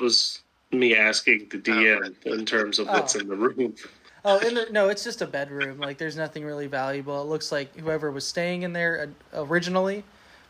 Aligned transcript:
was 0.00 0.40
me 0.72 0.96
asking 0.96 1.48
the 1.50 1.58
DM 1.58 2.14
in 2.26 2.44
terms 2.46 2.78
of 2.78 2.86
what's 2.88 3.16
Oh. 3.16 3.20
in 3.20 3.28
the 3.28 3.36
room. 3.36 3.74
Oh, 4.24 4.38
in 4.38 4.54
the, 4.54 4.66
no, 4.72 4.88
it's 4.88 5.04
just 5.04 5.22
a 5.22 5.26
bedroom. 5.26 5.78
Like, 5.78 5.98
there's 5.98 6.16
nothing 6.16 6.44
really 6.44 6.66
valuable. 6.66 7.20
It 7.22 7.26
looks 7.26 7.52
like 7.52 7.76
whoever 7.78 8.10
was 8.10 8.26
staying 8.26 8.62
in 8.62 8.72
there 8.72 9.08
uh, 9.32 9.44
originally, 9.44 10.02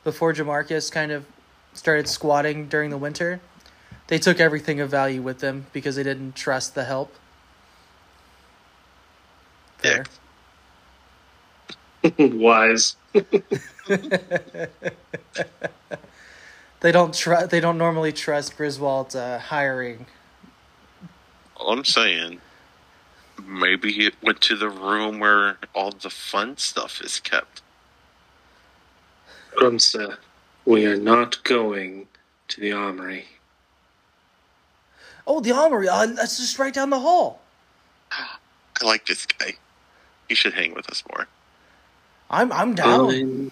before 0.03 0.33
Jamarcus 0.33 0.91
kind 0.91 1.13
of 1.13 1.27
started 1.75 2.09
squatting 2.09 2.69
during 2.69 2.89
the 2.91 2.97
winter, 2.97 3.39
they 4.07 4.19
took 4.19 4.41
everything 4.41 4.81
of 4.81 4.89
value 4.89 5.21
with 5.21 5.41
them 5.41 5.67
because 5.75 5.97
they 5.97 6.03
didn't 6.03 6.35
trust 6.35 6.75
the 6.75 6.85
help. 6.85 7.15
Fair. 9.79 10.05
Wise. 12.19 12.97
They 16.87 16.93
don't 16.93 17.13
trust. 17.13 17.51
They 17.51 17.59
don't 17.59 17.79
normally 17.79 18.13
trust 18.13 18.57
Griswold's 18.57 19.17
uh, 19.17 19.41
hiring. 19.41 20.07
All 21.57 21.73
I'm 21.73 21.85
saying, 21.85 22.41
maybe 23.45 23.91
he 23.91 24.13
went 24.23 24.41
to 24.43 24.55
the 24.55 24.69
room 24.69 25.19
where 25.19 25.59
all 25.75 25.91
the 25.91 26.11
fun 26.11 26.57
stuff 26.59 27.01
is 27.01 27.19
kept. 27.19 27.63
Grumster, 29.57 30.19
we 30.65 30.87
are 30.87 30.97
not 30.97 31.43
going 31.43 32.07
to 32.47 32.61
the 32.61 32.71
armory. 32.71 33.25
Oh, 35.27 35.41
the 35.41 35.51
armory. 35.51 35.89
Uh, 35.89 36.07
that's 36.07 36.37
just 36.37 36.57
right 36.57 36.73
down 36.73 36.91
the 36.91 37.01
hall. 37.01 37.41
I 38.13 38.85
like 38.85 39.07
this 39.07 39.27
guy. 39.27 39.55
He 40.29 40.37
should 40.37 40.55
hang 40.55 40.73
with 40.73 40.89
us 40.89 41.03
more. 41.11 41.27
I'm 42.31 42.53
I'm 42.53 42.77
down. 42.77 43.09
Fine. 43.09 43.51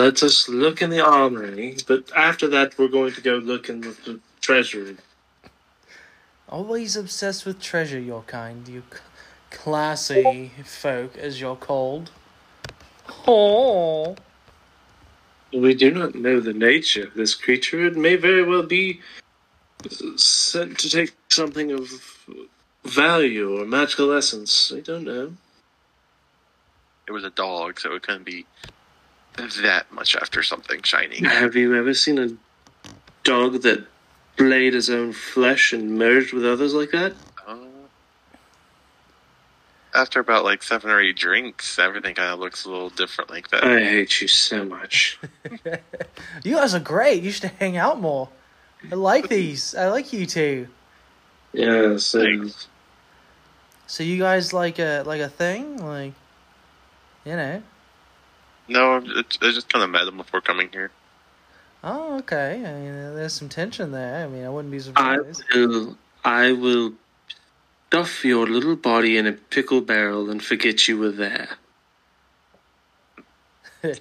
Let 0.00 0.22
us 0.22 0.48
look 0.48 0.80
in 0.80 0.88
the 0.88 1.04
armory, 1.04 1.76
but 1.86 2.10
after 2.16 2.48
that, 2.48 2.78
we're 2.78 2.88
going 2.88 3.12
to 3.12 3.20
go 3.20 3.34
look 3.34 3.68
in 3.68 3.82
the, 3.82 3.94
the 4.06 4.20
treasury. 4.40 4.96
Always 6.48 6.96
obsessed 6.96 7.44
with 7.44 7.60
treasure, 7.60 8.00
your 8.00 8.22
kind, 8.22 8.66
you 8.66 8.82
classy 9.50 10.52
folk, 10.64 11.18
as 11.18 11.38
you're 11.38 11.54
called. 11.54 12.12
Oh, 13.28 14.16
We 15.52 15.74
do 15.74 15.90
not 15.90 16.14
know 16.14 16.40
the 16.40 16.54
nature 16.54 17.08
of 17.08 17.12
this 17.12 17.34
creature. 17.34 17.84
It 17.84 17.94
may 17.94 18.16
very 18.16 18.42
well 18.42 18.62
be 18.62 19.02
sent 20.16 20.78
to 20.78 20.88
take 20.88 21.12
something 21.28 21.72
of 21.72 22.26
value 22.84 23.60
or 23.60 23.66
magical 23.66 24.14
essence. 24.14 24.72
I 24.74 24.80
don't 24.80 25.04
know. 25.04 25.34
It 27.06 27.12
was 27.12 27.22
a 27.24 27.30
dog, 27.30 27.78
so 27.80 27.94
it 27.96 28.02
couldn't 28.02 28.24
be 28.24 28.46
that 29.48 29.90
much 29.92 30.16
after 30.16 30.42
something 30.42 30.82
shiny. 30.82 31.18
Have 31.26 31.56
you 31.56 31.74
ever 31.76 31.94
seen 31.94 32.18
a 32.18 32.30
dog 33.24 33.62
that 33.62 33.86
flayed 34.36 34.74
his 34.74 34.90
own 34.90 35.12
flesh 35.12 35.72
and 35.72 35.98
merged 35.98 36.32
with 36.32 36.44
others 36.44 36.74
like 36.74 36.90
that? 36.90 37.14
Uh, 37.46 37.56
after 39.94 40.20
about 40.20 40.44
like 40.44 40.62
seven 40.62 40.90
or 40.90 41.00
eight 41.00 41.16
drinks, 41.16 41.78
everything 41.78 42.14
kind 42.14 42.32
of 42.32 42.38
looks 42.38 42.64
a 42.64 42.70
little 42.70 42.90
different 42.90 43.30
like 43.30 43.48
that. 43.50 43.64
I 43.64 43.80
hate 43.80 44.20
you 44.20 44.28
so 44.28 44.64
much. 44.64 45.18
you 46.44 46.54
guys 46.54 46.74
are 46.74 46.80
great. 46.80 47.22
You 47.22 47.30
should 47.30 47.50
hang 47.58 47.76
out 47.76 48.00
more. 48.00 48.28
I 48.90 48.94
like 48.94 49.28
these. 49.28 49.74
I 49.74 49.88
like 49.88 50.12
you 50.12 50.26
two. 50.26 50.68
Yeah, 51.52 51.84
and 51.84 52.00
Thanks. 52.00 52.68
So 53.86 54.04
you 54.04 54.18
guys 54.18 54.52
like 54.52 54.78
a 54.78 55.02
like 55.04 55.20
a 55.20 55.28
thing, 55.28 55.84
like, 55.84 56.12
you 57.24 57.34
know. 57.34 57.62
No, 58.70 58.96
I 58.96 59.24
I 59.42 59.52
just 59.52 59.68
kind 59.68 59.84
of 59.84 59.90
met 59.90 60.08
him 60.08 60.18
before 60.18 60.40
coming 60.42 60.70
here. 60.72 60.92
Oh, 61.84 62.18
okay. 62.18 62.62
I 62.64 62.74
mean, 62.74 62.94
uh, 62.94 63.14
there's 63.14 63.34
some 63.34 63.48
tension 63.48 63.92
there. 63.92 64.24
I 64.24 64.28
mean, 64.28 64.44
I 64.44 64.50
wouldn't 64.50 64.72
be 64.72 64.80
surprised. 64.80 65.26
I 65.26 65.32
surprised. 65.32 65.54
will. 65.54 65.98
I 66.24 66.52
will 66.52 66.94
stuff 67.88 68.24
your 68.24 68.46
little 68.46 68.76
body 68.76 69.18
in 69.18 69.26
a 69.26 69.32
pickle 69.32 69.80
barrel 69.80 70.30
and 70.30 70.42
forget 70.44 70.88
you 70.88 70.98
were 70.98 71.10
there. 71.12 71.58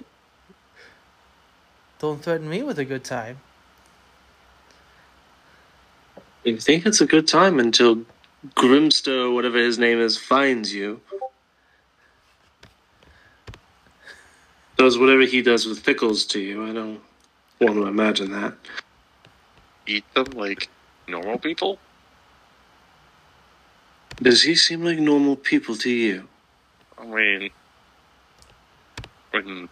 Don't 2.00 2.24
threaten 2.24 2.50
me 2.50 2.64
with 2.64 2.80
a 2.80 2.86
good 2.86 3.04
time. 3.04 3.40
You 6.44 6.58
think 6.58 6.86
it's 6.86 7.02
a 7.02 7.08
good 7.08 7.28
time 7.28 7.60
until 7.60 8.06
Grimster, 8.56 9.26
or 9.26 9.32
whatever 9.32 9.58
his 9.58 9.80
name 9.80 10.00
is, 10.00 10.18
finds 10.18 10.74
you. 10.74 11.02
Does 14.80 14.98
whatever 14.98 15.24
he 15.24 15.42
does 15.42 15.66
with 15.66 15.86
pickles 15.86 16.26
to 16.28 16.40
you. 16.40 16.66
I 16.66 16.72
don't 16.72 17.02
want 17.60 17.74
to 17.76 17.86
imagine 17.86 18.32
that. 18.32 18.54
Eat 19.86 20.06
them 20.14 20.28
like 20.36 20.70
normal 21.06 21.38
people. 21.38 21.80
Does 24.22 24.44
he 24.44 24.56
seem 24.56 24.82
like 24.86 24.98
normal 24.98 25.36
people 25.36 25.76
to 25.76 25.90
you? 25.90 26.30
I 26.98 27.06
mean, 27.06 27.50
when 29.32 29.68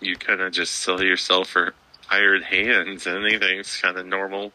you 0.00 0.14
kind 0.14 0.40
of 0.40 0.52
just 0.52 0.76
sell 0.76 1.02
yourself 1.02 1.48
for 1.48 1.74
hired 2.06 2.44
hands, 2.44 3.08
anything's 3.08 3.76
kind 3.78 3.96
of 3.96 4.06
normal. 4.06 4.52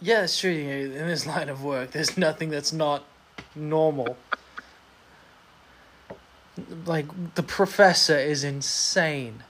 Yeah, 0.00 0.26
sure. 0.26 0.52
you 0.52 0.66
know, 0.66 1.00
In 1.00 1.08
this 1.08 1.26
line 1.26 1.48
of 1.48 1.64
work, 1.64 1.90
there's 1.90 2.16
nothing 2.16 2.48
that's 2.48 2.72
not 2.72 3.02
normal. 3.56 4.16
Like 6.86 7.34
the 7.34 7.42
professor 7.42 8.16
is 8.18 8.44
insane. 8.44 9.42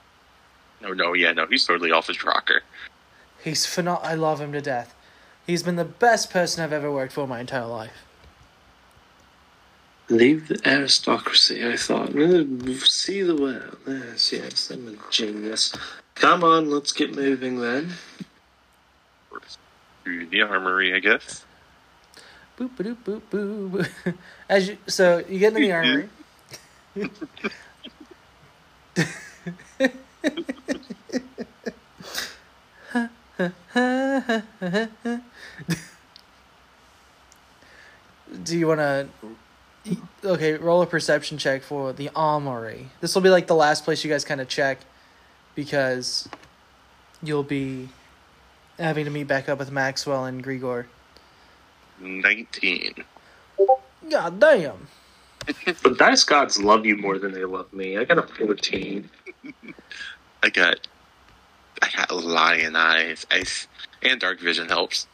No, 0.80 0.92
no, 0.92 1.12
yeah, 1.12 1.32
no, 1.32 1.46
he's 1.46 1.64
totally 1.66 1.90
off 1.92 2.06
his 2.08 2.22
rocker. 2.24 2.62
He's 3.42 3.66
phenom- 3.66 4.04
I 4.04 4.14
love 4.14 4.40
him 4.40 4.52
to 4.52 4.60
death. 4.60 4.94
He's 5.46 5.62
been 5.62 5.76
the 5.76 5.84
best 5.84 6.30
person 6.30 6.62
I've 6.62 6.72
ever 6.72 6.90
worked 6.90 7.12
for 7.12 7.26
my 7.26 7.40
entire 7.40 7.66
life. 7.66 8.04
Leave 10.08 10.48
the 10.48 10.60
aristocracy, 10.68 11.66
I 11.66 11.76
thought. 11.76 12.10
See 12.86 13.22
the 13.22 13.36
world. 13.36 13.78
Yes, 13.86 14.32
yes, 14.32 14.70
I'm 14.70 14.88
a 14.88 15.10
genius. 15.10 15.72
Come 16.14 16.44
on, 16.44 16.70
let's 16.70 16.92
get 16.92 17.14
moving 17.14 17.60
then. 17.60 17.90
To 20.04 20.26
the 20.26 20.42
armory, 20.42 20.94
I 20.94 20.98
guess. 20.98 21.44
Boop 22.58 22.70
boop 22.76 22.96
boop 23.04 23.22
boop. 23.30 23.70
boop. 23.70 24.14
As 24.48 24.68
you, 24.68 24.76
so 24.86 25.24
you 25.28 25.38
get 25.38 25.48
into 25.54 25.60
the 25.60 25.72
armory. 25.72 26.08
Do 26.94 27.04
you 38.58 38.66
want 38.66 38.80
to? 38.80 39.08
Okay, 40.24 40.54
roll 40.54 40.82
a 40.82 40.86
perception 40.86 41.38
check 41.38 41.62
for 41.62 41.92
the 41.92 42.10
armory. 42.14 42.88
This 43.00 43.14
will 43.14 43.22
be 43.22 43.30
like 43.30 43.46
the 43.46 43.54
last 43.54 43.84
place 43.84 44.04
you 44.04 44.10
guys 44.10 44.24
kind 44.24 44.40
of 44.40 44.48
check, 44.48 44.78
because 45.54 46.28
you'll 47.22 47.42
be 47.42 47.88
having 48.78 49.06
to 49.06 49.10
meet 49.10 49.26
back 49.26 49.48
up 49.48 49.58
with 49.58 49.72
Maxwell 49.72 50.26
and 50.26 50.44
Grigor. 50.44 50.84
19. 52.00 52.94
God 54.10 54.40
damn. 54.40 54.88
The 55.46 55.94
dice 55.98 56.24
gods 56.24 56.60
love 56.62 56.86
you 56.86 56.96
more 56.96 57.18
than 57.18 57.32
they 57.32 57.44
love 57.44 57.72
me. 57.72 57.98
I 57.98 58.04
got 58.04 58.18
a 58.18 58.22
14. 58.22 59.08
I 60.42 60.48
got, 60.48 60.86
I 61.80 61.88
got 61.96 62.12
lion 62.12 62.76
eyes. 62.76 63.26
Ice 63.30 63.66
and 64.02 64.20
dark 64.20 64.40
vision 64.40 64.68
helps. 64.68 65.06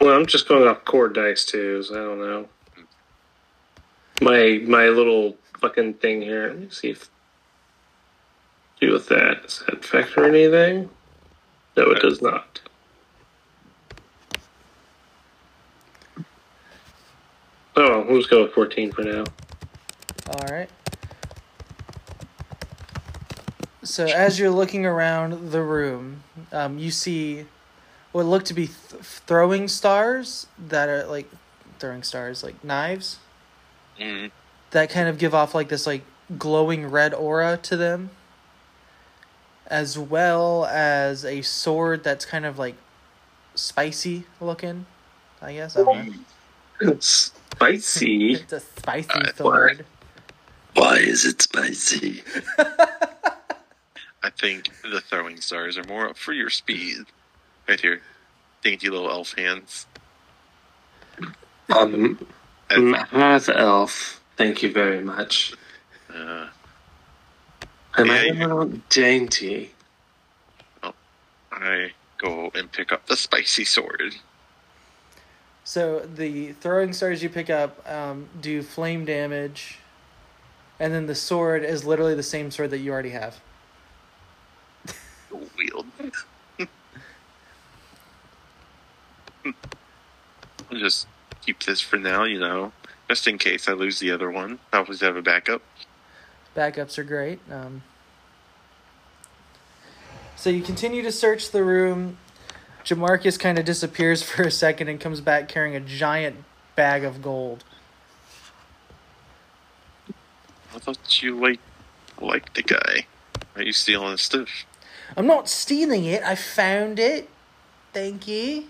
Well, 0.00 0.16
I'm 0.16 0.26
just 0.26 0.48
going 0.48 0.68
off 0.68 0.84
core 0.84 1.08
dice 1.08 1.44
too, 1.44 1.82
so 1.82 1.94
I 1.94 2.04
don't 2.04 2.20
know. 2.20 2.48
My 4.20 4.60
my 4.66 4.88
little 4.88 5.36
fucking 5.60 5.94
thing 5.94 6.22
here. 6.22 6.48
Let 6.48 6.58
me 6.58 6.68
see 6.70 6.90
if 6.90 7.10
do 8.80 8.92
with 8.92 9.08
that. 9.08 9.42
Does 9.42 9.64
that 9.66 9.84
factor 9.84 10.24
anything? 10.24 10.90
No, 11.76 11.84
it 11.90 11.98
uh, 11.98 12.00
does 12.00 12.22
not. 12.22 12.60
Oh, 17.80 17.90
well, 17.90 18.04
we'll 18.08 18.18
just 18.18 18.28
go 18.28 18.42
with 18.42 18.52
14 18.54 18.90
for 18.90 19.02
now. 19.02 19.22
All 20.30 20.46
right. 20.50 20.68
So 23.84 24.04
as 24.04 24.36
you're 24.36 24.50
looking 24.50 24.84
around 24.84 25.52
the 25.52 25.62
room, 25.62 26.24
um, 26.50 26.78
you 26.80 26.90
see 26.90 27.46
what 28.10 28.26
look 28.26 28.44
to 28.46 28.54
be 28.54 28.66
th- 28.66 29.00
throwing 29.02 29.68
stars 29.68 30.48
that 30.58 30.88
are 30.88 31.06
like 31.06 31.30
throwing 31.78 32.02
stars, 32.02 32.42
like 32.42 32.62
knives 32.64 33.18
Mm. 34.00 34.30
that 34.70 34.90
kind 34.90 35.08
of 35.08 35.18
give 35.18 35.32
off 35.32 35.54
like 35.54 35.68
this 35.68 35.86
like 35.86 36.02
glowing 36.36 36.90
red 36.90 37.14
aura 37.14 37.56
to 37.62 37.76
them, 37.76 38.10
as 39.68 39.96
well 39.96 40.66
as 40.66 41.24
a 41.24 41.42
sword 41.42 42.02
that's 42.02 42.24
kind 42.24 42.44
of 42.44 42.58
like 42.58 42.74
spicy 43.54 44.24
looking. 44.40 44.86
I 45.40 45.52
guess 45.54 45.76
I 45.76 45.84
don't 45.84 46.12
know. 46.82 46.98
It's 47.52 47.56
spicy. 47.56 48.34
It's 48.34 48.52
a 48.52 48.60
spicy 48.60 49.08
Uh, 49.10 49.32
sword. 49.34 49.84
Why 50.74 50.96
is 50.98 51.24
it 51.24 51.42
spicy? 51.42 52.22
I 54.22 54.30
think 54.30 54.68
the 54.82 55.00
throwing 55.00 55.40
stars 55.40 55.78
are 55.78 55.84
more 55.84 56.08
up 56.10 56.16
for 56.16 56.32
your 56.32 56.50
speed. 56.50 57.06
Right 57.68 57.80
here. 57.80 58.02
Dainty 58.62 58.88
little 58.90 59.10
elf 59.10 59.34
hands. 59.36 59.86
Um, 61.74 62.18
And, 62.70 62.96
half 62.96 63.48
elf. 63.48 64.20
Thank 64.36 64.62
you 64.62 64.72
very 64.72 65.02
much. 65.02 65.54
uh, 66.14 66.48
Am 67.96 68.06
Yeah, 68.06 68.12
I 68.12 68.22
you- 68.24 68.34
not 68.34 68.88
dainty? 68.88 69.72
I 71.50 71.92
go 72.18 72.50
and 72.54 72.70
pick 72.70 72.92
up 72.92 73.06
the 73.06 73.16
spicy 73.16 73.64
sword. 73.64 74.14
So 75.68 76.00
the 76.00 76.52
throwing 76.52 76.94
stars 76.94 77.22
you 77.22 77.28
pick 77.28 77.50
up 77.50 77.86
um, 77.86 78.30
do 78.40 78.62
flame 78.62 79.04
damage, 79.04 79.80
and 80.80 80.94
then 80.94 81.04
the 81.04 81.14
sword 81.14 81.62
is 81.62 81.84
literally 81.84 82.14
the 82.14 82.22
same 82.22 82.50
sword 82.50 82.70
that 82.70 82.78
you 82.78 82.90
already 82.90 83.10
have. 83.10 83.38
Wield. 85.30 85.84
I'll 89.44 89.52
just 90.78 91.06
keep 91.42 91.62
this 91.64 91.82
for 91.82 91.98
now, 91.98 92.24
you 92.24 92.40
know, 92.40 92.72
just 93.06 93.28
in 93.28 93.36
case 93.36 93.68
I 93.68 93.72
lose 93.72 93.98
the 93.98 94.10
other 94.10 94.30
one. 94.30 94.60
I 94.72 94.78
always 94.78 95.02
have 95.02 95.16
a 95.16 95.22
backup. 95.22 95.60
Backups 96.56 96.96
are 96.96 97.04
great. 97.04 97.40
Um, 97.52 97.82
so 100.34 100.48
you 100.48 100.62
continue 100.62 101.02
to 101.02 101.12
search 101.12 101.50
the 101.50 101.62
room. 101.62 102.16
Jamarcus 102.88 103.38
kind 103.38 103.58
of 103.58 103.66
disappears 103.66 104.22
for 104.28 104.42
a 104.42 104.50
second 104.50 104.88
and 104.88 104.98
comes 104.98 105.20
back 105.20 105.48
carrying 105.48 105.76
a 105.76 105.80
giant 105.80 106.36
bag 106.74 107.04
of 107.04 107.20
gold. 107.20 107.64
I 110.74 110.78
thought 110.78 111.22
you 111.22 111.38
like 111.38 111.60
liked 112.20 112.54
the 112.54 112.62
guy. 112.62 113.06
Are 113.56 113.62
you 113.62 113.72
stealing 113.72 114.12
his 114.12 114.22
stuff? 114.22 114.48
I'm 115.16 115.26
not 115.26 115.48
stealing 115.48 116.04
it. 116.04 116.22
I 116.22 116.34
found 116.34 116.98
it. 116.98 117.28
Thank 117.92 118.26
you. 118.26 118.64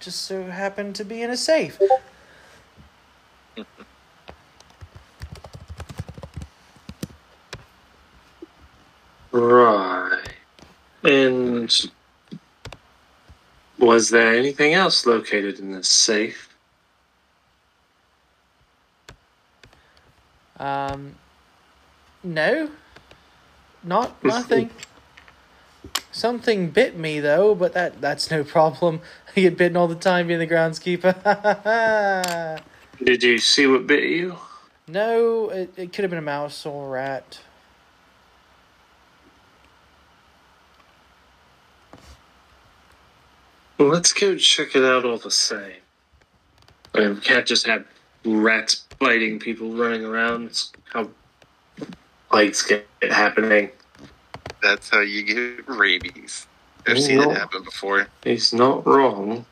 Just 0.00 0.22
so 0.22 0.44
happened 0.44 0.94
to 0.96 1.04
be 1.04 1.22
in 1.22 1.30
a 1.30 1.36
safe. 1.36 1.78
Right. 9.34 10.28
And 11.02 11.90
was 13.82 14.10
there 14.10 14.34
anything 14.34 14.74
else 14.74 15.04
located 15.06 15.58
in 15.58 15.72
this 15.72 15.88
safe? 15.88 16.48
Um, 20.58 21.16
no, 22.22 22.70
not 23.82 24.22
nothing. 24.24 24.70
Something 26.12 26.70
bit 26.70 26.96
me 26.96 27.18
though, 27.18 27.54
but 27.54 27.72
that 27.72 28.00
that's 28.00 28.30
no 28.30 28.44
problem. 28.44 29.00
I 29.36 29.40
get 29.40 29.56
bitten 29.56 29.76
all 29.76 29.88
the 29.88 29.96
time 29.96 30.28
being 30.28 30.38
the 30.38 30.46
groundskeeper. 30.46 31.12
Did 33.04 33.22
you 33.22 33.38
see 33.38 33.66
what 33.66 33.86
bit 33.86 34.04
you? 34.04 34.36
no, 34.86 35.48
it, 35.48 35.72
it 35.76 35.92
could 35.92 36.02
have 36.04 36.10
been 36.10 36.18
a 36.18 36.22
mouse 36.22 36.64
or 36.66 36.86
a 36.86 36.90
rat. 36.90 37.40
Well, 43.82 43.90
let's 43.90 44.12
go 44.12 44.36
check 44.36 44.76
it 44.76 44.84
out 44.84 45.04
all 45.04 45.18
the 45.18 45.28
same. 45.28 45.80
I 46.94 47.00
mean, 47.00 47.14
we 47.16 47.20
can't 47.20 47.44
just 47.44 47.66
have 47.66 47.84
rats 48.24 48.84
biting 49.00 49.40
people 49.40 49.72
running 49.72 50.04
around. 50.04 50.44
It's 50.44 50.70
how 50.92 51.08
plagues 52.30 52.62
get 52.62 52.86
happening. 53.10 53.70
That's 54.62 54.88
how 54.88 55.00
you 55.00 55.24
get 55.24 55.68
rabies. 55.68 56.46
I've 56.86 56.96
Oh, 56.96 57.00
seen 57.00 57.18
no. 57.18 57.32
it 57.32 57.36
happen 57.36 57.64
before. 57.64 58.06
He's 58.22 58.52
not 58.52 58.86
wrong. 58.86 59.46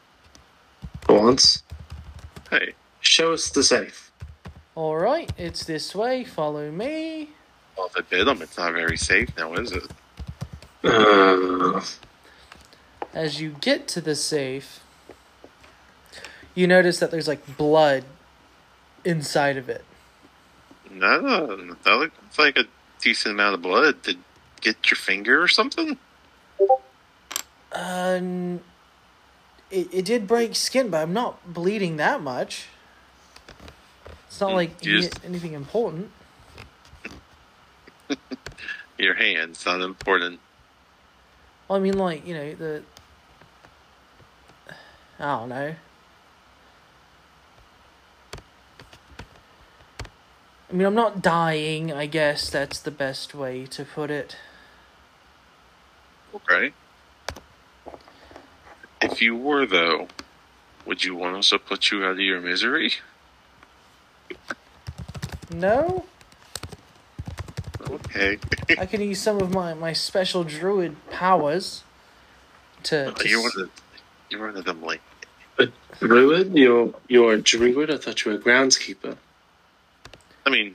For 1.00 1.20
once, 1.20 1.64
Hey, 2.52 2.74
show 3.00 3.32
us 3.32 3.50
the 3.50 3.64
safe. 3.64 4.12
All 4.76 4.96
right, 4.96 5.32
it's 5.38 5.64
this 5.64 5.92
way. 5.92 6.22
Follow 6.22 6.70
me. 6.70 7.30
well, 7.76 7.86
if 7.88 7.96
I 7.96 8.00
bit 8.08 8.28
him, 8.28 8.42
it's 8.42 8.56
not 8.56 8.74
very 8.74 8.96
safe 8.96 9.36
now, 9.36 9.54
is 9.54 9.72
it? 9.72 9.90
Uh, 10.84 11.80
As 13.12 13.40
you 13.40 13.56
get 13.60 13.88
to 13.88 14.00
the 14.00 14.14
safe, 14.14 14.80
you 16.54 16.66
notice 16.66 16.98
that 17.00 17.10
there's 17.10 17.26
like 17.28 17.56
blood 17.56 18.04
inside 19.04 19.56
of 19.56 19.68
it. 19.68 19.84
No, 20.92 21.56
that 21.84 21.94
looks 21.94 22.38
like 22.38 22.56
a 22.56 22.64
decent 23.00 23.34
amount 23.34 23.54
of 23.54 23.62
blood. 23.62 24.02
Did 24.02 24.18
get 24.60 24.90
your 24.90 24.96
finger 24.96 25.42
or 25.42 25.48
something? 25.48 25.96
Um, 27.72 28.60
it, 29.70 29.88
it 29.92 30.04
did 30.04 30.26
break 30.26 30.54
skin, 30.56 30.88
but 30.90 30.98
I'm 31.02 31.12
not 31.12 31.52
bleeding 31.52 31.96
that 31.96 32.20
much. 32.20 32.66
It's 34.26 34.40
not 34.40 34.50
Hmm, 34.50 34.56
like 34.56 34.70
any- 34.86 35.00
just- 35.02 35.24
anything 35.24 35.52
important. 35.54 36.10
Your 38.98 39.14
hand's 39.14 39.64
not 39.64 39.80
important. 39.80 40.40
Well, 41.68 41.78
I 41.78 41.82
mean, 41.82 41.96
like 41.96 42.26
you 42.26 42.34
know 42.34 42.54
the. 42.54 42.82
I 45.20 45.38
don't 45.38 45.48
know. 45.50 45.74
I 50.68 50.72
mean, 50.72 50.86
I'm 50.86 50.94
not 50.94 51.20
dying. 51.22 51.92
I 51.92 52.06
guess 52.06 52.50
that's 52.50 52.80
the 52.80 52.90
best 52.90 53.34
way 53.34 53.66
to 53.66 53.84
put 53.84 54.10
it. 54.10 54.36
Okay. 56.34 56.72
If 59.02 59.20
you 59.20 59.36
were, 59.36 59.66
though, 59.66 60.08
would 60.86 61.04
you 61.04 61.14
want 61.14 61.36
us 61.36 61.50
to 61.50 61.58
put 61.58 61.90
you 61.90 62.04
out 62.04 62.12
of 62.12 62.20
your 62.20 62.40
misery? 62.40 62.94
No, 65.52 66.04
Okay. 67.90 68.38
I 68.78 68.86
can 68.86 69.00
use 69.00 69.20
some 69.20 69.40
of 69.40 69.52
my 69.52 69.74
my 69.74 69.92
special 69.92 70.44
druid 70.44 70.96
powers. 71.10 71.82
To, 72.84 73.12
to 73.12 73.28
you're 73.28 73.40
one 73.40 73.50
of 73.54 73.54
the, 73.54 73.70
you're 74.30 74.46
one 74.46 74.56
of 74.56 74.64
them, 74.64 74.82
like, 74.82 75.00
druid? 75.98 76.56
You're, 76.56 76.94
you're 77.08 77.34
a 77.34 77.40
druid? 77.40 77.90
I 77.90 77.96
thought 77.96 78.24
you 78.24 78.32
were 78.32 78.38
a 78.38 78.40
groundskeeper. 78.40 79.16
I 80.46 80.50
mean, 80.50 80.74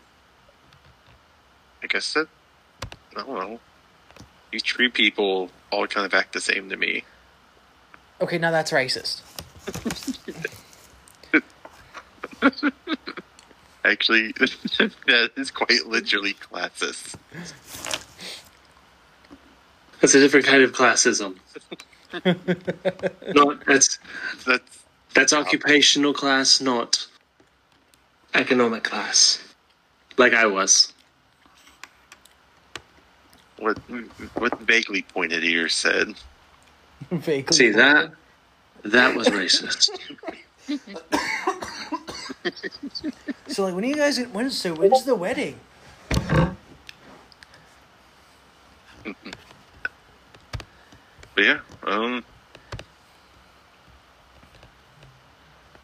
I 1.84 1.88
guess 1.88 2.14
that, 2.14 2.28
I 3.16 3.24
don't 3.24 3.28
know. 3.28 3.60
These 4.52 4.64
tree 4.64 4.90
people 4.90 5.50
all 5.72 5.88
kind 5.88 6.06
of 6.06 6.14
act 6.14 6.34
the 6.34 6.42
same 6.42 6.70
to 6.70 6.78
me. 6.78 7.04
okay, 8.22 8.38
now 8.38 8.52
that's 8.52 8.72
racist. 8.72 9.22
Actually, 13.84 14.32
that 14.32 15.32
is 15.36 15.52
quite 15.52 15.86
literally 15.86 16.34
classist. 16.34 17.16
That's 20.02 20.16
a 20.16 20.20
different 20.20 20.46
kind 20.46 20.64
of 20.64 20.72
classism. 20.72 21.38
not 23.34 23.66
that's 23.66 24.00
That's 24.46 24.84
that's 25.14 25.34
occupational 25.34 26.14
class, 26.14 26.60
not 26.62 27.08
economic 28.34 28.84
class. 28.84 29.42
Like 30.18 30.34
I 30.34 30.46
was. 30.46 30.94
what 33.60 33.78
what 34.36 34.60
vaguely 34.62 35.04
pointed 35.04 35.44
ears 35.44 35.74
said. 35.76 36.14
Vaguely 37.12 37.56
See 37.56 37.70
that? 37.72 38.12
That 38.84 39.16
was 39.16 39.28
racist. 39.28 39.90
So 43.48 43.64
like, 43.64 43.76
when 43.76 43.84
are 43.84 43.88
you 43.88 43.96
guys? 43.96 44.20
When 44.20 44.50
so 44.50 44.74
when's 44.74 45.06
the 45.06 45.16
wedding? 45.16 45.60
But 51.36 51.44
yeah, 51.44 51.60
um, 51.84 52.24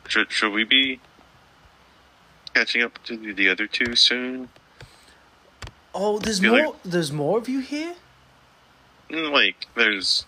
should 0.08 0.32
should 0.32 0.52
we 0.54 0.64
be 0.64 1.00
catching 2.54 2.82
up 2.84 3.02
to 3.06 3.34
the 3.34 3.50
other 3.50 3.68
two 3.68 3.96
soon? 3.96 4.50
Oh, 5.94 6.20
there's 6.20 6.40
Feel 6.40 6.54
like- 6.54 6.64
more. 6.64 6.76
There's 6.86 7.12
more 7.12 7.38
of 7.38 7.50
you 7.50 7.60
here. 7.60 7.96
Mm, 9.10 9.32
Like, 9.32 9.68
there's 9.76 10.26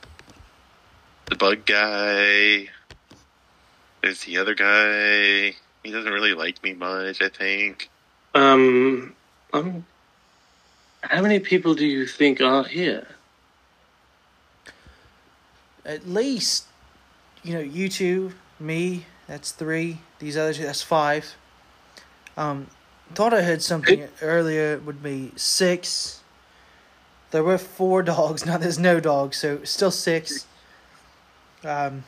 the 1.25 1.36
bug 1.36 1.65
guy. 1.65 2.70
There's 4.01 4.25
the 4.25 4.38
other 4.39 4.56
guy. 4.56 5.56
He 5.84 5.92
doesn't 5.92 6.12
really 6.12 6.34
like 6.34 6.62
me 6.63 6.74
much. 6.74 7.22
I 7.22 7.30
think. 7.30 7.89
Um, 8.36 9.15
um, 9.53 9.86
how 11.01 11.22
many 11.22 11.39
people 11.39 11.75
do 11.75 11.86
you 11.86 12.08
think 12.08 12.42
are 12.42 12.63
here? 12.65 13.08
At 15.86 16.08
least, 16.08 16.66
you 17.44 17.54
know, 17.54 17.60
you 17.60 17.90
two, 17.90 18.34
me. 18.60 19.06
That's 19.28 19.52
three. 19.52 20.00
These 20.20 20.38
other 20.38 20.54
two. 20.54 20.63
That's 20.63 20.82
five. 20.82 21.36
Um, 22.38 22.68
thought 23.13 23.34
I 23.34 23.42
heard 23.42 23.62
something 23.62 24.08
earlier. 24.22 24.74
It 24.74 24.86
would 24.86 25.04
be 25.04 25.32
six. 25.36 26.22
There 27.32 27.44
were 27.44 27.58
four 27.58 28.04
dogs. 28.13 28.46
Now 28.46 28.58
there's 28.58 28.80
no 28.80 29.00
dogs, 29.00 29.38
so 29.38 29.63
still 29.63 29.92
six. 29.92 30.46
Um, 31.63 32.04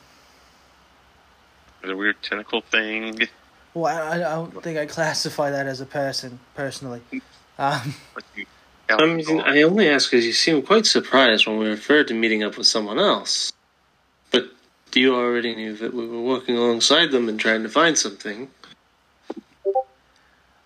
The 1.82 1.96
weird 1.96 2.22
tentacle 2.22 2.62
thing. 2.62 3.27
well, 3.74 3.86
I, 3.86 4.15
I 4.15 4.17
don't 4.17 4.63
think 4.63 4.77
I 4.77 4.86
classify 4.86 5.51
that 5.51 5.67
as 5.67 5.79
a 5.82 5.86
person 5.86 6.39
personally. 6.55 7.01
Um, 7.58 7.94
I 8.89 9.05
mean, 9.05 9.41
I 9.41 9.63
only 9.63 9.88
ask 9.89 10.12
because 10.12 10.25
you 10.25 10.34
seem 10.34 10.62
quite 10.62 10.86
surprised 10.86 11.48
when 11.48 11.58
we 11.58 11.67
referred 11.67 12.08
to 12.10 12.13
meeting 12.13 12.44
up 12.44 12.58
with 12.58 12.67
someone 12.67 13.00
else. 13.00 13.51
But 14.95 15.01
you 15.01 15.13
already 15.13 15.53
knew 15.53 15.75
that 15.75 15.93
we 15.93 16.07
were 16.07 16.21
walking 16.21 16.55
alongside 16.55 17.11
them 17.11 17.27
and 17.27 17.37
trying 17.37 17.63
to 17.63 17.69
find 17.69 17.97
something. 17.97 18.49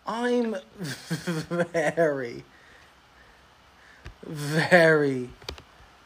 I'm 0.06 0.56
very, 0.80 2.44
very 4.24 5.30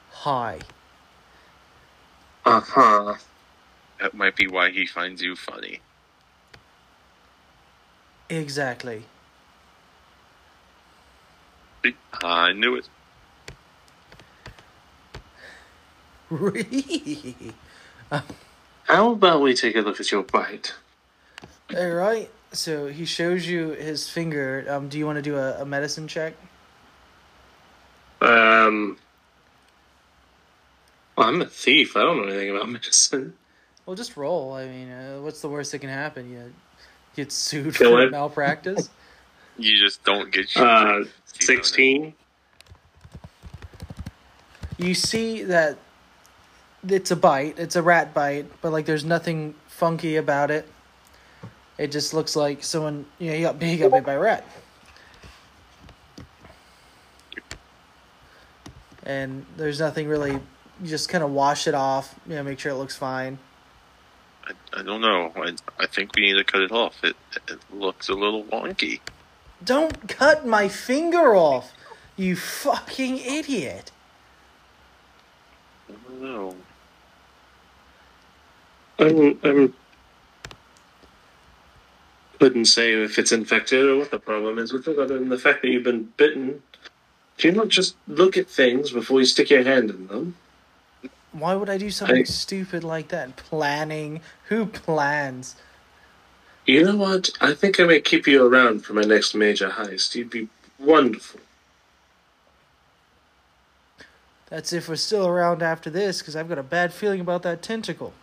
high. 0.10 0.60
Uh 2.46 2.62
huh. 2.62 3.16
That 4.00 4.14
might 4.14 4.38
be 4.38 4.48
why 4.48 4.70
he 4.70 4.86
finds 4.86 5.22
you 5.22 5.36
funny. 5.36 5.82
Exactly. 8.30 9.04
I 12.24 12.54
knew 12.54 12.76
it. 12.78 12.88
Really? 16.30 17.54
How 18.84 19.12
about 19.12 19.42
we 19.42 19.54
take 19.54 19.76
a 19.76 19.82
look 19.82 20.00
at 20.00 20.12
your 20.12 20.24
bite? 20.24 20.74
All 21.76 21.90
right. 21.92 22.30
So 22.52 22.88
he 22.88 23.06
shows 23.06 23.48
you 23.48 23.70
his 23.72 24.08
finger. 24.10 24.66
Um, 24.70 24.90
do 24.90 24.98
you 25.00 25.06
want 25.06 25.16
to 25.18 25.22
do 25.22 25.38
a, 25.38 25.62
a 25.62 25.66
medicine 25.66 26.08
check? 26.08 26.34
Um. 28.22 28.98
Well, 31.18 31.28
I'm 31.28 31.42
a 31.42 31.46
thief. 31.46 31.96
I 31.98 32.02
don't 32.02 32.18
know 32.18 32.24
anything 32.24 32.50
about 32.56 32.70
medicine. 32.78 33.34
Well, 33.86 33.96
just 33.96 34.16
roll. 34.16 34.54
I 34.54 34.66
mean, 34.68 34.92
uh, 34.92 35.20
what's 35.22 35.42
the 35.42 35.50
worst 35.50 35.72
that 35.74 35.80
can 35.80 35.90
happen? 35.90 36.30
You 36.32 36.54
get 37.16 37.32
sued 37.32 37.76
Kill 37.76 37.92
for 37.92 38.04
it. 38.04 38.12
malpractice. 38.12 38.90
You 39.56 39.78
just 39.78 40.04
don't 40.04 40.32
get 40.32 40.56
your 40.56 40.66
Uh, 40.66 41.04
16. 41.26 42.16
you 44.80 44.96
see 44.96 45.44
that 45.44 45.78
it's 46.88 47.12
a 47.12 47.16
bite. 47.16 47.58
It's 47.58 47.76
a 47.76 47.82
rat 47.82 48.14
bite, 48.14 48.46
but 48.62 48.72
like 48.72 48.86
there's 48.86 49.06
nothing 49.06 49.56
funky 49.68 50.18
about 50.18 50.52
it. 50.52 50.68
It 51.78 51.92
just 51.92 52.14
looks 52.14 52.36
like 52.36 52.64
someone. 52.64 53.06
You 53.20 53.32
know, 53.32 53.36
he 53.36 53.42
got 53.42 53.62
he 53.62 53.78
got 53.78 53.92
bit 53.92 54.06
by 54.06 54.14
a 54.14 54.20
rat. 54.20 54.46
And 59.06 59.46
there's 59.58 59.80
nothing 59.80 60.08
really. 60.08 60.32
You 60.32 60.88
just 60.88 61.10
kind 61.10 61.24
of 61.24 61.32
wash 61.32 61.68
it 61.68 61.74
off. 61.74 62.16
You 62.28 62.36
know, 62.36 62.44
make 62.44 62.60
sure 62.60 62.72
it 62.72 62.76
looks 62.76 62.96
fine. 62.96 63.38
I, 64.46 64.80
I 64.80 64.84
don't 64.84 65.02
know. 65.02 65.32
I, 65.36 65.56
I 65.80 65.88
think 65.88 66.16
we 66.16 66.24
need 66.24 66.34
to 66.34 66.44
cut 66.44 66.62
it 66.62 66.72
off. 66.72 67.04
It, 67.04 67.16
it 67.48 67.60
looks 67.72 68.10
a 68.10 68.14
little 68.14 68.44
wonky. 68.46 69.00
Don't 69.64 70.10
cut 70.10 70.46
my 70.46 70.68
finger 70.68 71.36
off, 71.36 71.72
you 72.18 72.36
fucking 72.36 73.18
idiot. 73.20 73.92
I 75.90 75.94
don't 75.94 76.22
know. 76.22 76.56
I'm, 79.00 79.40
I'm. 79.44 79.74
Couldn't 82.40 82.66
say 82.66 82.94
if 82.94 83.18
it's 83.18 83.32
infected 83.32 83.86
or 83.86 83.98
what 83.98 84.12
the 84.12 84.20
problem 84.20 84.60
is 84.60 84.74
with 84.74 84.88
it, 84.88 85.00
other 85.00 85.18
than 85.18 85.30
the 85.30 85.38
fact 85.38 85.62
that 85.62 85.70
you've 85.70 85.84
been 85.84 86.12
bitten. 86.18 86.62
Do 87.38 87.48
you 87.48 87.54
not 87.54 87.70
just 87.70 87.96
look 88.08 88.38
at 88.38 88.48
things 88.48 88.92
before 88.92 89.20
you 89.20 89.26
stick 89.26 89.50
your 89.50 89.64
hand 89.64 89.90
in 89.90 90.08
them? 90.08 90.36
Why 91.32 91.56
would 91.56 91.70
I 91.70 91.78
do 91.78 91.90
something 91.90 92.18
I- 92.18 92.24
stupid 92.24 92.84
like 92.84 93.08
that? 93.08 93.36
Planning? 93.38 94.22
Who 94.50 94.68
plans? 94.68 95.56
You 96.66 96.86
know 96.86 96.96
what? 96.96 97.32
I 97.42 97.54
think 97.54 97.80
I 97.80 97.86
may 97.86 98.00
keep 98.00 98.28
you 98.28 98.46
around 98.46 98.86
for 98.86 98.94
my 98.94 99.02
next 99.02 99.34
major 99.36 99.70
heist. 99.70 100.16
You'd 100.16 100.30
be 100.30 100.48
wonderful. 100.80 101.42
That's 104.48 104.72
if 104.72 104.88
we're 104.88 104.96
still 104.96 105.28
around 105.28 105.64
after 105.64 105.90
this, 105.90 106.20
because 106.20 106.36
I've 106.36 106.48
got 106.48 106.60
a 106.60 106.64
bad 106.64 106.94
feeling 106.94 107.20
about 107.20 107.42
that 107.44 107.62
tentacle. 107.62 108.14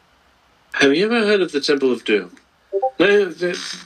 Have 0.75 0.95
you 0.95 1.07
ever 1.07 1.27
heard 1.27 1.41
of 1.41 1.53
the 1.53 1.61
Temple 1.61 1.93
of 1.93 2.05
Doom? 2.05 2.37
No, 2.99 3.33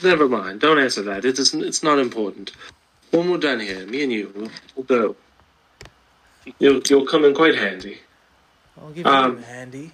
never 0.03 0.29
mind. 0.29 0.61
Don't 0.61 0.79
answer 0.79 1.03
that. 1.03 1.25
It 1.25 1.39
isn't. 1.39 1.63
It's 1.63 1.83
not 1.83 1.99
important. 1.99 2.53
When 3.11 3.31
we're 3.31 3.39
done 3.39 3.61
here, 3.61 3.87
me 3.87 4.03
and 4.03 4.13
you, 4.13 4.33
we'll, 4.35 4.51
we'll 4.77 4.85
go. 4.85 5.17
You'll, 6.59 6.81
you'll 6.89 7.07
come 7.07 7.25
in 7.25 7.35
quite 7.35 7.55
handy. 7.55 7.99
I'll 8.81 8.91
give 8.91 9.07
Um, 9.07 9.33
you 9.33 9.39
a 9.39 9.43
handy. 9.47 9.91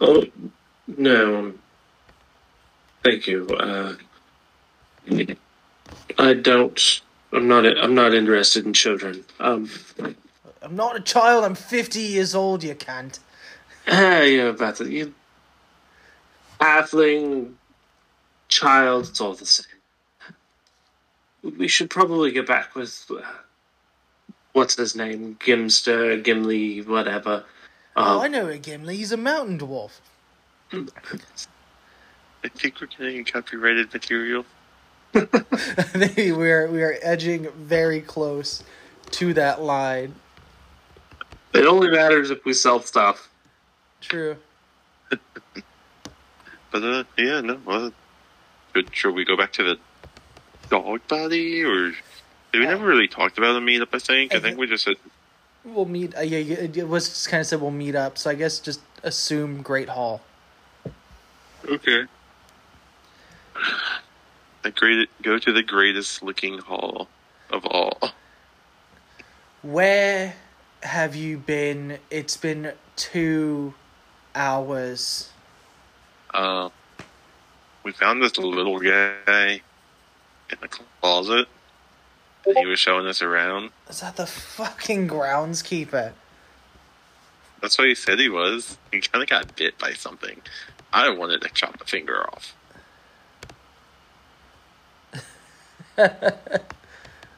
Oh 0.00 0.24
no. 0.88 1.36
um, 1.38 1.58
Thank 3.02 3.26
you. 3.28 3.46
Uh, 3.48 3.94
I 6.18 6.34
don't. 6.34 7.00
I'm 7.32 7.46
not. 7.48 7.64
I'm 7.66 7.94
not 7.94 8.14
interested 8.14 8.66
in 8.66 8.72
children. 8.72 9.24
Um. 9.40 9.70
I'm 10.62 10.74
not 10.74 10.96
a 10.96 11.00
child, 11.00 11.44
I'm 11.44 11.54
50 11.54 12.00
years 12.00 12.34
old, 12.34 12.64
you 12.64 12.74
can't. 12.74 13.16
Ah, 13.86 14.22
you're 14.22 14.48
about 14.48 14.76
to. 14.76 14.90
You. 14.90 15.14
Halfling, 16.66 17.54
child. 18.48 19.08
It's 19.08 19.20
all 19.20 19.34
the 19.34 19.46
same. 19.46 19.66
We 21.58 21.68
should 21.68 21.90
probably 21.90 22.32
get 22.32 22.46
back 22.46 22.74
with. 22.74 23.06
Uh, 23.10 23.22
what's 24.52 24.76
his 24.76 24.96
name? 24.96 25.36
Gimster, 25.40 26.22
Gimli, 26.22 26.82
whatever. 26.82 27.44
Oh, 27.96 28.20
I 28.20 28.26
Um, 28.26 28.32
know 28.32 28.48
a 28.48 28.58
Gimli, 28.58 28.96
he's 28.96 29.12
a 29.12 29.16
mountain 29.16 29.58
dwarf. 29.58 29.92
I 32.44 32.48
think 32.48 32.80
we're 32.80 32.88
getting 32.88 33.24
copyrighted 33.24 33.92
material. 33.92 34.46
we 35.14 36.30
are 36.50 36.68
we 36.68 36.82
are 36.82 36.96
edging 37.02 37.48
very 37.52 38.00
close 38.00 38.62
to 39.12 39.34
that 39.34 39.62
line. 39.62 40.14
it 41.54 41.66
only 41.66 41.90
matters 41.90 42.30
if 42.30 42.44
we 42.44 42.52
sell 42.52 42.80
stuff. 42.80 43.30
True. 44.00 44.36
But 46.70 46.82
uh, 46.82 47.04
yeah, 47.16 47.40
no. 47.40 47.92
Should, 48.92 49.14
we 49.14 49.24
go 49.24 49.36
back 49.36 49.52
to 49.54 49.62
the 49.62 49.78
dog 50.68 51.00
body, 51.08 51.62
or 51.64 51.92
we 52.52 52.60
never 52.60 52.86
really 52.86 53.08
talked 53.08 53.38
about 53.38 53.56
a 53.56 53.60
meetup? 53.60 53.88
I 53.92 53.98
think. 53.98 54.32
I 54.32 54.36
I 54.36 54.40
think 54.40 54.42
think- 54.42 54.58
we 54.58 54.66
just 54.66 54.84
said 54.84 54.96
We'll 55.64 55.84
meet. 55.86 56.16
Uh, 56.16 56.20
yeah, 56.20 56.38
it 56.38 56.86
was 56.86 57.08
just 57.08 57.28
kind 57.28 57.40
of 57.40 57.46
said 57.48 57.60
we'll 57.60 57.72
meet 57.72 57.96
up. 57.96 58.18
So 58.18 58.30
I 58.30 58.34
guess 58.34 58.60
just 58.60 58.80
assume 59.02 59.62
Great 59.62 59.88
Hall. 59.88 60.20
okay. 61.68 62.04
The 64.62 64.70
great, 64.70 65.08
go 65.22 65.38
to 65.38 65.52
the 65.52 65.62
greatest 65.62 66.22
looking 66.22 66.58
hall 66.58 67.08
of 67.50 67.64
all. 67.66 67.98
Where 69.62 70.34
have 70.82 71.16
you 71.16 71.38
been? 71.38 71.98
It's 72.10 72.36
been 72.36 72.72
two 72.96 73.74
hours. 74.34 75.30
Uh, 76.32 76.70
we 77.82 77.92
found 77.92 78.22
this 78.22 78.36
little 78.38 78.78
guy 78.78 79.60
in 80.50 80.58
the 80.60 80.68
closet, 80.68 81.48
and 82.44 82.58
he 82.58 82.66
was 82.66 82.78
showing 82.78 83.06
us 83.06 83.22
around. 83.22 83.70
Is 83.88 84.00
that 84.00 84.16
the 84.16 84.26
fucking 84.26 85.08
groundskeeper? 85.08 86.12
That's 87.60 87.78
what 87.78 87.88
he 87.88 87.94
said 87.94 88.18
he 88.18 88.28
was. 88.28 88.76
He 88.92 89.00
kind 89.00 89.22
of 89.22 89.28
got 89.28 89.56
bit 89.56 89.78
by 89.78 89.92
something. 89.92 90.40
I 90.92 91.08
wanted 91.10 91.42
to 91.42 91.48
chop 91.48 91.78
the 91.78 91.84
finger 91.84 92.24
off. 92.28 92.54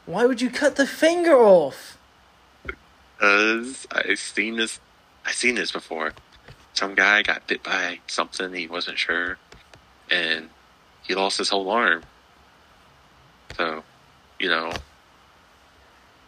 Why 0.07 0.27
would 0.27 0.41
you 0.41 0.51
cut 0.51 0.77
the 0.77 0.87
finger 0.87 1.37
off? 1.37 1.99
Cause 3.19 3.87
I've 3.91 4.19
seen 4.19 4.57
this, 4.57 4.81
I've 5.25 5.35
seen 5.35 5.55
this 5.57 5.73
before. 5.73 6.13
Some 6.79 6.95
guy 6.95 7.23
got 7.23 7.45
bit 7.49 7.65
by 7.65 7.99
something 8.07 8.55
he 8.55 8.69
wasn't 8.69 8.99
sure, 9.01 9.37
and 10.13 10.49
he 11.03 11.13
lost 11.17 11.39
his 11.39 11.49
whole 11.49 11.69
arm. 11.71 12.05
So, 13.57 13.83
you 14.39 14.49
know, 14.49 14.71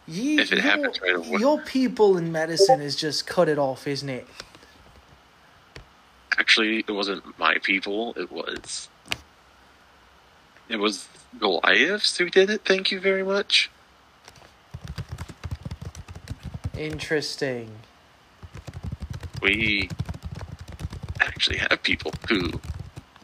You, 0.05 0.41
If 0.41 0.51
it 0.51 0.55
your- 0.55 0.61
happens 0.63 0.99
right 1.01 1.15
away. 1.15 1.39
Your 1.39 1.61
people 1.61 2.17
in 2.17 2.33
medicine 2.33 2.81
is 2.81 2.97
just 2.97 3.25
cut 3.25 3.47
it 3.47 3.57
off, 3.57 3.87
isn't 3.87 4.09
it? 4.09 4.27
actually, 6.37 6.79
it 6.79 6.91
wasn't 6.91 7.23
my 7.39 7.55
people. 7.63 8.13
It 8.17 8.29
was, 8.29 8.89
it 10.67 10.77
was 10.77 11.07
Goliaths 11.39 12.17
who 12.17 12.29
did 12.29 12.49
it. 12.49 12.65
Thank 12.65 12.91
you 12.91 12.99
very 12.99 13.23
much. 13.23 13.69
Interesting. 16.77 17.71
We 19.41 19.87
actually 21.21 21.57
have 21.57 21.81
people 21.83 22.13
who 22.27 22.59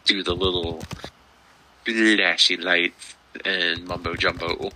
do 0.05 0.23
the 0.23 0.33
little 0.33 0.81
flashy 1.85 2.57
lights 2.57 3.15
and 3.45 3.85
mumbo 3.85 4.15
jumbo. 4.15 4.71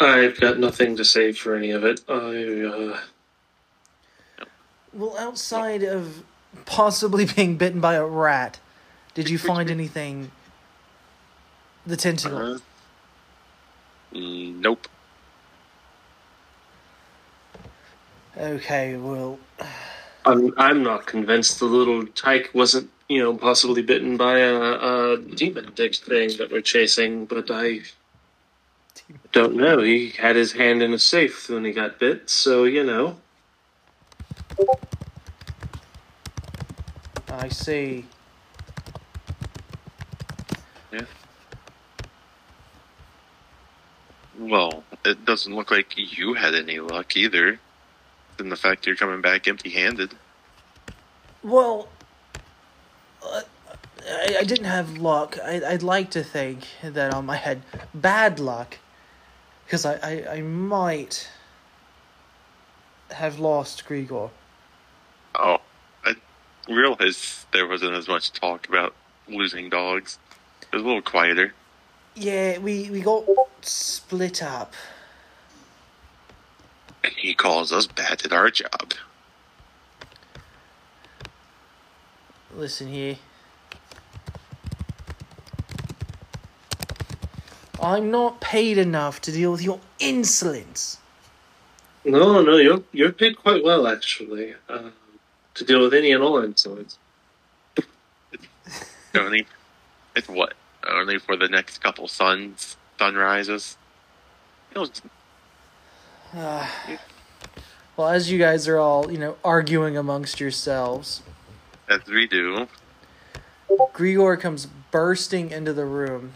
I've 0.00 0.40
got 0.40 0.58
nothing 0.58 0.96
to 0.96 1.04
say 1.04 1.32
for 1.32 1.54
any 1.54 1.70
of 1.70 1.84
it. 1.84 2.00
I, 2.08 2.62
uh, 2.62 3.00
Well, 4.92 5.16
outside 5.18 5.82
of 5.82 6.24
possibly 6.66 7.24
being 7.36 7.56
bitten 7.56 7.80
by 7.80 7.94
a 7.94 8.04
rat, 8.04 8.58
did 9.14 9.28
you 9.30 9.38
find 9.38 9.70
anything? 9.78 10.30
The 11.86 11.96
tentacle. 11.96 12.38
Uh, 12.38 12.58
mm, 14.14 14.60
nope. 14.60 14.88
Okay, 18.36 18.96
well, 18.96 19.38
I'm 20.24 20.54
I'm 20.56 20.82
not 20.82 21.06
convinced 21.06 21.58
the 21.58 21.66
little 21.66 22.06
tyke 22.06 22.50
wasn't 22.54 22.90
you 23.08 23.22
know 23.22 23.36
possibly 23.36 23.82
bitten 23.82 24.16
by 24.16 24.38
a, 24.38 24.54
a 24.54 25.18
demon 25.18 25.72
dick 25.74 25.96
thing 25.96 26.30
that 26.38 26.50
we're 26.50 26.62
chasing, 26.62 27.26
but 27.26 27.50
I 27.50 27.80
don't 29.32 29.56
know. 29.56 29.80
He 29.80 30.10
had 30.10 30.36
his 30.36 30.52
hand 30.52 30.82
in 30.82 30.94
a 30.94 30.98
safe 30.98 31.50
when 31.50 31.64
he 31.64 31.72
got 31.72 31.98
bit, 31.98 32.30
so 32.30 32.64
you 32.64 32.84
know. 32.84 33.16
I 37.28 37.48
see. 37.48 38.06
Yeah. 40.90 41.04
Well, 44.38 44.84
it 45.04 45.24
doesn't 45.24 45.54
look 45.54 45.70
like 45.70 45.94
you 45.96 46.34
had 46.34 46.54
any 46.54 46.78
luck 46.80 47.16
either. 47.16 47.58
In 48.42 48.48
the 48.48 48.56
fact 48.56 48.86
you're 48.86 48.96
coming 48.96 49.20
back 49.20 49.46
empty-handed. 49.46 50.14
Well, 51.44 51.88
uh, 53.24 53.42
I, 54.04 54.36
I 54.40 54.42
didn't 54.42 54.64
have 54.64 54.98
luck. 54.98 55.38
I, 55.44 55.62
I'd 55.64 55.84
like 55.84 56.10
to 56.10 56.24
think 56.24 56.66
that 56.82 57.14
um, 57.14 57.30
I 57.30 57.36
had 57.36 57.62
bad 57.94 58.40
luck. 58.40 58.78
Because 59.64 59.86
I, 59.86 59.94
I, 59.94 60.34
I 60.38 60.42
might 60.42 61.30
have 63.12 63.38
lost 63.38 63.84
Grigor. 63.86 64.30
Oh, 65.36 65.58
I 66.04 66.16
realized 66.68 67.46
there 67.52 67.68
wasn't 67.68 67.94
as 67.94 68.08
much 68.08 68.32
talk 68.32 68.68
about 68.68 68.92
losing 69.28 69.70
dogs. 69.70 70.18
It 70.62 70.74
was 70.74 70.82
a 70.82 70.86
little 70.86 71.00
quieter. 71.00 71.54
Yeah, 72.16 72.58
we, 72.58 72.90
we 72.90 73.02
got 73.02 73.24
split 73.60 74.42
up. 74.42 74.74
And 77.04 77.12
he 77.14 77.34
calls 77.34 77.72
us 77.72 77.86
bad 77.86 78.24
at 78.24 78.32
our 78.32 78.50
job. 78.50 78.94
Listen 82.54 82.88
here. 82.88 83.16
I'm 87.82 88.10
not 88.10 88.40
paid 88.40 88.78
enough 88.78 89.20
to 89.22 89.32
deal 89.32 89.50
with 89.50 89.62
your 89.62 89.80
insolence. 89.98 90.98
No, 92.04 92.42
no, 92.42 92.56
you're 92.56 92.82
you're 92.92 93.12
paid 93.12 93.36
quite 93.36 93.64
well 93.64 93.86
actually 93.86 94.54
uh, 94.68 94.90
to 95.54 95.64
deal 95.64 95.80
with 95.80 95.94
any 95.94 96.12
and 96.12 96.22
all 96.22 96.42
insolence. 96.42 96.98
Only, 99.14 99.46
it's 100.14 100.28
what? 100.28 100.54
Only 100.86 101.18
for 101.18 101.36
the 101.36 101.48
next 101.48 101.78
couple 101.78 102.06
suns, 102.08 102.76
sunrises. 102.98 103.76
It 104.74 104.78
was, 104.78 105.02
Uh, 106.34 106.66
well, 107.96 108.08
as 108.08 108.30
you 108.30 108.38
guys 108.38 108.66
are 108.68 108.78
all, 108.78 109.10
you 109.10 109.18
know, 109.18 109.36
arguing 109.44 109.96
amongst 109.96 110.40
yourselves, 110.40 111.22
as 111.88 112.00
we 112.06 112.26
do. 112.26 112.66
Grigor 113.94 114.38
comes 114.38 114.66
bursting 114.90 115.50
into 115.50 115.72
the 115.72 115.84
room, 115.86 116.32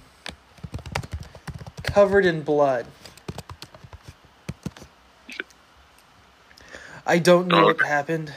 covered 1.82 2.24
in 2.24 2.42
blood. 2.42 2.86
I 7.06 7.18
don't 7.18 7.46
know 7.46 7.64
what 7.66 7.80
happened. 7.82 8.32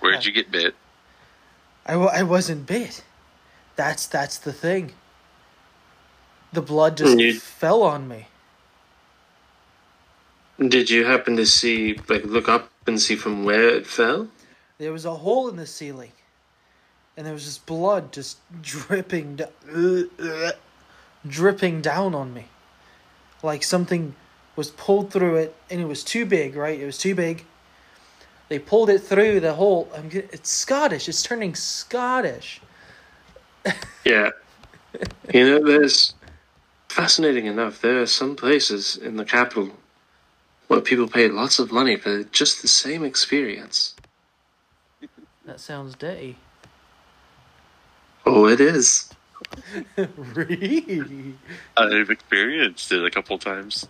Where'd 0.00 0.24
you 0.24 0.32
get 0.32 0.50
bit? 0.50 0.74
I, 1.86 1.94
I 1.94 2.22
wasn't 2.22 2.66
bit. 2.66 3.04
That's 3.76 4.06
that's 4.06 4.38
the 4.38 4.52
thing. 4.52 4.92
The 6.52 6.62
blood 6.62 6.96
just 6.96 7.18
You- 7.18 7.34
fell 7.34 7.82
on 7.82 8.08
me. 8.08 8.28
Did 10.68 10.90
you 10.90 11.04
happen 11.04 11.36
to 11.36 11.46
see, 11.46 11.98
like, 12.08 12.24
look 12.24 12.48
up 12.48 12.70
and 12.86 13.00
see 13.00 13.16
from 13.16 13.44
where 13.44 13.68
it 13.68 13.86
fell? 13.86 14.28
There 14.78 14.92
was 14.92 15.04
a 15.04 15.14
hole 15.14 15.48
in 15.48 15.56
the 15.56 15.66
ceiling, 15.66 16.12
and 17.16 17.26
there 17.26 17.32
was 17.32 17.44
just 17.44 17.66
blood 17.66 18.12
just 18.12 18.38
dripping, 18.60 19.36
do- 19.36 20.10
uh, 20.20 20.52
dripping 21.26 21.80
down 21.80 22.14
on 22.14 22.34
me, 22.34 22.46
like 23.42 23.62
something 23.62 24.14
was 24.56 24.70
pulled 24.70 25.10
through 25.12 25.36
it, 25.36 25.56
and 25.70 25.80
it 25.80 25.86
was 25.86 26.04
too 26.04 26.26
big. 26.26 26.56
Right, 26.56 26.78
it 26.78 26.86
was 26.86 26.98
too 26.98 27.14
big. 27.14 27.44
They 28.48 28.58
pulled 28.58 28.90
it 28.90 28.98
through 28.98 29.40
the 29.40 29.54
hole. 29.54 29.88
I'm 29.96 30.08
get, 30.08 30.28
it's 30.32 30.50
Scottish. 30.50 31.08
It's 31.08 31.22
turning 31.22 31.54
Scottish. 31.54 32.60
Yeah. 34.04 34.30
you 35.32 35.46
know, 35.46 35.64
there's 35.64 36.14
fascinating 36.88 37.46
enough. 37.46 37.80
There 37.80 38.02
are 38.02 38.06
some 38.06 38.34
places 38.34 38.96
in 38.96 39.16
the 39.16 39.24
capital 39.24 39.70
where 40.72 40.80
people 40.80 41.06
pay 41.06 41.28
lots 41.28 41.58
of 41.58 41.70
money 41.70 41.96
for 41.96 42.24
just 42.24 42.62
the 42.62 42.68
same 42.68 43.04
experience. 43.04 43.94
That 45.44 45.60
sounds 45.60 45.94
dirty. 45.94 46.38
Oh, 48.24 48.46
it 48.46 48.58
is. 48.58 49.12
really? 50.16 51.34
I've 51.76 52.08
experienced 52.08 52.90
it 52.90 53.04
a 53.04 53.10
couple 53.10 53.36
times. 53.38 53.86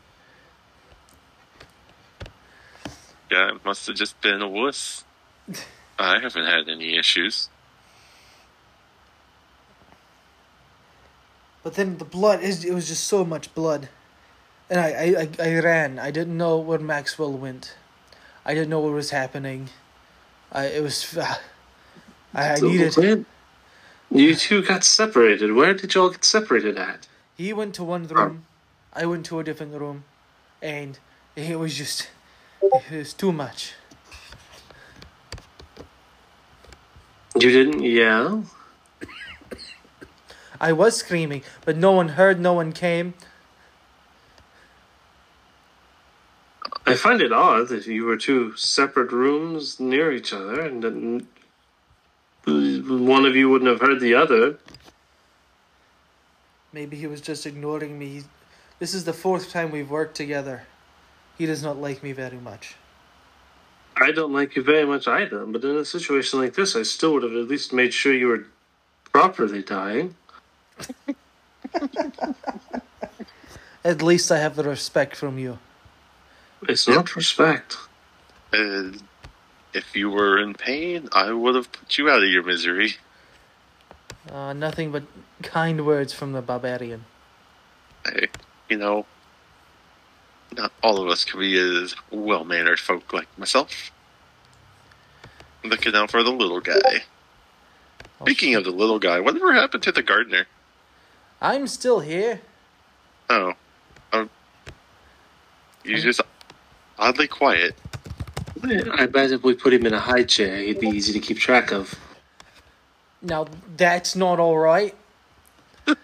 Yeah, 3.31 3.55
it 3.55 3.65
must 3.65 3.87
have 3.87 3.95
just 3.95 4.21
been 4.21 4.43
a 4.43 4.49
wuss. 4.49 5.05
I 6.01 6.19
haven't 6.19 6.47
had 6.47 6.69
any 6.69 6.99
issues. 6.99 7.49
But 11.63 11.75
then 11.75 11.99
the 11.99 12.05
blood 12.05 12.43
is 12.43 12.65
it 12.65 12.75
was 12.75 12.89
just 12.89 13.05
so 13.05 13.25
much 13.25 13.55
blood. 13.55 13.89
And 14.73 14.81
I, 14.81 14.89
I, 15.21 15.29
I, 15.51 15.59
ran. 15.61 15.99
I 15.99 16.11
didn't 16.11 16.39
know 16.39 16.57
where 16.57 16.79
Maxwell 16.79 17.31
went. 17.31 17.75
I 18.43 18.55
didn't 18.55 18.71
know 18.71 18.81
what 18.81 18.95
was 18.95 19.11
happening. 19.11 19.69
I 20.51 20.65
it 20.65 20.83
was 20.83 21.15
ah, 21.21 21.43
I, 22.33 22.55
I 22.55 22.61
needed 22.61 22.97
when 22.97 23.27
You 24.11 24.35
two 24.35 24.63
got 24.63 24.83
separated. 24.83 25.53
Where 25.53 25.75
did 25.75 25.95
y'all 25.95 26.09
get 26.09 26.25
separated 26.25 26.79
at? 26.79 27.07
he 27.37 27.53
went 27.53 27.75
to 27.75 27.85
one 27.85 28.07
room, 28.07 28.47
I 28.95 29.05
went 29.05 29.27
to 29.27 29.39
a 29.41 29.45
different 29.45 29.75
room, 29.75 30.05
and 30.63 30.99
it 31.37 31.59
was 31.59 31.77
just 31.77 32.09
it 32.63 32.97
was 32.97 33.13
too 33.13 33.31
much. 33.31 33.75
You 37.39 37.51
didn't 37.51 37.83
yell? 37.83 38.45
I 40.59 40.73
was 40.73 40.97
screaming, 40.97 41.43
but 41.67 41.77
no 41.77 41.93
one 41.93 42.11
heard, 42.21 42.41
no 42.41 42.55
one 42.55 42.73
came. 42.73 43.13
I 46.87 46.95
find 46.95 47.21
it 47.21 47.33
odd 47.33 47.69
that 47.69 47.87
you 47.87 48.05
were 48.05 48.17
two 48.17 48.57
separate 48.57 49.13
rooms 49.13 49.79
near 49.79 50.13
each 50.13 50.33
other 50.33 50.61
and 50.61 50.83
then 50.83 51.27
one 52.45 53.25
of 53.25 53.37
you 53.37 53.49
wouldn't 53.49 53.71
have 53.71 53.81
heard 53.81 54.01
the 54.01 54.15
other. 54.15 54.59
Maybe 56.73 56.97
he 56.97 57.07
was 57.07 57.21
just 57.21 57.47
ignoring 57.47 57.99
me. 57.99 58.25
This 58.79 58.95
is 58.95 59.05
the 59.05 59.13
fourth 59.13 59.51
time 59.51 59.71
we've 59.71 59.91
worked 59.91 60.17
together. 60.17 60.65
He 61.39 61.47
does 61.47 61.63
not 61.63 61.77
like 61.79 62.03
me 62.03 62.13
very 62.13 62.39
much. 62.39 62.75
I 63.97 64.11
don't 64.11 64.33
like 64.33 64.57
you 64.57 64.63
very 64.63 64.87
much 64.87 65.07
either, 65.07 65.45
but 65.47 65.63
in 65.63 65.77
a 65.77 65.85
situation 65.85 66.41
like 66.41 66.55
this, 66.55 66.75
I 66.75 66.83
still 66.83 67.13
would 67.15 67.23
have 67.23 67.33
at 67.33 67.47
least 67.47 67.73
made 67.73 67.95
sure 67.95 68.13
you 68.13 68.27
were 68.27 68.47
properly 69.13 69.63
dying. 69.63 70.17
At 73.85 74.01
least 74.01 74.31
I 74.31 74.39
have 74.39 74.55
the 74.57 74.63
respect 74.63 75.17
from 75.17 75.39
you. 75.39 75.59
It's 76.69 76.87
not 76.87 77.17
respect. 77.17 77.77
Uh, 78.53 78.93
if 79.75 79.97
you 79.97 80.11
were 80.11 80.39
in 80.39 80.55
pain, 80.55 81.09
I 81.13 81.33
would 81.33 81.55
have 81.55 81.73
put 81.73 81.99
you 81.99 82.09
out 82.09 82.23
of 82.23 82.29
your 82.29 82.43
misery. 82.43 82.97
Uh, 84.31 84.53
nothing 84.53 84.93
but 84.93 85.03
kind 85.43 85.85
words 85.85 86.13
from 86.13 86.33
the 86.33 86.43
barbarian. 86.43 87.05
I, 88.05 88.29
you 88.69 88.77
know, 88.77 89.07
not 90.57 90.73
all 90.83 91.01
of 91.03 91.09
us 91.09 91.25
can 91.25 91.41
be 91.41 91.59
as 91.59 91.95
well 92.11 92.45
mannered 92.45 92.79
folk 92.79 93.13
like 93.13 93.27
myself. 93.39 93.91
Looking 95.65 95.95
out 95.95 96.11
for 96.11 96.23
the 96.23 96.31
little 96.31 96.61
guy. 96.61 97.03
Speaking 98.21 98.55
of 98.55 98.65
the 98.65 98.71
little 98.71 98.99
guy, 98.99 99.19
whatever 99.21 99.53
happened 99.53 99.83
to 99.85 99.93
the 99.93 100.03
gardener? 100.03 100.47
I'm 101.41 101.67
still 101.67 102.01
here. 102.01 102.41
Oh. 103.29 103.55
Oh. 104.13 104.29
He's 105.85 106.05
just 106.05 106.21
oddly 107.03 107.27
quiet. 107.27 107.75
I 108.65 109.07
bet 109.07 109.33
if 109.33 109.43
we 109.43 109.55
put 109.55 109.73
him 109.73 109.87
in 109.87 109.93
a 109.93 109.99
high 109.99 110.23
chair, 110.23 110.59
he'd 110.59 110.79
be 110.79 110.89
easy 110.89 111.13
to 111.13 111.19
keep 111.19 111.39
track 111.39 111.73
of. 111.73 111.99
Now 113.21 113.49
that's 113.77 114.15
not 114.15 114.39
all 114.39 114.59
right. 114.59 114.95
it's 115.87 115.97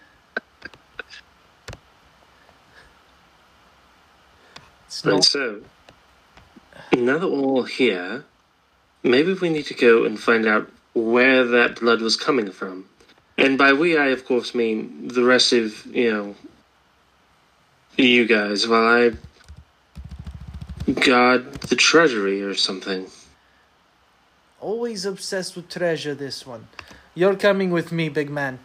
And 5.03 5.13
not. 5.13 5.23
so, 5.23 5.61
now 6.93 7.17
that 7.17 7.29
we're 7.29 7.39
all 7.39 7.63
here, 7.63 8.25
maybe 9.03 9.33
we 9.33 9.49
need 9.49 9.67
to 9.67 9.73
go 9.73 10.03
and 10.03 10.19
find 10.19 10.45
out 10.45 10.69
where 10.93 11.45
that 11.45 11.79
blood 11.79 12.01
was 12.01 12.17
coming 12.17 12.51
from. 12.51 12.85
And 13.37 13.57
by 13.57 13.71
we, 13.71 13.97
I 13.97 14.07
of 14.07 14.25
course 14.25 14.53
mean 14.53 15.07
the 15.07 15.23
rest 15.23 15.53
of, 15.53 15.85
you 15.85 16.11
know, 16.11 16.35
you 17.95 18.25
guys, 18.25 18.67
while 18.67 18.87
I 18.87 19.11
guard 20.93 21.53
the 21.61 21.75
treasury 21.75 22.41
or 22.41 22.53
something. 22.53 23.07
Always 24.59 25.05
obsessed 25.05 25.55
with 25.55 25.69
treasure, 25.69 26.13
this 26.13 26.45
one. 26.45 26.67
You're 27.15 27.35
coming 27.35 27.71
with 27.71 27.91
me, 27.91 28.09
big 28.09 28.29
man. 28.29 28.59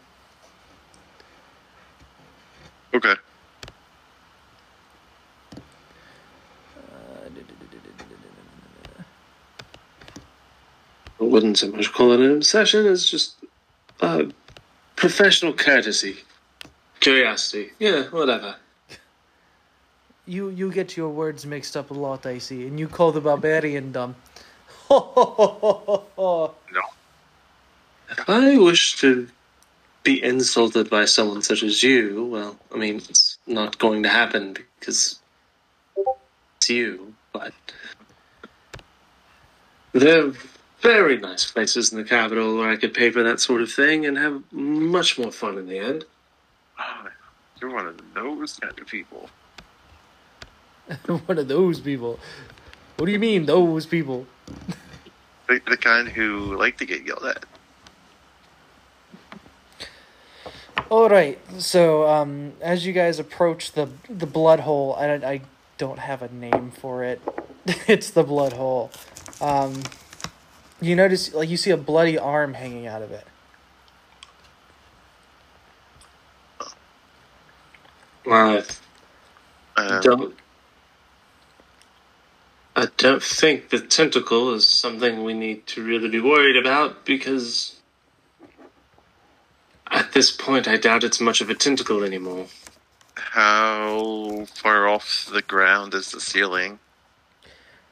Okay. 2.93 3.15
I 11.21 11.25
wouldn't 11.25 11.59
so 11.59 11.69
much 11.69 11.93
call 11.93 12.13
it 12.13 12.21
an 12.21 12.33
obsession 12.33 12.87
as 12.87 13.09
just 13.09 13.37
uh, 14.01 14.25
professional 14.97 15.53
courtesy. 15.53 16.19
Curiosity. 17.01 17.71
Yeah, 17.79 18.05
whatever. 18.05 18.57
You 20.27 20.49
you 20.49 20.73
get 20.73 20.97
your 20.97 21.11
words 21.11 21.45
mixed 21.45 21.77
up 21.77 21.91
a 21.91 21.95
lot, 21.95 22.25
I 22.25 22.39
see, 22.39 22.67
and 22.67 22.79
you 22.81 22.89
call 22.89 23.13
the 23.13 23.21
barbarian 23.21 23.93
dumb. 23.93 24.17
Ho 24.89 24.99
ho 24.99 25.25
ho 25.25 25.47
ho 25.61 25.83
ho 25.87 26.07
ho. 26.17 26.55
No. 26.73 26.81
If 28.11 28.29
I 28.29 28.57
wish 28.59 28.97
to 29.01 29.29
be 30.03 30.23
insulted 30.23 30.91
by 30.91 31.07
someone 31.07 31.43
such 31.43 31.63
as 31.63 31.83
you, 31.83 32.27
well, 32.27 32.57
I 32.73 32.77
mean, 32.77 32.97
it's 32.97 33.39
not 33.47 33.79
going 33.79 34.03
to 34.03 34.09
happen 34.09 34.57
because 34.79 35.19
it's 36.57 36.71
you, 36.71 37.15
but 37.33 37.53
there 39.93 40.27
are 40.27 40.33
very 40.81 41.17
nice 41.19 41.51
places 41.51 41.93
in 41.93 41.99
the 41.99 42.05
capital 42.05 42.57
where 42.57 42.69
I 42.71 42.77
could 42.77 42.93
pay 42.93 43.11
for 43.11 43.23
that 43.23 43.41
sort 43.41 43.63
of 43.63 43.73
thing 43.73 44.05
and 44.05 44.19
have 44.19 44.43
much 44.53 45.19
more 45.19 45.33
fun 45.33 45.57
in 45.57 45.67
the 45.67 45.79
end. 45.79 46.05
Ah, 46.79 47.09
You're 47.61 47.75
one 47.75 47.87
of 47.87 48.01
those 48.15 48.59
kind 48.59 48.79
of 48.79 48.87
people. 48.87 49.31
One 51.27 51.39
of 51.39 51.49
those 51.49 51.81
people. 51.81 52.19
What 52.97 53.07
do 53.07 53.13
you 53.13 53.19
mean, 53.19 53.47
those 53.47 53.87
people? 53.87 54.27
The, 55.49 55.61
the 55.67 55.77
kind 55.77 56.09
who 56.09 56.57
like 56.59 56.79
to 56.79 56.87
get 56.87 57.05
yelled 57.05 57.25
at. 57.25 57.45
All 60.91 61.09
right. 61.09 61.39
So, 61.59 62.09
um, 62.09 62.55
as 62.61 62.87
you 62.87 62.93
guys 62.93 63.19
approach 63.19 63.73
the 63.73 63.89
the 64.09 64.27
blood 64.27 64.61
hole, 64.61 64.95
I 64.97 65.07
don't, 65.07 65.25
I 65.25 65.43
don't 65.79 65.99
have 65.99 66.23
a 66.23 66.29
name 66.33 66.71
for 66.71 67.05
it. 67.05 67.21
it's 67.89 68.11
the 68.11 68.23
blood 68.25 68.55
hole. 68.55 68.91
Um, 69.41 69.83
you 70.81 70.97
notice, 70.97 71.35
like, 71.35 71.49
you 71.49 71.57
see 71.57 71.71
a 71.71 71.77
bloody 71.77 72.19
arm 72.19 72.55
hanging 72.55 72.87
out 72.87 73.03
of 73.03 73.13
it. 73.13 73.27
Well, 78.27 78.65
I 79.77 79.85
Um, 79.89 80.01
don't. 80.01 80.35
I 82.77 82.89
don't 82.97 83.23
think 83.23 83.69
the 83.69 83.79
tentacle 83.79 84.53
is 84.53 84.67
something 84.67 85.23
we 85.23 85.33
need 85.33 85.67
to 85.69 85.85
really 85.85 86.09
be 86.09 86.21
worried 86.21 86.57
about 86.57 87.05
because 87.05 87.81
at 89.91 90.13
this 90.13 90.33
point 90.33 90.67
I 90.67 90.77
doubt 90.77 91.05
it's 91.05 91.21
much 91.21 91.41
of 91.41 91.49
a 91.51 91.55
tentacle 91.55 92.03
anymore. 92.03 92.47
How 93.15 94.47
far 94.55 94.89
off 94.89 95.29
the 95.33 95.43
ground 95.43 95.95
is 95.95 96.11
the 96.11 96.21
ceiling? 96.21 96.81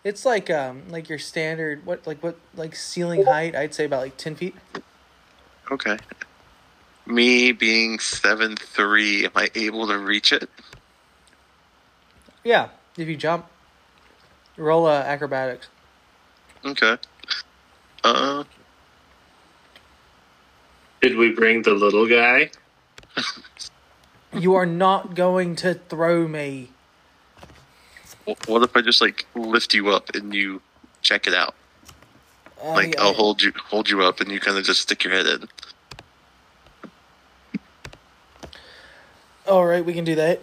It's 0.03 0.25
like 0.25 0.51
um, 0.51 0.83
like 0.88 1.09
your 1.09 1.18
standard 1.18 1.87
what 1.87 2.05
like 2.05 2.21
what 2.21 2.37
like 2.57 2.75
ceiling 2.75 3.25
height? 3.25 3.55
I'd 3.55 3.75
say 3.75 3.85
about 3.85 4.01
like 4.01 4.16
ten 4.16 4.35
feet. 4.35 4.57
Okay. 5.71 5.97
Me 7.07 7.53
being 7.53 8.01
seven 8.01 8.57
three, 8.57 9.27
am 9.27 9.33
I 9.37 9.49
able 9.55 9.87
to 9.87 9.99
reach 9.99 10.33
it? 10.33 10.49
Yeah, 12.42 12.71
if 12.97 13.07
you 13.07 13.16
jump, 13.16 13.47
roll 14.57 14.87
uh, 14.87 15.03
acrobatics. 15.03 15.69
Okay. 16.65 16.97
Uh, 18.05 18.45
Did 21.01 21.17
we 21.17 21.33
bring 21.33 21.62
the 21.62 21.73
little 21.73 22.07
guy? 22.09 22.51
You 24.33 24.55
are 24.55 24.67
not 24.67 25.15
going 25.15 25.57
to 25.57 25.75
throw 25.75 26.27
me. 26.27 26.71
what 28.47 28.62
if 28.62 28.77
I 28.77 28.81
just 28.81 29.01
like 29.01 29.27
lift 29.35 29.75
you 29.75 29.88
up 29.91 30.15
and 30.15 30.35
you 30.35 30.62
check 31.03 31.27
it 31.27 31.35
out? 31.35 31.55
Like 32.65 32.99
I- 32.99 33.03
I'll 33.03 33.12
hold 33.12 33.43
you 33.43 33.53
hold 33.57 33.91
you 33.91 34.03
up 34.03 34.21
and 34.21 34.31
you 34.31 34.41
kind 34.41 34.57
of 34.57 34.65
just 34.65 34.83
stick 34.83 35.05
your 35.05 35.12
head 35.12 35.27
in. 35.27 35.49
All 39.47 39.67
right, 39.67 39.85
we 39.85 39.93
can 39.93 40.05
do 40.05 40.15
that. 40.15 40.41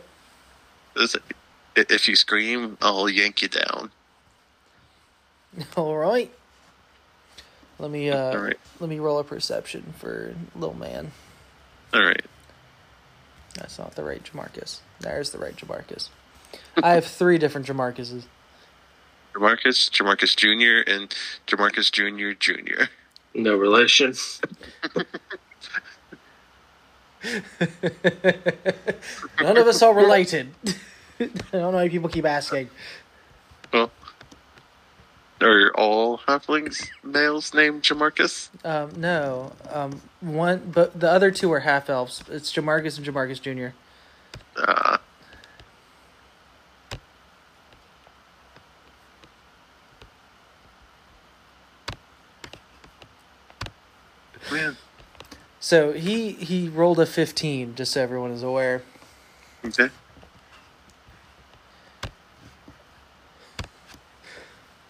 If 1.75 2.07
you 2.07 2.15
scream, 2.17 2.77
I'll 2.81 3.09
yank 3.09 3.41
you 3.41 3.47
down. 3.47 3.91
All 5.75 5.95
right. 5.97 6.31
Let 7.77 7.91
me 7.91 8.09
uh 8.09 8.31
All 8.31 8.37
right. 8.39 8.59
let 8.79 8.89
me 8.89 8.99
roll 8.99 9.19
a 9.19 9.23
perception 9.23 9.93
for 9.97 10.35
little 10.55 10.75
man. 10.75 11.11
All 11.93 12.03
right. 12.03 12.25
That's 13.55 13.79
not 13.79 13.95
the 13.95 14.03
right 14.03 14.23
Jamarcus. 14.23 14.79
There's 14.99 15.31
the 15.31 15.37
right 15.37 15.55
Jamarcus. 15.55 16.09
I 16.83 16.93
have 16.93 17.05
three 17.05 17.37
different 17.37 17.67
Jamarcuses. 17.67 18.23
Jamarcus, 19.33 19.89
Jamarcus 19.91 20.35
Jr., 20.35 20.89
and 20.91 21.13
Jamarcus 21.47 21.91
Jr. 21.91 22.31
Jr. 22.37 22.85
No 23.35 23.55
relation. 23.55 24.13
None 29.41 29.57
of 29.57 29.67
us 29.67 29.81
are 29.81 29.93
related. 29.93 30.49
I 31.19 31.29
don't 31.51 31.61
know 31.61 31.69
why 31.71 31.89
people 31.89 32.09
keep 32.09 32.25
asking. 32.25 32.69
Well, 33.71 33.91
are 35.41 35.71
all 35.75 36.17
halflings 36.19 36.89
males 37.03 37.53
named 37.53 37.83
Jamarcus? 37.83 38.49
Um, 38.65 38.91
no, 38.99 39.53
um, 39.69 40.01
one, 40.21 40.71
but 40.73 40.99
the 40.99 41.09
other 41.09 41.31
two 41.31 41.51
are 41.51 41.61
half 41.61 41.89
elves. 41.89 42.23
It's 42.29 42.51
Jamarcus 42.51 42.97
and 42.97 43.05
Jamarcus 43.07 43.41
Jr. 43.41 43.75
Uh, 44.61 44.97
man, 54.51 54.77
So 55.59 55.91
he 55.93 56.31
he 56.31 56.67
rolled 56.69 56.99
a 56.99 57.05
fifteen, 57.05 57.75
just 57.75 57.93
so 57.93 58.01
everyone 58.01 58.31
is 58.31 58.43
aware. 58.43 58.81
okay. 59.65 59.89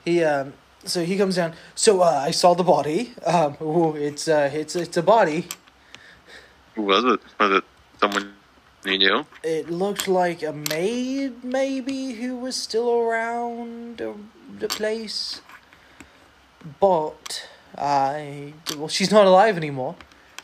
He 0.06 0.24
um, 0.24 0.54
so 0.86 1.04
he 1.04 1.18
comes 1.18 1.36
down. 1.36 1.54
So 1.76 2.02
uh, 2.02 2.24
I 2.26 2.32
saw 2.32 2.54
the 2.54 2.64
body. 2.64 3.14
Um, 3.26 3.58
ooh, 3.62 3.96
it's 3.96 4.28
uh, 4.28 4.50
it's 4.54 4.76
it's 4.76 4.98
a 4.98 5.04
body. 5.04 5.48
Who 6.76 6.84
was 6.84 7.04
it? 7.04 7.20
Was 7.40 7.52
it 7.52 7.64
someone 8.00 8.34
you 8.86 8.98
knew? 8.98 9.26
It 9.44 9.70
looked 9.70 10.08
like 10.08 10.42
a 10.42 10.54
maid, 10.54 11.44
maybe, 11.44 12.14
who 12.14 12.38
was 12.38 12.56
still 12.56 12.90
around 12.90 13.98
the, 13.98 14.14
the 14.60 14.68
place. 14.68 15.42
But 16.80 17.48
I 17.78 18.54
well, 18.78 18.88
she's 18.88 19.12
not 19.12 19.26
alive 19.26 19.58
anymore. 19.58 19.96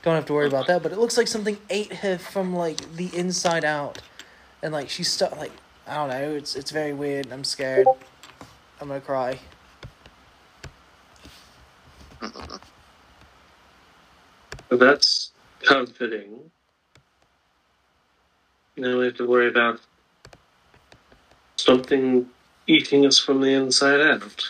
Don't 0.04 0.16
have 0.16 0.26
to 0.28 0.34
worry 0.34 0.48
about 0.48 0.68
that. 0.68 0.84
But 0.84 0.92
it 0.92 1.00
looks 1.00 1.18
like 1.18 1.28
something 1.28 1.58
ate 1.70 1.94
her 1.94 2.18
from 2.18 2.56
like 2.56 2.96
the 2.96 3.16
inside 3.16 3.66
out, 3.66 4.02
and 4.62 4.74
like 4.74 4.90
she's 4.90 5.12
stuck. 5.12 5.36
Like 5.38 5.52
I 5.88 5.96
don't 5.96 6.10
know. 6.10 6.36
It's 6.36 6.56
it's 6.56 6.72
very 6.72 6.94
weird. 6.94 7.32
I'm 7.32 7.44
scared. 7.44 7.88
I'm 8.82 8.88
gonna 8.90 9.02
cry. 9.02 9.40
That's 14.70 15.32
comforting. 15.64 16.52
Now 18.78 18.98
we 18.98 19.06
have 19.06 19.16
to 19.18 19.28
worry 19.28 19.48
about 19.48 19.80
something 21.56 22.28
eating 22.68 23.06
us 23.06 23.18
from 23.20 23.42
the 23.42 23.54
inside 23.54 24.02
out. 24.02 24.44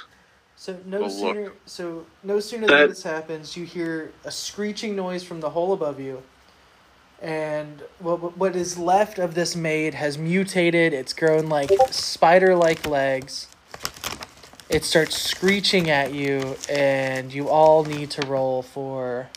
So 0.55 0.77
no 0.85 1.01
Well, 1.01 1.09
look. 1.09 1.35
sooner 1.35 1.51
so 1.65 2.05
no 2.23 2.39
sooner 2.39 2.65
That- 2.67 2.77
than 2.79 2.89
this 2.89 3.03
happens, 3.03 3.55
you 3.55 3.65
hear 3.65 4.11
a 4.23 4.31
screeching 4.31 4.95
noise 4.95 5.23
from 5.23 5.41
the 5.41 5.51
hole 5.51 5.73
above 5.73 5.99
you, 5.99 6.23
and 7.21 7.83
what 7.99 8.35
what 8.37 8.55
is 8.55 8.77
left 8.77 9.19
of 9.19 9.35
this 9.35 9.55
maid 9.55 9.93
has 9.93 10.17
mutated. 10.17 10.91
It's 10.93 11.13
grown 11.13 11.47
like 11.49 11.69
spider-like 11.91 12.87
legs 12.87 13.47
it 14.75 14.83
starts 14.83 15.15
screeching 15.15 15.89
at 15.89 16.13
you, 16.13 16.57
and 16.69 17.33
you 17.33 17.47
all 17.47 17.85
need 17.85 18.11
to 18.11 18.27
roll 18.27 18.61
for. 18.61 19.29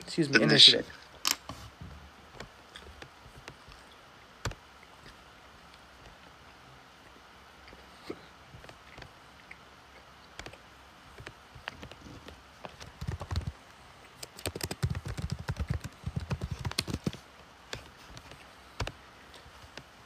Excuse 0.00 0.28
me, 0.28 0.42
initiative. 0.42 0.80
initiative. 0.80 0.96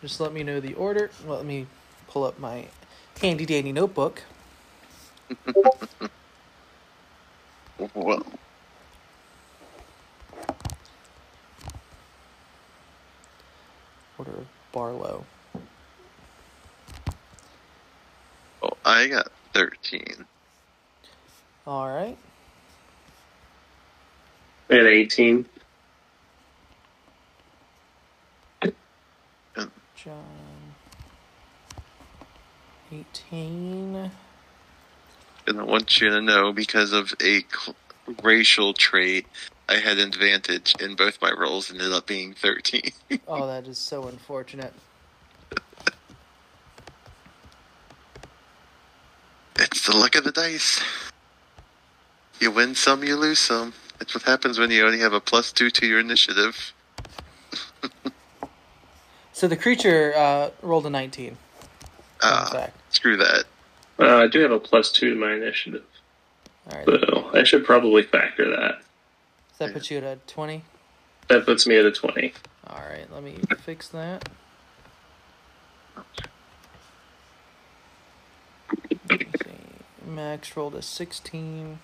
Just 0.01 0.21
let 0.21 0.33
me 0.33 0.45
know 0.45 0.61
the 0.61 0.75
order. 0.75 1.11
Let 1.27 1.45
me 1.45 1.67
pull 2.07 2.23
up 2.23 2.39
my 2.39 2.69
handy 3.21 3.47
dandy 3.47 3.73
notebook. 3.73 4.23
Well, 7.95 8.25
Order 14.19 14.31
of 14.31 14.47
Barlow. 14.73 15.25
oh, 18.63 18.71
I 18.85 19.09
got 19.09 19.29
13. 19.55 20.25
All 21.67 21.89
right. 21.89 22.17
At 24.71 24.87
18. 24.87 25.47
John. 29.97 30.44
18. 32.95 34.11
And 35.47 35.61
I 35.61 35.63
want 35.63 36.01
you 36.01 36.11
to 36.11 36.21
know 36.21 36.53
because 36.53 36.93
of 36.93 37.13
a 37.21 37.41
cl- 37.41 37.77
racial 38.23 38.73
trait, 38.73 39.27
I 39.69 39.77
had 39.77 39.99
an 39.99 40.09
advantage 40.09 40.75
in 40.81 40.95
both 40.95 41.21
my 41.21 41.33
rolls 41.33 41.71
and 41.71 41.81
ended 41.81 41.95
up 41.95 42.07
being 42.07 42.35
13. 42.35 42.83
Oh, 43.27 43.47
that 43.47 43.67
is 43.67 43.79
so 43.79 44.07
unfortunate. 44.07 44.73
it's 49.59 49.87
the 49.87 49.97
luck 49.97 50.15
of 50.15 50.25
the 50.25 50.33
dice. 50.33 50.83
You 52.41 52.51
win 52.51 52.75
some, 52.75 53.03
you 53.03 53.17
lose 53.17 53.39
some. 53.39 53.73
That's 53.99 54.15
what 54.15 54.25
happens 54.25 54.59
when 54.59 54.71
you 54.71 54.85
only 54.85 54.99
have 54.99 55.13
a 55.15 55.21
plus 55.21 55.53
two 55.53 55.71
to 55.71 55.87
your 55.87 56.01
initiative. 56.01 56.73
So 59.33 59.49
the 59.49 59.57
creature 59.57 60.15
uh, 60.17 60.51
rolled 60.63 60.87
a 60.87 60.91
19. 60.91 61.37
Ah, 62.23 62.45
Fun 62.45 62.61
fact. 62.61 62.84
Screw 63.05 63.17
that. 63.19 63.45
Uh, 63.99 64.17
I 64.17 64.27
do 64.29 64.41
have 64.41 64.51
a 64.51 64.59
plus 64.59 64.91
two 64.91 65.11
to 65.11 65.17
my 65.17 65.35
initiative, 65.35 65.85
All 66.73 66.79
right. 66.79 66.87
so 66.87 67.31
I 67.35 67.45
should 67.45 67.63
probably 67.63 68.03
factor 68.03 68.49
that. 68.49 68.79
Does 69.51 69.59
that 69.59 69.73
put 69.75 69.91
you 69.91 69.99
at 69.99 70.05
a 70.05 70.19
20? 70.27 70.65
That 71.29 71.45
puts 71.45 71.67
me 71.67 71.77
at 71.77 71.85
a 71.85 71.93
20. 71.93 72.33
All 72.67 72.79
right, 72.81 73.07
let 73.13 73.23
me 73.23 73.37
fix 73.61 73.89
that. 73.89 74.27
Let 79.11 79.21
me 79.21 79.27
see. 79.45 80.11
Max 80.11 80.57
rolled 80.57 80.75
a 80.75 80.81
16. 80.83 81.79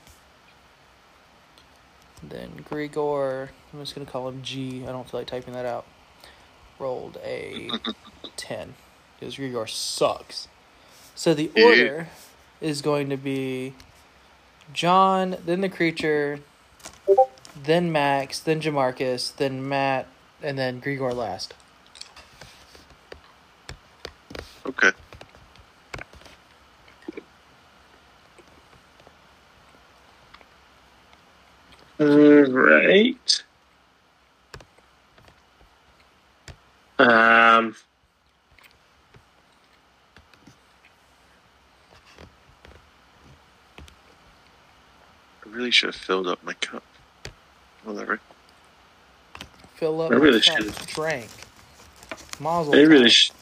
Then 2.23 2.65
Grigor, 2.69 3.51
I'm 3.75 3.81
just 3.81 3.95
going 3.95 4.07
to 4.07 4.11
call 4.11 4.27
him 4.29 4.41
G. 4.43 4.85
I 4.85 4.87
don't 4.93 5.09
feel 5.09 5.21
like 5.21 5.27
typing 5.27 5.53
that 5.53 5.67
out. 5.67 5.85
Rolled 6.79 7.19
a 7.23 7.69
10. 8.39 8.75
Because 9.19 9.37
Grigor 9.37 9.69
sucks. 9.69 10.49
So 11.21 11.35
the 11.35 11.51
order 11.55 12.09
is 12.63 12.81
going 12.81 13.11
to 13.11 13.19
be 13.19 13.75
John, 14.73 15.37
then 15.45 15.61
the 15.61 15.69
creature, 15.69 16.41
then 17.63 17.93
Max, 17.93 18.39
then 18.39 18.63
Jamarcus, 18.63 19.37
then 19.37 19.69
Matt, 19.69 20.07
and 20.43 20.59
then 20.59 20.81
Grigor 20.81 21.15
last. 21.15 21.53
Okay. 24.65 24.93
Alright. 32.01 33.43
Um. 36.99 37.77
Really 45.51 45.71
should 45.71 45.89
have 45.89 45.97
filled 45.97 46.27
up 46.27 46.43
my 46.45 46.55
cup. 46.55 46.83
Whatever. 47.85 48.21
Fill 49.75 50.01
up 50.03 50.13
I 50.13 50.15
my 50.17 50.21
really 50.21 50.41
should've- 50.41 50.87
drank. 50.87 51.29
Mazel 52.39 52.75
I 52.75 52.81
really 52.83 53.11
sh- 53.11 53.33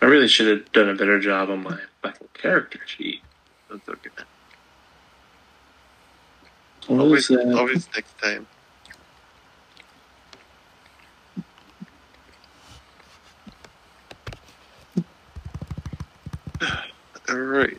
I 0.00 0.06
really 0.06 0.28
should 0.28 0.46
have 0.46 0.72
done 0.72 0.88
a 0.88 0.94
better 0.94 1.18
job 1.20 1.50
on 1.50 1.62
my 1.62 1.78
fucking 2.02 2.28
character 2.34 2.80
sheet. 2.86 3.20
That's 3.70 3.88
okay. 3.88 4.10
What 6.86 7.00
Always, 7.00 7.28
that? 7.28 7.54
always 7.54 7.88
next 7.94 8.16
time. 8.18 8.46
All 17.28 17.36
right. 17.36 17.76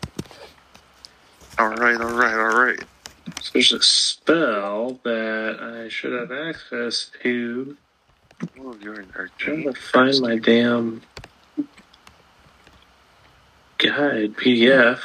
All 1.60 1.69
right. 1.69 2.00
All 2.00 2.13
right. 2.13 2.34
All 2.36 2.63
right. 2.65 2.80
So 3.41 3.52
there's 3.54 3.74
a 3.74 3.82
spell 3.82 5.00
that 5.04 5.60
I 5.62 5.89
should 5.89 6.13
have 6.13 6.32
access 6.32 7.12
to. 7.22 7.78
Oh, 8.60 8.76
you're 8.82 9.00
an 9.02 9.10
trying 9.38 9.67
archer. 9.67 9.74
to 9.74 9.74
find 9.74 10.22
my 10.22 10.38
damn 10.38 11.02
guide 13.78 14.34
PDF. 14.36 15.00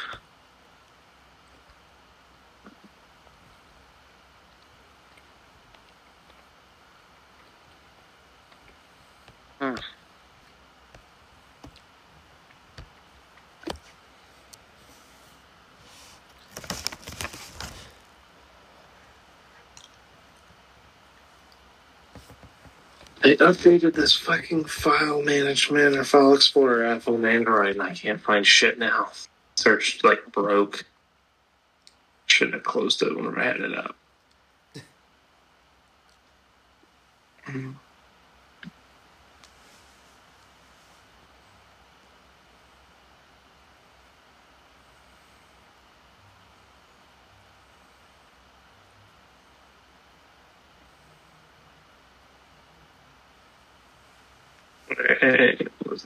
They 23.25 23.37
updated 23.39 23.95
this 23.95 24.15
fucking 24.15 24.67
file 24.67 25.23
management 25.23 25.97
or 25.97 26.05
file 26.05 26.35
explorer 26.35 26.85
app 26.85 27.09
on 27.09 27.25
Android, 27.25 27.77
and 27.77 27.83
I 27.83 27.95
can't 27.95 28.21
find 28.21 28.47
shit 28.47 28.79
now. 28.79 29.13
Search 29.57 30.05
like 30.05 30.33
broke. 30.33 30.85
Shouldn't 32.27 32.57
have 32.57 32.65
closed 32.65 33.03
it 33.03 33.17
when 33.17 33.39
I 33.39 33.45
had 33.45 33.61
it 33.61 33.77
up. 33.77 33.97
Hmm. 37.45 37.73
Hey, 55.21 55.59
what 55.83 55.93
was 55.93 56.05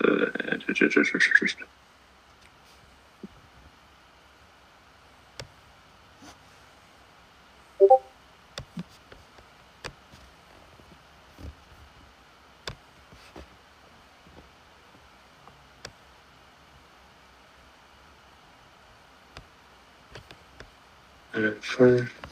Uh, 21.34 21.52
for- 21.62 22.08
Okay, 22.08 22.27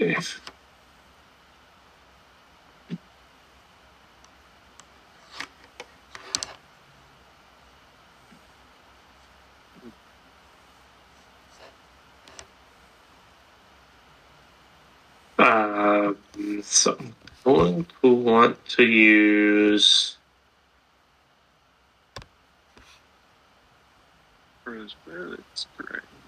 let's. 0.00 0.40
Um, 15.38 16.16
so 16.62 16.96
I'm 16.98 17.14
going 17.44 17.86
to 18.02 18.14
want 18.14 18.68
to 18.70 18.84
use. 18.84 20.16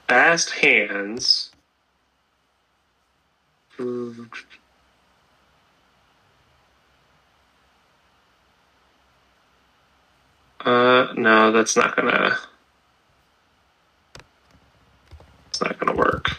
Fast 0.07 0.51
hands. 0.51 1.51
Uh, 10.61 11.13
no, 11.49 11.57
that's 11.57 11.77
not 11.77 11.97
gonna. 11.97 12.37
It's 15.49 15.63
not 15.63 15.79
going 15.79 15.97
to 15.97 15.99
work. 15.99 16.31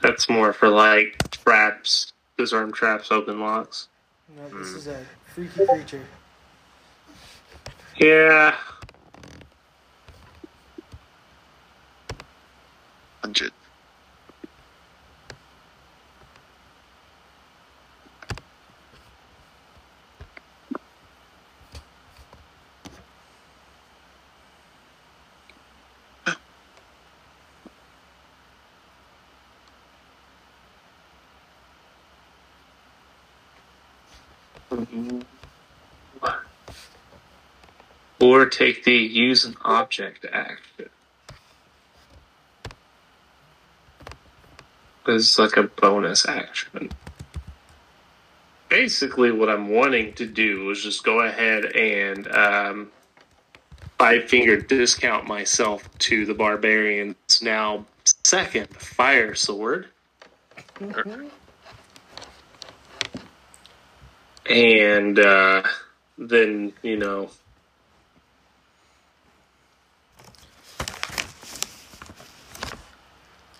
That's 0.00 0.28
more 0.28 0.54
for 0.54 0.68
like 0.68 1.30
traps, 1.30 2.12
disarm 2.38 2.72
traps, 2.72 3.12
open 3.12 3.40
locks. 3.40 3.88
No, 4.34 4.58
this 4.58 4.70
hmm. 4.70 4.76
is 4.78 4.86
a 4.86 5.04
freaky 5.26 5.66
creature. 5.66 6.06
Yeah, 7.98 8.54
Hundred. 13.22 13.52
Or 38.20 38.46
take 38.46 38.84
the 38.84 38.92
use 38.92 39.44
an 39.44 39.56
object 39.64 40.26
action. 40.30 40.90
It's 45.06 45.38
like 45.38 45.56
a 45.56 45.64
bonus 45.64 46.28
action. 46.28 46.90
Basically, 48.68 49.32
what 49.32 49.48
I'm 49.48 49.70
wanting 49.70 50.12
to 50.14 50.26
do 50.26 50.70
is 50.70 50.82
just 50.82 51.02
go 51.02 51.20
ahead 51.20 51.64
and 51.64 52.28
um, 52.28 52.92
five 53.98 54.28
finger 54.28 54.56
discount 54.56 55.26
myself 55.26 55.88
to 55.98 56.24
the 56.26 56.34
barbarian's 56.34 57.42
now 57.42 57.86
second 58.24 58.68
fire 58.68 59.34
sword. 59.34 59.88
And 64.50 65.16
uh, 65.20 65.62
then, 66.18 66.72
you 66.82 66.96
know, 66.96 67.30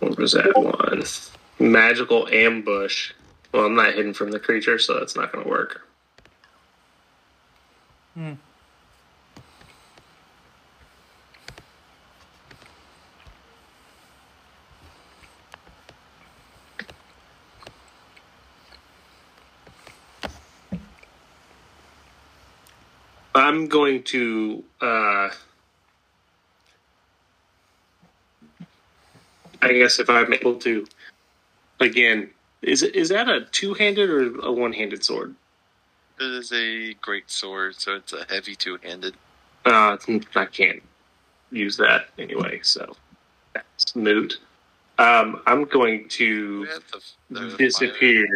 what 0.00 0.18
was 0.18 0.32
that 0.32 0.52
one? 0.56 1.04
Magical 1.60 2.26
ambush. 2.28 3.12
Well, 3.52 3.66
I'm 3.66 3.76
not 3.76 3.94
hidden 3.94 4.14
from 4.14 4.32
the 4.32 4.40
creature, 4.40 4.80
so 4.80 4.98
that's 4.98 5.14
not 5.14 5.30
going 5.30 5.44
to 5.44 5.48
work. 5.48 5.86
Hmm. 8.14 8.32
I'm 23.34 23.68
going 23.68 24.02
to. 24.04 24.64
Uh, 24.80 25.30
I 29.62 29.72
guess 29.72 29.98
if 29.98 30.08
I'm 30.08 30.32
able 30.32 30.54
to, 30.56 30.86
again, 31.80 32.30
is 32.62 32.82
it 32.82 32.96
is 32.96 33.10
that 33.10 33.28
a 33.28 33.42
two-handed 33.52 34.08
or 34.08 34.40
a 34.40 34.52
one-handed 34.52 35.04
sword? 35.04 35.34
It 36.18 36.24
is 36.24 36.52
a 36.52 36.94
great 36.94 37.30
sword, 37.30 37.80
so 37.80 37.96
it's 37.96 38.12
a 38.12 38.24
heavy 38.28 38.54
two-handed. 38.54 39.14
Uh, 39.64 39.96
I 40.34 40.46
can't 40.46 40.82
use 41.50 41.76
that 41.76 42.06
anyway, 42.18 42.60
so 42.62 42.96
that's 43.54 43.94
moot. 43.94 44.38
Um, 44.98 45.42
I'm 45.46 45.64
going 45.64 46.08
to 46.10 46.66
the, 47.30 47.50
the 47.50 47.56
disappear 47.56 48.26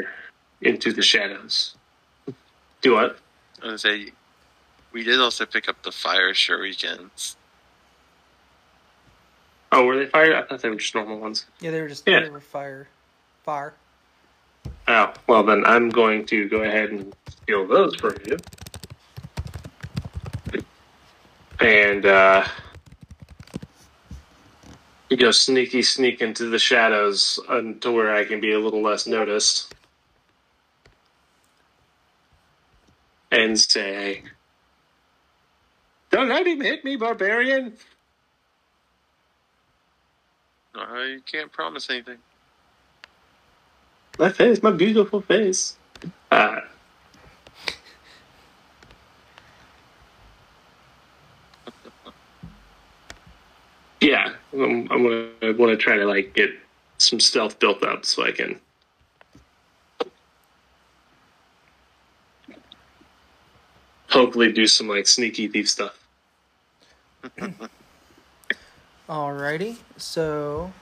into 0.62 0.92
the 0.92 1.02
shadows. 1.02 1.74
Do 2.80 2.94
what? 2.94 3.18
I 3.62 3.72
was 3.72 3.82
gonna 3.82 3.96
say 4.06 4.12
we 4.94 5.02
did 5.02 5.20
also 5.20 5.44
pick 5.44 5.68
up 5.68 5.82
the 5.82 5.90
fire 5.92 6.32
shurikens. 6.32 7.34
Oh, 9.72 9.84
were 9.84 9.98
they 9.98 10.06
fire? 10.06 10.36
I 10.36 10.42
thought 10.46 10.62
they 10.62 10.70
were 10.70 10.76
just 10.76 10.94
normal 10.94 11.18
ones. 11.18 11.46
Yeah, 11.60 11.72
they 11.72 11.82
were 11.82 11.88
just 11.88 12.06
Yeah. 12.06 12.20
they 12.20 12.30
were 12.30 12.40
fire, 12.40 12.88
fire. 13.42 13.74
Oh, 14.86 15.12
well 15.26 15.42
then 15.42 15.64
I'm 15.66 15.90
going 15.90 16.24
to 16.26 16.48
go 16.48 16.62
ahead 16.62 16.90
and 16.90 17.12
steal 17.28 17.66
those 17.66 17.96
for 17.96 18.16
you. 18.24 18.38
And 21.60 22.06
uh 22.06 22.46
you 25.10 25.16
go 25.16 25.32
sneaky 25.32 25.82
sneak 25.82 26.20
into 26.22 26.46
the 26.46 26.58
shadows 26.58 27.40
to 27.48 27.92
where 27.92 28.14
I 28.14 28.24
can 28.24 28.40
be 28.40 28.52
a 28.52 28.58
little 28.58 28.82
less 28.82 29.06
noticed. 29.06 29.74
And 33.32 33.58
say 33.58 34.22
Don't 36.14 36.28
let 36.28 36.46
him 36.46 36.60
hit 36.60 36.84
me, 36.84 36.94
barbarian. 36.94 37.72
I 40.72 41.18
can't 41.26 41.50
promise 41.50 41.90
anything. 41.90 42.18
My 44.20 44.28
face, 44.28 44.62
my 44.62 44.70
beautiful 44.70 45.22
face. 45.22 45.76
Uh, 46.30 46.60
yeah, 54.00 54.34
I'm, 54.52 54.86
I'm 54.92 55.02
gonna 55.02 55.30
I 55.42 55.50
want 55.50 55.72
to 55.72 55.76
try 55.76 55.96
to 55.96 56.06
like 56.06 56.32
get 56.32 56.50
some 56.98 57.18
stealth 57.18 57.58
built 57.58 57.82
up 57.82 58.04
so 58.04 58.22
I 58.22 58.30
can. 58.30 58.60
Hopefully, 64.10 64.52
do 64.52 64.68
some 64.68 64.86
like 64.88 65.08
sneaky 65.08 65.48
thief 65.48 65.68
stuff. 65.68 66.03
Alrighty, 69.08 69.76
so 69.96 70.72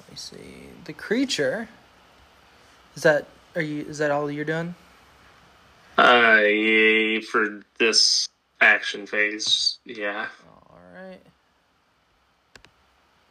let 0.00 0.10
me 0.10 0.16
see. 0.16 0.68
The 0.84 0.92
creature 0.92 1.68
is 2.96 3.02
that 3.02 3.26
are 3.54 3.62
you 3.62 3.84
is 3.88 3.98
that 3.98 4.10
all 4.10 4.30
you're 4.30 4.44
doing? 4.44 4.74
Uh, 5.96 6.40
yeah, 6.44 7.20
for 7.20 7.62
this 7.78 8.28
action 8.60 9.06
phase, 9.06 9.78
yeah. 9.84 10.26
Alright. 10.70 11.20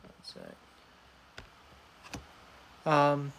One 0.02 0.14
sec. 0.24 0.56
Um 2.86 3.34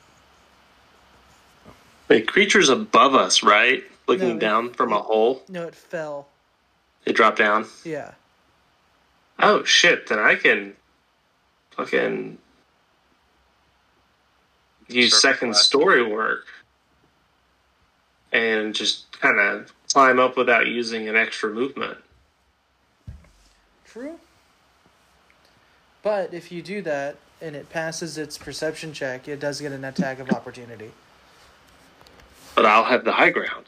The 2.09 2.21
creature's 2.21 2.69
above 2.69 3.15
us, 3.15 3.43
right? 3.43 3.83
Looking 4.07 4.29
No, 4.29 4.35
it- 4.37 4.41
down 4.41 4.71
from 4.75 4.93
a 4.93 4.99
hole. 5.01 5.43
no 5.49 5.67
it 5.67 5.75
fell. 5.75 6.29
It 7.07 7.15
dropped 7.15 7.39
down. 7.39 7.67
Yeah. 7.85 8.13
Oh 9.39 9.65
shit! 9.65 10.07
Then 10.07 10.19
I 10.19 10.37
can 10.37 10.75
fucking 11.73 12.39
use 14.89 15.13
Circle 15.13 15.33
second 15.33 15.49
blast. 15.51 15.67
story 15.67 16.03
work 16.03 16.47
and 18.33 18.75
just 18.75 19.11
kind 19.21 19.39
of 19.39 19.73
climb 19.93 20.19
up 20.19 20.37
without 20.37 20.67
using 20.67 21.09
an 21.09 21.17
extra 21.17 21.51
movement. 21.51 21.99
True. 23.85 24.19
But 26.03 26.35
if 26.35 26.53
you 26.53 26.63
do 26.63 26.83
that 26.83 27.17
and 27.41 27.57
it 27.57 27.71
passes 27.71 28.19
its 28.19 28.37
perception 28.37 28.93
check, 28.93 29.29
it 29.29 29.41
does 29.41 29.61
get 29.61 29.73
an 29.73 29.85
attack 29.85 30.19
of 30.19 30.31
opportunity. 30.31 30.91
But 32.55 32.67
I'll 32.67 32.85
have 32.85 33.05
the 33.05 33.13
high 33.13 33.31
ground. 33.31 33.67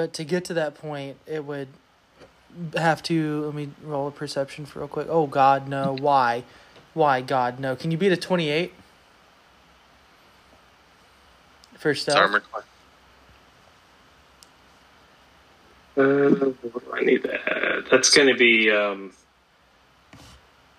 But 0.00 0.14
to 0.14 0.24
get 0.24 0.46
to 0.46 0.54
that 0.54 0.76
point, 0.76 1.18
it 1.26 1.44
would 1.44 1.68
have 2.74 3.02
to. 3.02 3.44
Let 3.44 3.54
me 3.54 3.68
roll 3.82 4.08
a 4.08 4.10
perception 4.10 4.64
for 4.64 4.78
real 4.78 4.88
quick. 4.88 5.08
Oh 5.10 5.26
God, 5.26 5.68
no! 5.68 5.94
Why? 6.00 6.44
Why 6.94 7.20
God, 7.20 7.60
no? 7.60 7.76
Can 7.76 7.90
you 7.90 7.98
beat 7.98 8.10
a 8.10 8.16
twenty-eight 8.16 8.72
First 11.76 12.08
It's 12.08 12.14
stealth? 12.14 12.16
armor 12.16 12.40
class. 12.40 12.64
Uh, 15.98 16.52
I 16.94 17.02
need 17.02 17.22
that. 17.24 17.84
That's 17.90 18.08
going 18.16 18.28
to 18.28 18.38
be. 18.38 18.70
Um, 18.70 19.12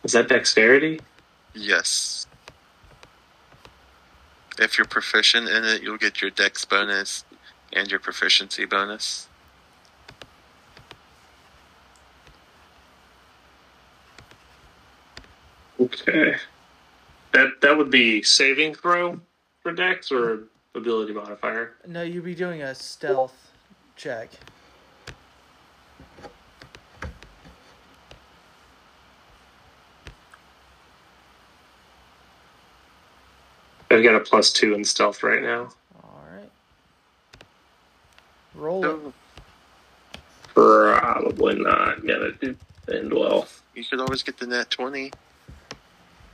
is 0.03 0.13
that 0.13 0.29
dexterity? 0.29 0.99
Yes. 1.53 2.25
If 4.57 4.79
you're 4.79 4.87
proficient 4.87 5.47
in 5.47 5.63
it, 5.63 5.83
you'll 5.83 5.99
get 5.99 6.23
your 6.23 6.31
dex 6.31 6.65
bonus 6.65 7.23
and 7.73 7.89
your 7.89 7.99
proficiency 7.99 8.65
bonus. 8.65 9.27
Okay. 15.79 16.35
That 17.31 17.61
that 17.61 17.77
would 17.77 17.89
be 17.89 18.21
saving 18.21 18.75
throw 18.75 19.19
for 19.63 19.71
Dex 19.71 20.11
or 20.11 20.43
ability 20.75 21.13
modifier. 21.13 21.73
No, 21.87 22.03
you'd 22.03 22.25
be 22.25 22.35
doing 22.35 22.61
a 22.61 22.75
stealth 22.75 23.51
check. 23.95 24.31
I've 33.89 34.03
got 34.03 34.15
a 34.15 34.21
plus 34.21 34.53
two 34.53 34.73
in 34.73 34.85
stealth 34.85 35.21
right 35.21 35.41
now. 35.41 35.69
All 38.61 38.89
right. 38.89 39.01
Roll 39.01 39.07
it. 39.07 39.13
Probably 40.53 41.55
not 41.55 42.05
gonna 42.05 42.31
do 42.33 42.55
end 42.91 43.13
well. 43.13 43.47
you 43.73 43.83
could 43.85 43.99
always 43.99 44.23
get 44.23 44.37
the 44.37 44.47
net 44.47 44.69
20. 44.69 45.11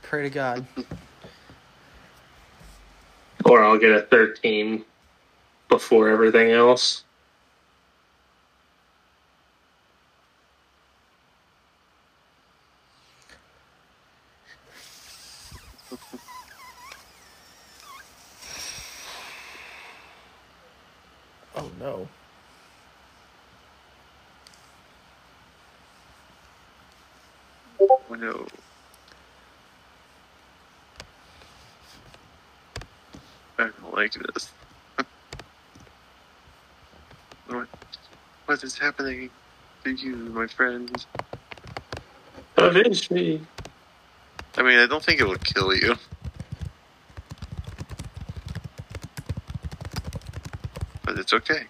Pray 0.02 0.22
to 0.22 0.30
God. 0.30 0.66
Or 3.44 3.62
I'll 3.62 3.78
get 3.78 3.92
a 3.92 4.02
13 4.02 4.84
before 5.68 6.08
everything 6.08 6.50
else. 6.50 7.04
Oh 21.56 21.70
no. 21.80 22.08
Oh 27.80 28.00
no. 28.20 28.46
I 33.58 33.70
don't 33.80 33.94
like 33.94 34.12
this. 34.12 34.50
what, 37.48 37.68
what 38.46 38.62
is 38.62 38.78
happening 38.78 39.30
to 39.84 39.90
you, 39.90 40.16
my 40.16 40.46
friend? 40.46 41.04
Avenge 42.56 43.10
me. 43.10 43.40
I 44.56 44.62
mean, 44.62 44.78
I 44.78 44.86
don't 44.86 45.02
think 45.02 45.20
it 45.20 45.24
will 45.24 45.36
kill 45.36 45.74
you. 45.74 45.94
But 51.04 51.18
it's 51.18 51.32
okay. 51.32 51.62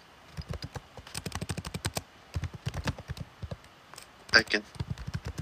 I 4.32 4.42
can, 4.42 4.62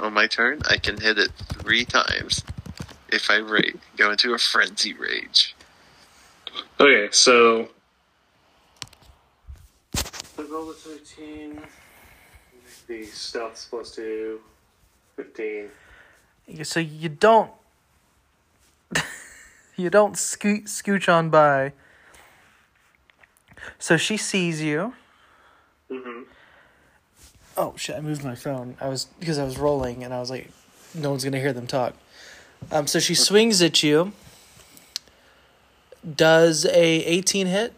on 0.01 0.06
my 0.17 0.27
turn, 0.27 0.63
I 0.69 0.79
can 0.79 0.99
hit 0.99 1.19
it 1.19 1.31
three 1.61 1.85
times 1.85 2.43
if 3.13 3.31
I 3.31 3.37
rage, 3.37 3.77
go 3.97 4.11
into 4.11 4.33
a 4.35 4.39
frenzy 4.39 4.95
rage. 4.95 5.55
Okay, 6.81 7.09
so. 7.13 7.69
I 9.95 10.43
roll 10.51 10.71
a 10.71 10.73
13. 10.73 11.61
The 12.87 13.05
stealth's 13.05 13.67
plus 13.67 13.95
two. 13.95 14.41
15. 15.17 15.69
So 16.63 16.81
you 16.81 17.11
don't. 17.11 17.51
you 19.77 19.91
don't 19.91 20.17
scoot 20.17 20.65
scooch 20.65 21.13
on 21.13 21.29
by. 21.29 21.73
So 23.79 23.99
she 23.99 24.17
sees 24.17 24.63
you. 24.63 24.95
Mm-hmm. 25.91 26.23
Oh 27.57 27.75
shit! 27.77 27.97
I 27.97 28.01
moved 28.01 28.23
my 28.25 28.35
phone. 28.35 28.77
I 28.81 28.89
was 28.89 29.07
because 29.19 29.39
I 29.39 29.45
was 29.45 29.59
rolling, 29.59 30.05
and 30.05 30.13
I 30.13 30.21
was 30.21 30.31
like, 30.31 30.51
no 30.95 31.11
one's 31.11 31.25
gonna 31.25 31.41
hear 31.41 31.53
them 31.53 31.67
talk. 31.67 31.95
Um, 32.71 32.87
so 32.87 32.99
she 32.99 33.15
swings 33.15 33.63
at 33.63 33.83
you. 33.83 34.13
Does 36.15 36.65
a 36.67 36.75
eighteen 37.05 37.47
hit? 37.47 37.73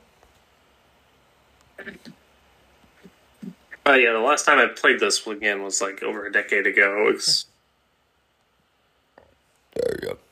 Uh, 3.87 3.95
yeah, 3.95 4.12
the 4.12 4.18
last 4.18 4.45
time 4.45 4.59
I 4.59 4.66
played 4.66 5.01
this 5.01 5.26
again 5.26 5.62
was 5.62 5.81
like 5.81 6.03
over 6.03 6.26
a 6.26 6.33
decade 6.33 6.66
ago. 6.66 7.07
It's, 7.09 7.47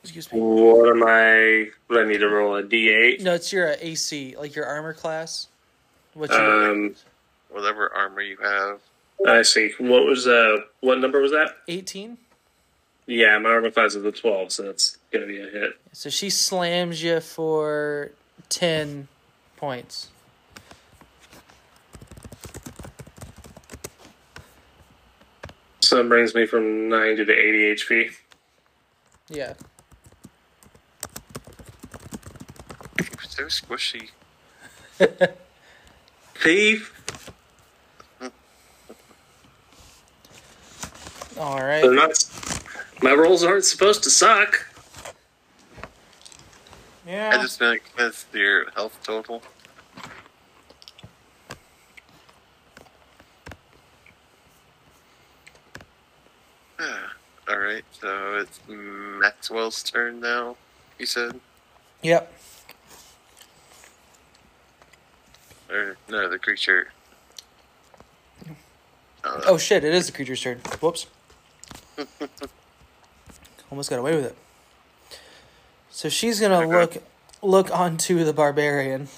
Excuse 0.02 0.30
me. 0.32 0.38
what 0.40 0.90
am 0.90 1.02
I? 1.04 1.70
Would 1.88 2.04
I 2.04 2.08
need 2.08 2.18
to 2.18 2.28
roll 2.28 2.56
a 2.56 2.62
d8? 2.62 3.20
No, 3.22 3.34
it's 3.34 3.52
your 3.52 3.70
uh, 3.72 3.76
AC, 3.80 4.34
like 4.36 4.54
your 4.54 4.66
armor 4.66 4.92
class. 4.92 5.46
What's 6.14 6.32
your 6.32 6.70
Um, 6.72 6.94
Whatever 7.50 7.92
armor 7.94 8.20
you 8.20 8.36
have. 8.42 8.80
I 9.24 9.42
see. 9.42 9.72
What 9.78 10.04
was 10.04 10.26
uh? 10.26 10.58
What 10.80 10.98
number 10.98 11.20
was 11.20 11.30
that? 11.32 11.56
eighteen? 11.68 12.18
Yeah, 13.06 13.38
my 13.38 13.50
armor 13.50 13.70
class 13.70 13.94
is 13.94 14.02
the 14.02 14.10
12, 14.10 14.50
so 14.50 14.62
that's 14.64 14.98
gonna 15.12 15.26
be 15.26 15.40
a 15.40 15.48
hit. 15.48 15.78
So 15.92 16.10
she 16.10 16.28
slams 16.28 17.02
you 17.02 17.20
for 17.20 18.10
ten 18.48 19.06
points. 19.56 20.08
So 25.80 25.96
that 26.02 26.08
brings 26.08 26.34
me 26.34 26.46
from 26.46 26.88
90 26.88 27.26
to 27.26 27.32
80 27.32 27.74
HP. 27.76 28.10
Yeah. 29.28 29.54
So 33.28 33.44
squishy. 33.44 34.10
Thief. 36.34 36.95
All 41.38 41.58
They're 41.58 41.92
not. 41.94 42.24
My 43.02 43.12
rolls 43.12 43.44
aren't 43.44 43.64
supposed 43.64 44.02
to 44.04 44.10
suck. 44.10 44.66
Yeah. 47.06 47.30
I 47.32 47.36
Yeah. 47.36 47.42
just 47.42 47.60
meant 47.60 47.82
that's 47.96 48.24
your 48.32 48.70
health 48.70 48.98
total. 49.04 49.42
Alright, 57.48 57.84
so 58.00 58.36
it's 58.36 58.60
Maxwell's 58.68 59.82
turn 59.82 60.20
now, 60.20 60.56
you 60.98 61.06
said? 61.06 61.40
Yep. 62.02 62.32
Or, 65.70 65.96
no, 66.08 66.28
the 66.28 66.38
creature. 66.38 66.88
Uh, 69.24 69.40
Oh 69.46 69.58
shit! 69.58 69.82
It 69.82 69.92
is 69.92 70.06
the 70.06 70.12
creature's 70.12 70.40
turn. 70.40 70.58
Whoops. 70.80 71.06
Almost 73.70 73.90
got 73.90 73.98
away 73.98 74.14
with 74.14 74.26
it. 74.26 74.36
So 75.90 76.08
she's 76.08 76.40
gonna 76.40 76.66
look 76.66 77.02
look 77.42 77.70
onto 77.70 78.24
the 78.24 78.32
barbarian 78.32 79.08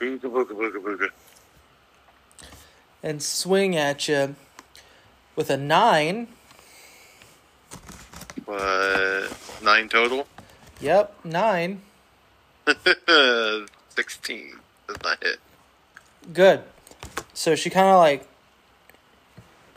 booga 0.00 0.20
booga 0.20 0.52
booga 0.52 0.82
booga. 0.82 1.08
and 3.02 3.22
swing 3.22 3.76
at 3.76 4.08
you 4.08 4.34
with 5.36 5.50
a 5.50 5.56
nine. 5.56 6.28
What? 8.44 9.36
Nine 9.62 9.88
total? 9.88 10.26
Yep, 10.80 11.24
nine. 11.24 11.80
16. 12.66 14.52
Does 14.86 14.96
not 15.02 15.22
hit. 15.22 15.38
Good. 16.32 16.62
So 17.32 17.54
she 17.54 17.70
kind 17.70 17.88
of 17.88 17.96
like, 17.98 18.26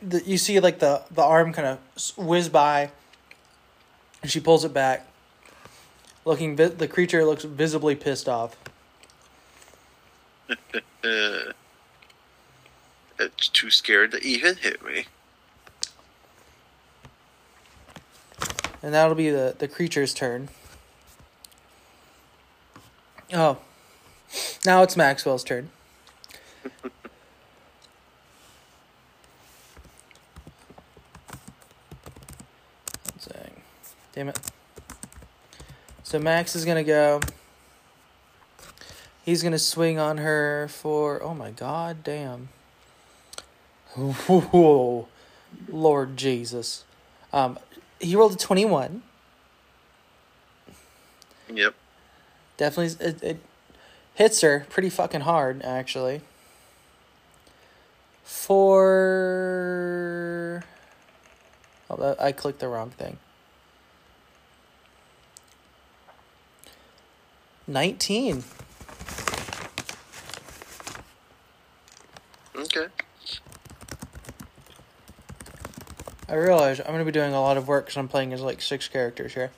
the, 0.02 0.24
you 0.24 0.38
see 0.38 0.60
like 0.60 0.80
the 0.80 1.04
the 1.12 1.24
arm 1.24 1.54
kind 1.54 1.68
of 1.68 2.18
whiz 2.18 2.50
by, 2.50 2.92
and 4.22 4.32
she 4.32 4.40
pulls 4.40 4.66
it 4.66 4.74
back. 4.74 5.08
Looking, 6.26 6.56
vi- 6.56 6.68
the 6.68 6.88
creature 6.88 7.24
looks 7.24 7.44
visibly 7.44 7.96
pissed 7.96 8.28
off. 8.28 8.56
It's 13.20 13.48
too 13.50 13.72
scared 13.72 14.12
to 14.12 14.24
even 14.24 14.58
hit 14.58 14.84
me. 14.86 15.06
And 18.84 18.94
that'll 18.94 19.16
be 19.16 19.30
the, 19.30 19.56
the 19.58 19.68
creature's 19.68 20.14
turn. 20.14 20.50
Oh. 23.34 23.58
Now 24.66 24.84
it's 24.84 24.96
Maxwell's 24.96 25.44
turn. 25.44 25.72
Damn 34.18 34.30
it. 34.30 34.40
So 36.02 36.18
Max 36.18 36.56
is 36.56 36.66
gonna 36.66 36.84
go. 36.84 37.20
He's 39.24 39.44
gonna 39.44 39.60
swing 39.60 40.00
on 40.00 40.18
her 40.18 40.68
for 40.70 41.22
oh 41.22 41.36
my 41.36 41.52
god 41.52 42.04
damn. 42.04 42.50
Whoa. 43.96 45.08
Lord 45.70 46.18
Jesus. 46.18 46.84
Um 47.32 47.60
he 48.00 48.16
rolled 48.16 48.34
a 48.34 48.38
21. 48.38 49.04
Yep. 51.54 51.76
Definitely, 52.58 53.06
it, 53.06 53.22
it 53.22 53.38
hits 54.16 54.42
her 54.42 54.66
pretty 54.68 54.90
fucking 54.90 55.22
hard, 55.22 55.62
actually. 55.62 56.22
For. 58.24 58.66
Oh, 61.92 62.16
I 62.20 62.32
clicked 62.32 62.62
the 62.62 62.68
wrong 62.68 62.90
thing. 62.90 63.20
19. 67.68 68.44
Okay. 72.56 72.88
I 76.30 76.36
realize 76.36 76.80
I'm 76.80 76.88
going 76.88 77.00
to 77.00 77.06
be 77.06 77.12
doing 77.12 77.34
a 77.34 77.42
lot 77.42 77.58
of 77.58 77.68
work 77.68 77.86
because 77.86 77.98
I'm 77.98 78.08
playing 78.08 78.34
as 78.34 78.42
like 78.42 78.62
six 78.62 78.88
characters 78.88 79.34
here. 79.34 79.52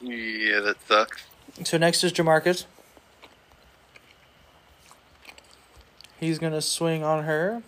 Yeah, 0.00 0.60
that 0.60 0.76
sucks. 0.86 1.24
So 1.64 1.78
next 1.78 2.02
is 2.04 2.12
Jamarcus. 2.12 2.64
He's 6.18 6.38
gonna 6.38 6.60
swing 6.60 7.02
on 7.02 7.24
her 7.24 7.62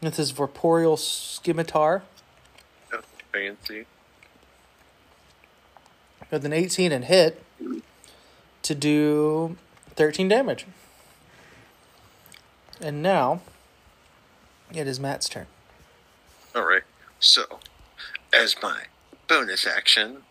with 0.00 0.16
his 0.16 0.32
Vorporial 0.32 0.96
Scimitar 0.96 2.02
fancy. 3.32 3.86
with 6.30 6.44
an 6.44 6.52
18 6.52 6.92
and 6.92 7.04
hit 7.06 7.42
to 8.62 8.74
do 8.74 9.56
13 9.96 10.28
damage. 10.28 10.66
And 12.80 13.02
now 13.02 13.40
it 14.72 14.86
is 14.86 15.00
Matt's 15.00 15.28
turn. 15.28 15.46
Alright, 16.54 16.84
so, 17.18 17.60
as 18.32 18.56
my 18.62 18.82
bonus 19.26 19.66
action, 19.66 20.22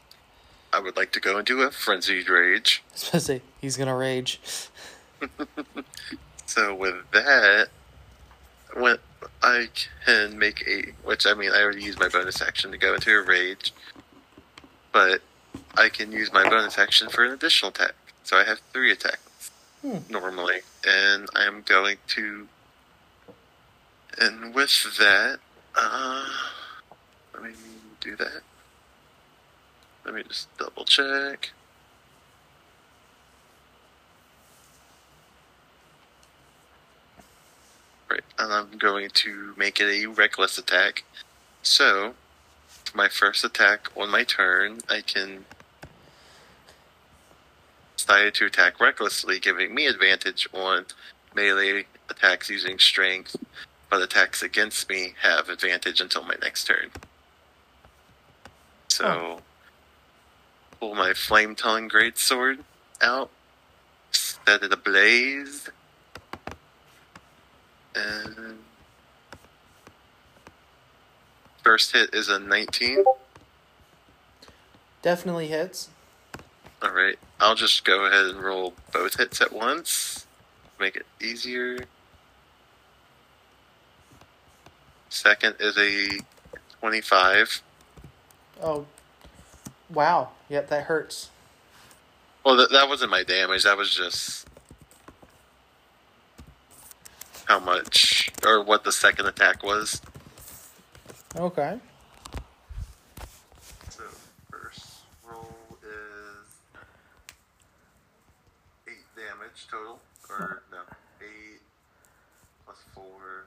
I 0.72 0.80
would 0.80 0.96
like 0.96 1.12
to 1.14 1.20
go 1.20 1.38
into 1.38 1.62
a 1.62 1.72
Frenzied 1.72 2.30
Rage. 2.30 2.84
I 2.90 2.94
was 2.94 3.02
supposed 3.02 3.26
to 3.28 3.34
say 3.34 3.42
he's 3.62 3.78
gonna 3.78 3.96
rage. 3.96 4.40
So 6.48 6.74
with 6.74 6.96
that, 7.12 7.68
when 8.74 8.98
I 9.44 9.68
can 10.06 10.40
make 10.40 10.66
a, 10.66 10.94
which 11.04 11.28
I 11.28 11.34
mean, 11.34 11.52
I 11.52 11.62
already 11.62 11.84
used 11.84 12.00
my 12.00 12.08
bonus 12.08 12.42
action 12.42 12.72
to 12.72 12.78
go 12.78 12.96
into 12.96 13.12
a 13.12 13.22
rage, 13.22 13.74
but 14.94 15.22
I 15.76 15.90
can 15.90 16.12
use 16.12 16.32
my 16.32 16.50
bonus 16.50 16.80
action 16.80 17.10
for 17.10 17.26
an 17.26 17.34
additional 17.34 17.70
attack. 17.70 17.94
So 18.28 18.36
I 18.36 18.44
have 18.44 18.60
three 18.74 18.92
attacks 18.92 19.52
Hmm. 19.82 20.00
normally, 20.10 20.60
and 20.86 21.30
I 21.34 21.46
am 21.46 21.62
going 21.62 21.96
to, 22.08 22.50
and 24.18 24.54
with 24.54 24.98
that, 24.98 25.40
uh, 25.74 26.26
let 27.34 27.44
me 27.44 27.52
do 28.02 28.18
that. 28.18 28.42
Let 30.04 30.14
me 30.14 30.24
just 30.24 30.50
double 30.58 30.84
check. 30.84 31.52
Right, 38.12 38.24
and 38.38 38.52
I'm 38.52 38.78
going 38.78 39.10
to 39.10 39.54
make 39.56 39.80
it 39.80 40.04
a 40.04 40.08
reckless 40.08 40.58
attack. 40.58 41.06
So, 41.62 42.16
my 42.94 43.08
first 43.08 43.46
attack 43.46 43.88
on 43.96 44.10
my 44.10 44.26
turn, 44.26 44.80
I 44.90 45.00
can 45.00 45.46
decide 48.08 48.34
to 48.36 48.46
attack 48.46 48.80
recklessly, 48.80 49.40
giving 49.40 49.74
me 49.76 49.86
advantage 49.86 50.48
on 50.54 50.86
melee 51.36 51.86
attacks 52.10 52.50
using 52.50 52.80
strength, 52.80 53.36
but 53.90 54.02
attacks 54.02 54.42
against 54.42 54.90
me 54.90 55.14
have 55.22 55.50
advantage 55.50 56.00
until 56.00 56.24
my 56.24 56.36
next 56.42 56.66
turn. 56.66 56.90
So, 58.88 59.06
Oh. 59.06 59.42
pull 60.80 60.96
my 60.96 61.14
flame 61.14 61.56
tongue 61.56 61.90
greatsword 61.90 62.64
out, 63.02 63.30
set 64.12 64.64
it 64.64 64.72
ablaze, 64.72 65.70
and 67.94 68.64
first 71.64 71.92
hit 71.92 72.14
is 72.14 72.30
a 72.30 72.40
19. 72.40 73.04
Definitely 75.02 75.48
hits. 75.48 75.90
All 76.82 76.92
right, 76.92 77.18
I'll 77.40 77.56
just 77.56 77.84
go 77.86 78.06
ahead 78.06 78.26
and 78.28 78.40
roll 78.42 78.74
both 78.94 79.18
hits 79.18 79.42
at 79.42 79.52
once, 79.52 80.28
make 80.80 80.96
it 80.96 81.06
easier. 81.22 81.80
Second 85.10 85.56
is 85.60 85.78
a 85.78 86.20
25. 86.80 87.62
Oh, 88.62 88.86
wow. 89.90 90.30
Yep, 90.50 90.70
that 90.70 90.84
hurts. 90.84 91.32
Well, 92.44 92.56
that, 92.58 92.72
that 92.72 92.88
wasn't 92.88 93.12
my 93.12 93.24
damage. 93.24 93.64
That 93.64 93.78
was 93.78 93.90
just 93.92 94.48
how 97.46 97.60
much 97.60 98.32
or 98.46 98.64
what 98.64 98.84
the 98.84 98.92
second 98.92 99.26
attack 99.26 99.64
was. 99.64 100.02
Okay. 101.36 101.80
So 103.90 104.04
first 104.50 104.98
roll 105.30 105.56
is 105.84 106.48
eight 108.88 109.06
damage 109.58 109.68
total, 109.70 110.00
or 110.30 110.64
no, 110.72 110.80
eight 111.22 111.62
plus 112.66 112.78
four. 112.94 113.46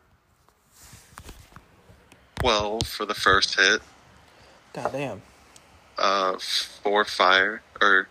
Twelve 2.37 2.83
for 2.87 3.07
the 3.07 3.15
first 3.15 3.59
hit. 3.59 3.81
God 4.73 4.93
damn. 4.93 5.23
Uh, 5.99 6.39
four 6.39 7.05
fire 7.05 7.63
or 7.81 8.09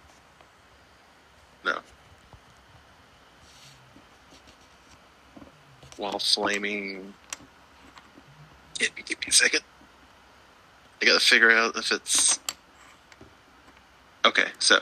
no. 1.66 1.80
While 5.98 6.20
flaming. 6.20 7.14
Give 8.78 8.96
me, 8.96 9.04
give 9.06 9.20
me 9.20 9.26
a 9.28 9.32
second. 9.32 9.62
I 11.02 11.06
gotta 11.06 11.20
figure 11.20 11.52
out 11.52 11.76
if 11.76 11.92
it's. 11.92 12.40
Okay, 14.26 14.48
so. 14.60 14.78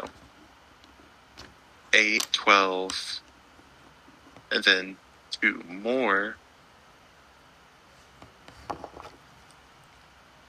8, 1.97 2.27
12, 2.31 3.21
and 4.51 4.63
then 4.63 4.97
two 5.31 5.63
more. 5.67 6.35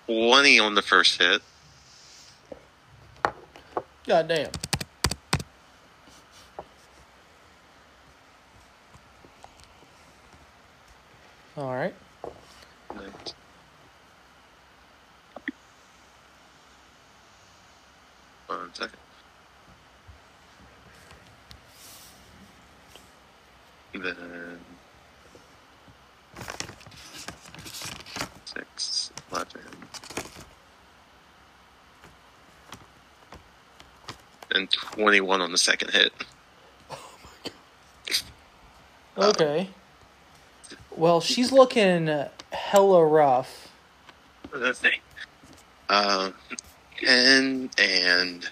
20 0.07 0.59
on 0.59 0.75
the 0.75 0.83
first 0.83 1.19
hit. 1.19 1.41
God 4.07 4.29
damn. 4.29 4.51
All 11.57 11.75
right. 11.75 11.95
and- 12.91 13.33
One 18.49 18.75
second. 18.75 18.99
Then 23.95 24.59
six, 28.45 29.11
eleven, 29.33 29.61
and 34.55 34.71
twenty-one 34.71 35.41
on 35.41 35.53
the 35.53 35.59
second 35.59 35.91
hit. 35.91 36.13
Okay. 39.17 39.69
Well, 40.97 41.21
she's 41.21 41.51
looking 41.51 42.09
hella 42.53 43.05
rough. 43.05 43.69
the 44.53 44.75
thing. 44.75 45.01
Um, 45.89 46.35
ten 47.01 47.71
and 47.79 48.49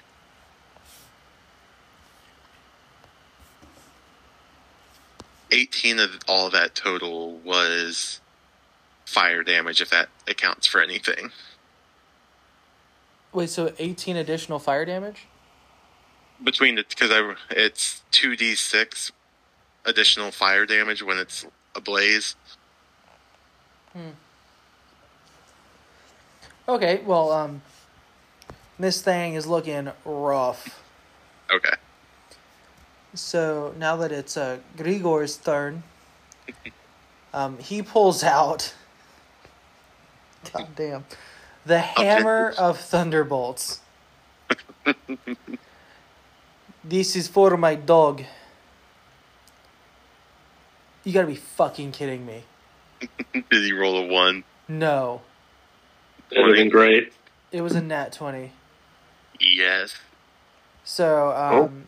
of 5.92 6.18
all 6.28 6.50
that 6.50 6.74
total 6.74 7.32
was 7.38 8.20
fire 9.04 9.42
damage, 9.42 9.80
if 9.80 9.90
that 9.90 10.08
accounts 10.28 10.66
for 10.66 10.82
anything. 10.82 11.30
Wait, 13.32 13.50
so 13.50 13.72
18 13.78 14.16
additional 14.16 14.58
fire 14.58 14.84
damage? 14.84 15.26
Between 16.42 16.74
the 16.74 16.84
because 16.88 17.10
I 17.10 17.34
it's 17.50 18.02
two 18.10 18.36
d 18.36 18.54
six 18.54 19.10
additional 19.86 20.30
fire 20.30 20.66
damage 20.66 21.02
when 21.02 21.16
it's 21.16 21.46
ablaze. 21.74 22.36
Hmm. 23.94 24.10
Okay, 26.68 27.00
well, 27.06 27.30
um, 27.32 27.62
this 28.78 29.00
thing 29.00 29.34
is 29.34 29.46
looking 29.46 29.90
rough. 30.04 30.82
Okay. 31.50 31.74
So 33.16 33.74
now 33.78 33.96
that 33.96 34.12
it's 34.12 34.36
uh, 34.36 34.58
Grigor's 34.76 35.36
turn, 35.38 35.82
um, 37.32 37.58
he 37.58 37.82
pulls 37.82 38.22
out. 38.22 38.74
God 40.52 40.68
damn. 40.76 41.04
The 41.64 41.78
hammer 41.80 42.52
of 42.58 42.78
thunderbolts. 42.78 43.80
this 46.84 47.16
is 47.16 47.26
for 47.26 47.56
my 47.56 47.74
dog. 47.74 48.22
You 51.04 51.12
gotta 51.12 51.26
be 51.26 51.36
fucking 51.36 51.92
kidding 51.92 52.26
me. 52.26 52.42
Did 53.32 53.44
he 53.50 53.72
roll 53.72 53.96
a 53.96 54.06
one? 54.06 54.44
No. 54.68 55.22
That 56.30 56.40
would 56.40 56.48
have 56.48 56.56
been 56.56 56.68
great. 56.68 57.12
It 57.50 57.62
was 57.62 57.74
a 57.74 57.80
nat 57.80 58.12
20. 58.12 58.52
Yes. 59.40 59.94
So, 60.84 61.30
um, 61.30 61.86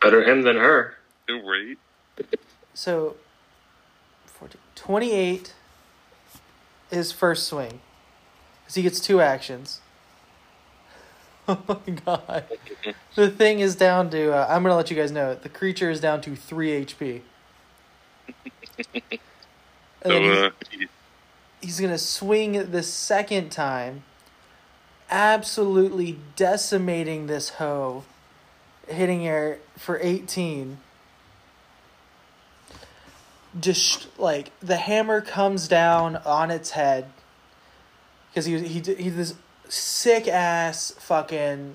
Better 0.00 0.22
him 0.24 0.42
than 0.42 0.56
her. 0.56 0.94
Right. 1.28 1.76
So, 2.74 3.16
14, 4.26 4.60
28 4.74 5.54
is 6.90 7.12
first 7.12 7.46
swing. 7.48 7.80
Because 8.62 8.74
he 8.76 8.82
gets 8.82 9.00
two 9.00 9.20
actions. 9.20 9.80
Oh 11.50 11.80
my 11.86 11.92
god. 12.04 12.44
The 13.14 13.30
thing 13.30 13.60
is 13.60 13.74
down 13.74 14.10
to, 14.10 14.32
uh, 14.34 14.46
I'm 14.50 14.62
going 14.62 14.70
to 14.70 14.76
let 14.76 14.90
you 14.90 14.96
guys 14.98 15.10
know, 15.10 15.34
the 15.34 15.48
creature 15.48 15.88
is 15.90 15.98
down 15.98 16.20
to 16.22 16.36
3 16.36 16.84
HP. 16.84 17.22
And 20.02 20.12
So, 20.12 20.12
then 20.12 20.22
he's- 20.22 20.36
uh, 20.36 20.50
he's 21.62 21.80
going 21.80 21.90
to 21.92 21.98
swing 21.98 22.70
the 22.70 22.82
second 22.82 23.48
time, 23.50 24.02
absolutely 25.10 26.18
decimating 26.36 27.26
this 27.28 27.48
hoe, 27.50 28.04
hitting 28.90 29.24
her 29.24 29.58
for 29.76 29.98
18. 30.00 30.78
Just 33.58 34.08
like 34.18 34.50
the 34.60 34.76
hammer 34.76 35.20
comes 35.20 35.68
down 35.68 36.16
on 36.16 36.50
its 36.50 36.70
head 36.70 37.10
because 38.30 38.44
he 38.44 38.58
he 38.60 38.80
he 38.94 39.08
this 39.08 39.34
sick 39.68 40.28
ass 40.28 40.92
fucking 40.98 41.74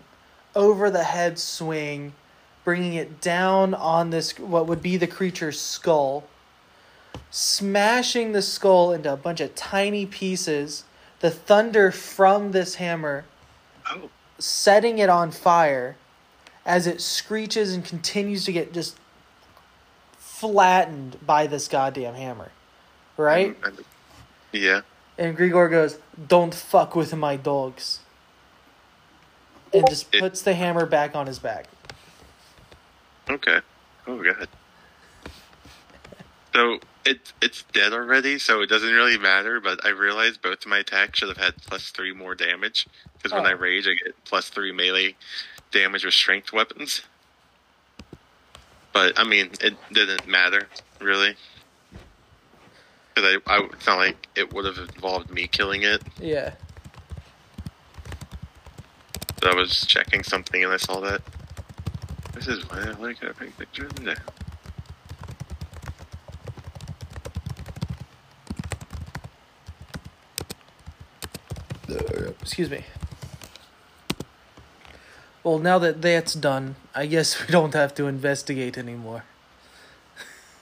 over 0.55 0.89
the 0.89 1.03
head 1.03 1.39
swing, 1.39 2.13
bringing 2.63 2.93
it 2.93 3.19
down 3.19 3.73
on 3.73 4.11
this 4.11 4.37
what 4.39 4.67
would 4.67 4.81
be 4.81 4.97
the 4.97 5.07
creature's 5.07 5.59
skull, 5.59 6.23
smashing 7.31 8.31
the 8.31 8.41
skull 8.41 8.93
into 8.93 9.11
a 9.11 9.17
bunch 9.17 9.41
of 9.41 9.55
tiny 9.55 10.05
pieces. 10.05 10.85
The 11.19 11.31
thunder 11.31 11.91
from 11.91 12.51
this 12.51 12.75
hammer 12.75 13.23
oh, 13.89 14.09
setting 14.39 14.99
it 14.99 15.09
on 15.09 15.31
fire 15.31 15.95
as 16.65 16.87
it 16.87 17.01
screeches 17.01 17.73
and 17.73 17.83
continues 17.83 18.45
to 18.45 18.51
get 18.51 18.73
just 18.73 18.97
flattened 20.17 21.17
by 21.25 21.47
this 21.47 21.67
goddamn 21.67 22.15
hammer. 22.15 22.51
Right? 23.17 23.59
Mm, 23.61 23.67
and- 23.67 23.85
yeah. 24.51 24.81
And 25.17 25.37
Grigor 25.37 25.69
goes, 25.69 25.99
Don't 26.27 26.53
fuck 26.53 26.95
with 26.95 27.13
my 27.15 27.35
dogs. 27.35 27.99
And 29.73 29.87
just 29.89 30.11
puts 30.11 30.41
the 30.43 30.53
hammer 30.53 30.85
back 30.85 31.15
on 31.15 31.25
his 31.27 31.39
back. 31.39 31.65
Okay. 33.29 33.59
Oh 34.05 34.21
god. 34.21 34.47
So 36.53 36.77
it's 37.05 37.33
it's 37.41 37.63
dead 37.73 37.93
already, 37.93 38.37
so 38.37 38.61
it 38.61 38.67
doesn't 38.69 38.93
really 38.93 39.17
matter. 39.17 39.59
But 39.59 39.83
I 39.83 39.89
realized 39.89 40.41
both 40.43 40.61
of 40.61 40.67
my 40.67 40.79
attacks 40.79 41.17
should 41.19 41.29
have 41.29 41.37
had 41.37 41.57
plus 41.57 41.89
three 41.89 42.13
more 42.13 42.35
damage 42.35 42.87
because 43.17 43.31
when 43.31 43.45
Oh. 43.45 43.49
I 43.49 43.53
rage, 43.53 43.87
I 43.87 43.93
get 44.03 44.13
plus 44.25 44.49
three 44.49 44.71
melee 44.71 45.15
damage 45.73 46.05
with 46.05 46.13
strength 46.13 46.53
weapons. 46.53 47.01
But 48.93 49.19
I 49.19 49.25
mean, 49.25 49.49
it 49.59 49.75
didn't 49.91 50.27
matter 50.27 50.69
really. 51.01 51.35
Because 53.13 53.41
I, 53.47 53.53
I, 53.53 53.67
it's 53.73 53.85
not 53.85 53.97
like 53.97 54.27
it 54.35 54.53
would 54.53 54.65
have 54.65 54.77
involved 54.77 55.29
me 55.29 55.47
killing 55.47 55.83
it. 55.83 56.01
Yeah. 56.19 56.53
But 59.41 59.51
I 59.51 59.55
was 59.55 59.85
checking 59.85 60.23
something 60.23 60.63
and 60.63 60.71
I 60.71 60.77
saw 60.77 61.01
that. 61.01 61.21
This 62.33 62.47
is 62.47 62.67
why 62.69 62.81
I 62.81 62.91
like 62.91 63.21
a 63.21 63.33
big 63.33 63.57
picture. 63.57 63.89
No. 64.01 64.13
Excuse 72.41 72.69
me. 72.69 72.83
Well, 75.43 75.59
now 75.59 75.77
that 75.79 76.01
that's 76.01 76.33
done, 76.33 76.75
I 76.95 77.05
guess 77.05 77.41
we 77.45 77.51
don't 77.51 77.73
have 77.73 77.93
to 77.95 78.07
investigate 78.07 78.77
anymore. 78.77 79.25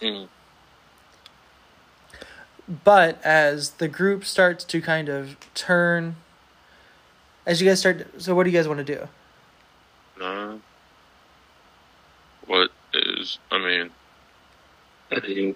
Mm. 0.02 0.28
But 2.84 3.24
as 3.24 3.72
the 3.72 3.88
group 3.88 4.26
starts 4.26 4.64
to 4.66 4.82
kind 4.82 5.10
of 5.10 5.36
turn, 5.54 6.16
as 7.46 7.62
you 7.62 7.68
guys 7.68 7.80
start, 7.80 8.08
so 8.22 8.34
what 8.34 8.44
do 8.44 8.50
you 8.50 8.58
guys 8.58 8.68
want 8.68 8.86
to 8.86 8.96
do? 8.96 9.08
Uh, 10.24 10.58
what 12.48 12.72
is? 12.94 13.40
I 13.52 13.58
mean, 13.60 13.90
I 15.12 15.20
mean, 15.28 15.56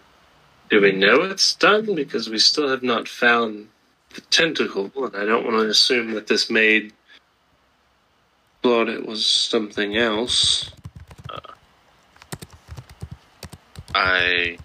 do 0.69 0.81
we 0.81 0.91
know 0.91 1.21
it's 1.21 1.55
done? 1.55 1.95
Because 1.95 2.29
we 2.29 2.39
still 2.39 2.67
have 2.67 2.83
not 2.83 3.07
found 3.07 3.69
the 4.13 4.21
tentacle, 4.21 4.91
and 4.95 5.15
I 5.15 5.25
don't 5.25 5.45
want 5.45 5.57
to 5.57 5.67
assume 5.67 6.13
that 6.13 6.27
this 6.27 6.49
maid 6.49 6.93
thought 8.65 8.89
it 8.89 9.05
was 9.05 9.23
something 9.23 9.95
else. 9.95 10.71
Uh, 11.29 11.37
I 13.93 14.57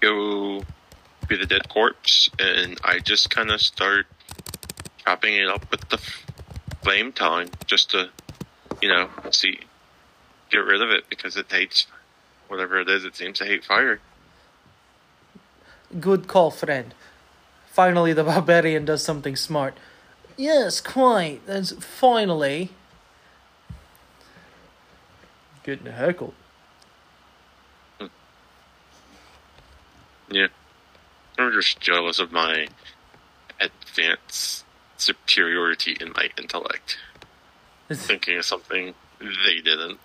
go 0.00 0.62
to 1.28 1.36
the 1.36 1.44
dead 1.44 1.68
corpse 1.68 2.30
and 2.38 2.78
I 2.82 3.00
just 3.00 3.28
kind 3.28 3.50
of 3.50 3.60
start 3.60 4.06
chopping 5.04 5.34
it 5.34 5.46
up 5.46 5.70
with 5.70 5.86
the 5.90 5.98
flame 6.82 7.12
tongue 7.12 7.50
just 7.66 7.90
to, 7.90 8.08
you 8.80 8.88
know, 8.88 9.10
see, 9.30 9.60
get 10.50 10.64
rid 10.64 10.80
of 10.80 10.88
it 10.88 11.04
because 11.10 11.36
it 11.36 11.52
hates 11.52 11.86
whatever 12.48 12.80
it 12.80 12.88
is. 12.88 13.04
It 13.04 13.14
seems 13.14 13.40
to 13.40 13.44
hate 13.44 13.62
fire. 13.62 14.00
Good 16.00 16.28
call, 16.28 16.50
friend. 16.50 16.94
Finally, 17.66 18.14
the 18.14 18.24
barbarian 18.24 18.86
does 18.86 19.04
something 19.04 19.36
smart. 19.36 19.76
Yes, 20.36 20.80
quite. 20.80 21.40
That's 21.46 21.72
finally. 21.72 22.70
Getting 25.62 25.86
heckled. 25.86 26.34
Yeah. 30.30 30.48
I'm 31.38 31.52
just 31.52 31.80
jealous 31.80 32.18
of 32.18 32.32
my 32.32 32.68
advanced 33.60 34.64
superiority 34.96 35.96
in 36.00 36.12
my 36.12 36.30
intellect. 36.38 36.98
Thinking 37.92 38.38
of 38.38 38.44
something 38.44 38.94
they 39.20 39.60
didn't. 39.60 39.98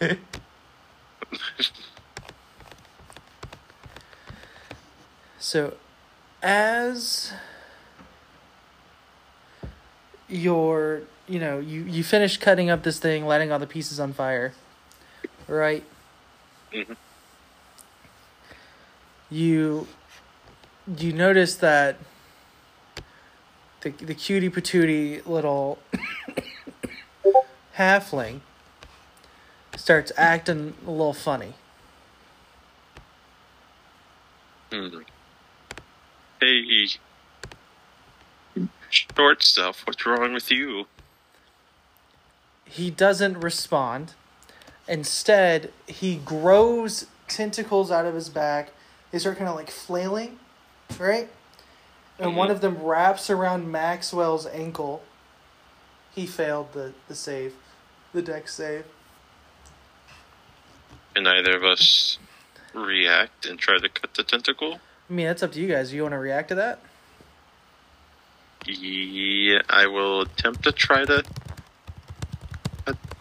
So, 5.42 5.74
as 6.42 7.32
you're, 10.30 11.02
you 11.28 11.38
know, 11.38 11.58
you, 11.58 11.82
you 11.82 12.04
finish 12.04 12.36
cutting 12.36 12.70
up 12.70 12.82
this 12.82 12.98
thing, 12.98 13.26
lighting 13.26 13.52
all 13.52 13.58
the 13.58 13.66
pieces 13.66 13.98
on 14.00 14.12
fire, 14.12 14.52
right? 15.48 15.84
Mhm. 16.72 16.96
You 19.30 19.86
you 20.98 21.12
notice 21.12 21.54
that 21.56 21.96
the 23.82 23.90
the 23.90 24.14
cutie 24.14 24.50
patootie 24.50 25.24
little 25.26 25.78
halfling 27.78 28.40
starts 29.76 30.12
acting 30.16 30.74
a 30.86 30.90
little 30.90 31.12
funny. 31.12 31.54
Hmm. 34.70 35.00
Hey, 36.40 36.86
short 38.90 39.42
stuff. 39.42 39.82
What's 39.86 40.04
wrong 40.06 40.32
with 40.32 40.50
you? 40.50 40.86
he 42.66 42.88
doesn't 42.88 43.36
respond. 43.40 44.14
Instead, 44.86 45.72
he 45.88 46.14
grows 46.16 47.06
tentacles 47.26 47.90
out 47.90 48.06
of 48.06 48.14
his 48.14 48.28
back. 48.28 48.70
They 49.10 49.18
start 49.18 49.38
kind 49.38 49.50
of 49.50 49.56
like 49.56 49.72
flailing, 49.72 50.38
right? 50.96 51.28
And 52.16 52.36
one 52.36 52.46
Mhm. 52.48 52.52
of 52.52 52.60
them 52.60 52.80
wraps 52.80 53.28
around 53.28 53.72
Maxwell's 53.72 54.46
ankle. 54.46 55.02
He 56.14 56.28
failed 56.28 56.72
the, 56.72 56.92
the 57.08 57.16
save, 57.16 57.54
the 58.12 58.22
Dex 58.22 58.54
save. 58.54 58.84
Can 61.14 61.26
either 61.26 61.56
of 61.56 61.64
us 61.64 62.18
react 62.72 63.46
and 63.46 63.58
try 63.58 63.78
to 63.78 63.88
cut 63.88 64.14
the 64.14 64.22
tentacle? 64.22 64.78
I 65.08 65.12
mean, 65.12 65.26
that's 65.26 65.42
up 65.42 65.50
to 65.52 65.60
you 65.60 65.66
guys. 65.66 65.92
You 65.92 66.02
want 66.02 66.12
to 66.12 66.18
react 66.18 66.50
to 66.50 66.54
that? 66.54 66.78
Yeah, 68.66 69.62
I 69.68 69.86
will 69.86 70.22
attempt 70.22 70.62
to 70.64 70.72
try 70.72 71.04
to 71.04 71.24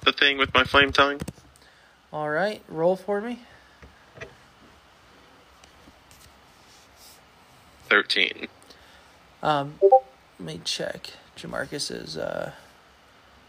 the 0.03 0.11
thing 0.13 0.37
with 0.37 0.53
my 0.53 0.63
flame 0.63 0.91
tongue. 0.91 1.19
All 2.11 2.29
right, 2.29 2.61
roll 2.67 2.95
for 2.95 3.21
me. 3.21 3.39
13. 7.89 8.47
Um, 9.41 9.75
let 9.81 10.01
me 10.39 10.61
check 10.63 11.11
Jamarcus's 11.35 12.17
uh, 12.17 12.51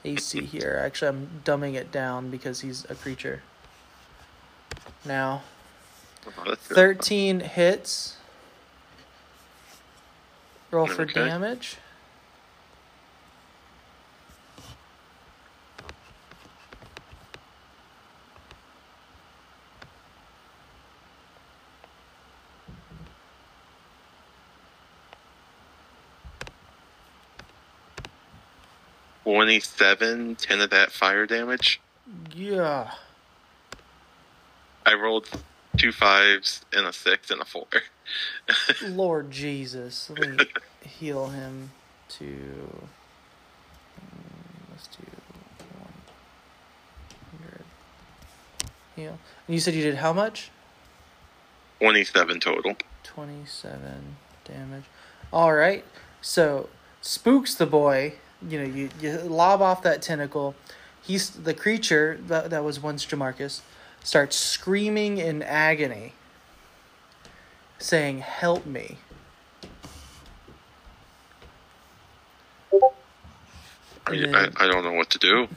AC 0.05 0.45
here. 0.45 0.81
Actually, 0.83 1.09
I'm 1.09 1.43
dumbing 1.45 1.75
it 1.75 1.93
down 1.93 2.31
because 2.31 2.61
he's 2.61 2.85
a 2.91 2.95
creature. 2.95 3.43
Now, 5.05 5.43
Oh. 6.27 6.55
13 6.55 7.41
hits. 7.41 8.17
Roll 10.71 10.87
for 10.87 11.03
Okay. 11.03 11.13
damage. 11.25 11.77
27, 29.25 30.37
10 30.37 30.61
of 30.61 30.71
that 30.71 30.93
fire 30.93 31.27
damage. 31.27 31.81
Yeah. 32.35 32.91
I 34.87 34.95
rolled 34.95 35.29
two 35.81 35.93
fives 35.93 36.65
and 36.75 36.87
a 36.87 36.93
six 36.93 37.31
and 37.31 37.41
a 37.41 37.45
four. 37.45 37.67
Lord 38.83 39.31
Jesus. 39.31 40.11
Let 40.11 40.31
me 40.31 40.47
heal 40.83 41.29
him 41.29 41.71
to. 42.11 42.25
mm, 42.25 42.91
Let's 44.71 44.89
do 44.89 45.07
100. 47.39 47.65
Heal. 48.95 49.19
And 49.47 49.55
you 49.55 49.61
said 49.61 49.75
you 49.75 49.83
did 49.83 49.97
how 49.97 50.13
much? 50.13 50.51
27 51.81 52.41
total. 52.41 52.77
27 53.05 54.17
damage. 54.45 54.85
All 55.33 55.55
right. 55.55 55.85
So, 56.21 56.69
spooks 57.01 57.55
the 57.55 57.65
boy. 57.65 58.15
You 58.47 58.59
know, 58.59 58.67
you, 58.67 58.91
you 59.01 59.17
lob 59.21 59.63
off 59.63 59.83
that 59.83 60.03
tentacle. 60.03 60.55
He's 61.03 61.31
the 61.31 61.55
creature 61.55 62.21
that, 62.27 62.51
that 62.51 62.65
was 62.65 62.81
once 62.81 63.07
Jamarcus 63.07 63.63
starts 64.03 64.37
screaming 64.37 65.19
in 65.19 65.43
agony, 65.43 66.13
saying, 67.79 68.21
Help 68.21 68.67
me. 68.67 68.99
I, 74.07 74.49
I 74.57 74.67
don't 74.67 74.83
know 74.83 74.93
what 74.93 75.11
to 75.11 75.19
do. 75.19 75.49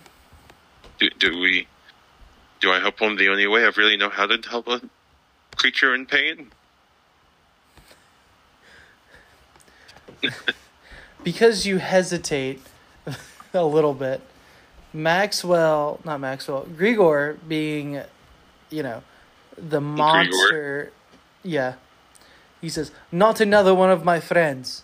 Do, 1.00 1.10
do 1.18 1.39
we. 1.39 1.68
Do 2.60 2.72
I 2.72 2.80
help 2.80 3.00
him 3.00 3.18
the 3.18 3.28
only 3.30 3.48
way 3.48 3.66
I 3.66 3.72
really 3.76 3.98
know 3.98 4.10
how 4.10 4.26
to 4.26 4.38
help 4.50 4.68
a 4.68 4.82
creature 5.56 5.94
in 5.94 6.06
pain? 6.06 6.52
because 11.24 11.66
you 11.66 11.78
hesitate 11.78 12.62
a 13.54 13.66
little 13.66 13.94
bit, 13.94 14.22
Maxwell, 14.94 16.00
not 16.06 16.20
Maxwell, 16.20 16.66
Grigor 16.66 17.38
being, 17.48 18.02
you 18.74 18.84
know, 18.84 19.04
the 19.58 19.80
monster. 19.80 20.92
Yeah. 21.44 21.76
He 22.60 22.70
says, 22.70 22.92
Not 23.12 23.40
another 23.40 23.74
one 23.76 23.92
of 23.92 24.04
my 24.04 24.20
friends. 24.20 24.84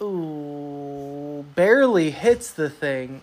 Ooh, 0.00 1.44
barely 1.54 2.10
hits 2.10 2.50
the 2.50 2.70
thing 2.70 3.20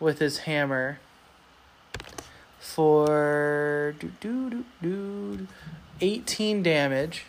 with 0.00 0.18
his 0.18 0.38
hammer 0.38 0.98
for 2.58 3.94
do, 3.98 4.12
do, 4.20 4.50
do, 4.50 4.64
do, 4.82 5.46
18 6.00 6.62
damage 6.62 7.24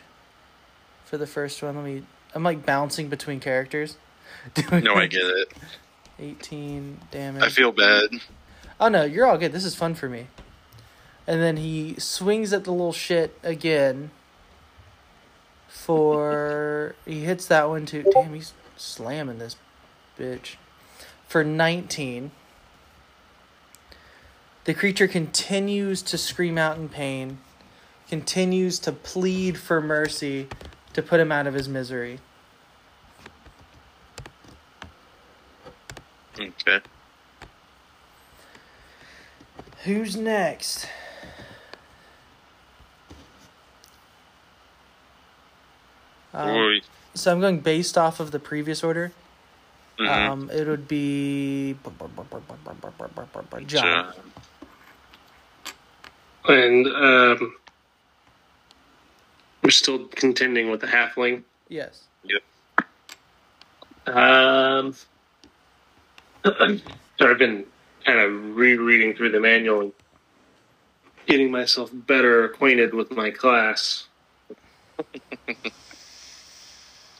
for 1.06 1.18
the 1.18 1.28
first 1.28 1.62
one. 1.62 1.76
Let 1.76 1.86
me. 1.86 2.04
I'm 2.34 2.44
like 2.44 2.66
bouncing 2.66 3.10
between 3.10 3.40
characters. 3.40 3.98
No, 4.72 4.94
I 4.96 5.08
get 5.08 5.24
it. 5.24 5.54
18 6.20 7.00
damage. 7.12 7.44
I 7.44 7.50
feel 7.50 7.72
bad. 7.72 8.10
Oh 8.80 8.90
no, 8.90 9.04
you're 9.04 9.26
all 9.26 9.38
good. 9.38 9.52
This 9.52 9.64
is 9.64 9.76
fun 9.76 9.96
for 9.96 10.10
me. 10.10 10.28
And 11.28 11.42
then 11.42 11.58
he 11.58 11.96
swings 12.00 12.54
at 12.54 12.64
the 12.64 12.72
little 12.72 12.94
shit 12.94 13.38
again. 13.44 14.12
For 15.68 16.96
he 17.06 17.26
hits 17.26 17.46
that 17.48 17.68
one 17.68 17.86
too. 17.86 18.04
Damn, 18.12 18.34
he's 18.34 18.54
slamming 18.78 19.38
this 19.38 19.58
bitch. 20.18 20.56
For 21.28 21.44
19. 21.44 22.32
The 24.64 24.74
creature 24.74 25.08
continues 25.08 26.02
to 26.02 26.18
scream 26.18 26.58
out 26.58 26.78
in 26.78 26.90
pain, 26.90 27.40
continues 28.10 28.80
to 28.80 28.92
plead 28.92 29.58
for 29.58 29.80
mercy 29.80 30.48
to 30.94 31.02
put 31.02 31.20
him 31.22 31.32
out 31.32 31.48
of 31.48 31.54
his 31.54 31.70
misery. 31.70 32.20
Okay. 36.38 36.82
Who's 39.86 40.18
next? 40.18 40.88
Um, 46.38 46.82
so 47.16 47.32
I'm 47.32 47.40
going 47.40 47.60
based 47.62 47.98
off 47.98 48.20
of 48.20 48.32
the 48.32 48.40
previous 48.40 48.84
order. 48.84 49.12
mhm. 50.00 50.08
Um, 50.08 50.50
it 50.52 50.68
would 50.68 50.88
be 50.88 51.76
John. 53.66 54.14
John. 54.14 54.14
And 56.48 56.88
um, 56.88 57.56
we're 59.64 59.72
still 59.72 60.06
contending 60.06 60.70
with 60.70 60.82
the 60.82 60.88
halfling. 60.88 61.44
Yes. 61.68 62.04
Yep. 62.24 62.44
Um, 64.16 64.94
so 66.46 67.32
I've 67.32 67.40
been 67.40 67.66
kind 68.06 68.20
of 68.20 68.56
rereading 68.56 69.16
through 69.16 69.32
the 69.32 69.40
manual 69.40 69.82
and 69.82 69.94
getting 71.26 71.52
myself 71.52 71.90
better 71.92 72.46
acquainted 72.46 72.94
with 72.94 73.12
my 73.12 73.32
class. 73.32 74.08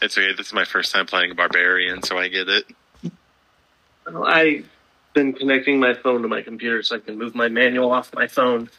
It's 0.02 0.18
okay. 0.18 0.34
This 0.34 0.48
is 0.48 0.54
my 0.54 0.66
first 0.66 0.94
time 0.94 1.06
playing 1.06 1.36
barbarian, 1.36 2.04
so 2.04 2.18
I 2.18 2.28
get 2.28 2.48
it. 2.50 2.66
I've 4.06 4.70
been 5.14 5.34
connecting 5.34 5.80
my 5.80 5.94
phone 5.94 6.22
to 6.22 6.28
my 6.28 6.42
computer 6.42 6.84
so 6.84 6.96
I 6.96 7.00
can 7.00 7.18
move 7.18 7.36
my 7.36 7.50
manual 7.50 7.92
off 7.92 8.14
my 8.14 8.28
phone 8.28 8.70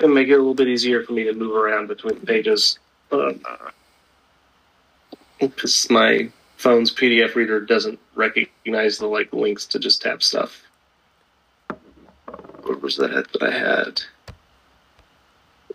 and 0.00 0.14
make 0.14 0.28
it 0.28 0.32
a 0.32 0.38
little 0.38 0.54
bit 0.54 0.68
easier 0.68 1.02
for 1.02 1.12
me 1.12 1.24
to 1.24 1.34
move 1.34 1.54
around 1.54 1.88
between 1.88 2.20
pages. 2.20 2.78
Um, 3.12 3.40
because 5.38 5.88
my 5.90 6.30
phone's 6.56 6.92
PDF 6.92 7.34
reader 7.34 7.60
doesn't 7.60 7.98
recognize 8.14 8.98
the 8.98 9.06
like 9.06 9.32
links 9.32 9.66
to 9.66 9.78
just 9.78 10.02
tap 10.02 10.22
stuff. 10.22 10.62
What 12.62 12.82
was 12.82 12.96
that 12.96 13.26
that 13.32 13.42
I 13.42 13.50
had? 13.50 14.02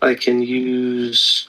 I 0.02 0.16
can 0.16 0.42
use. 0.42 1.48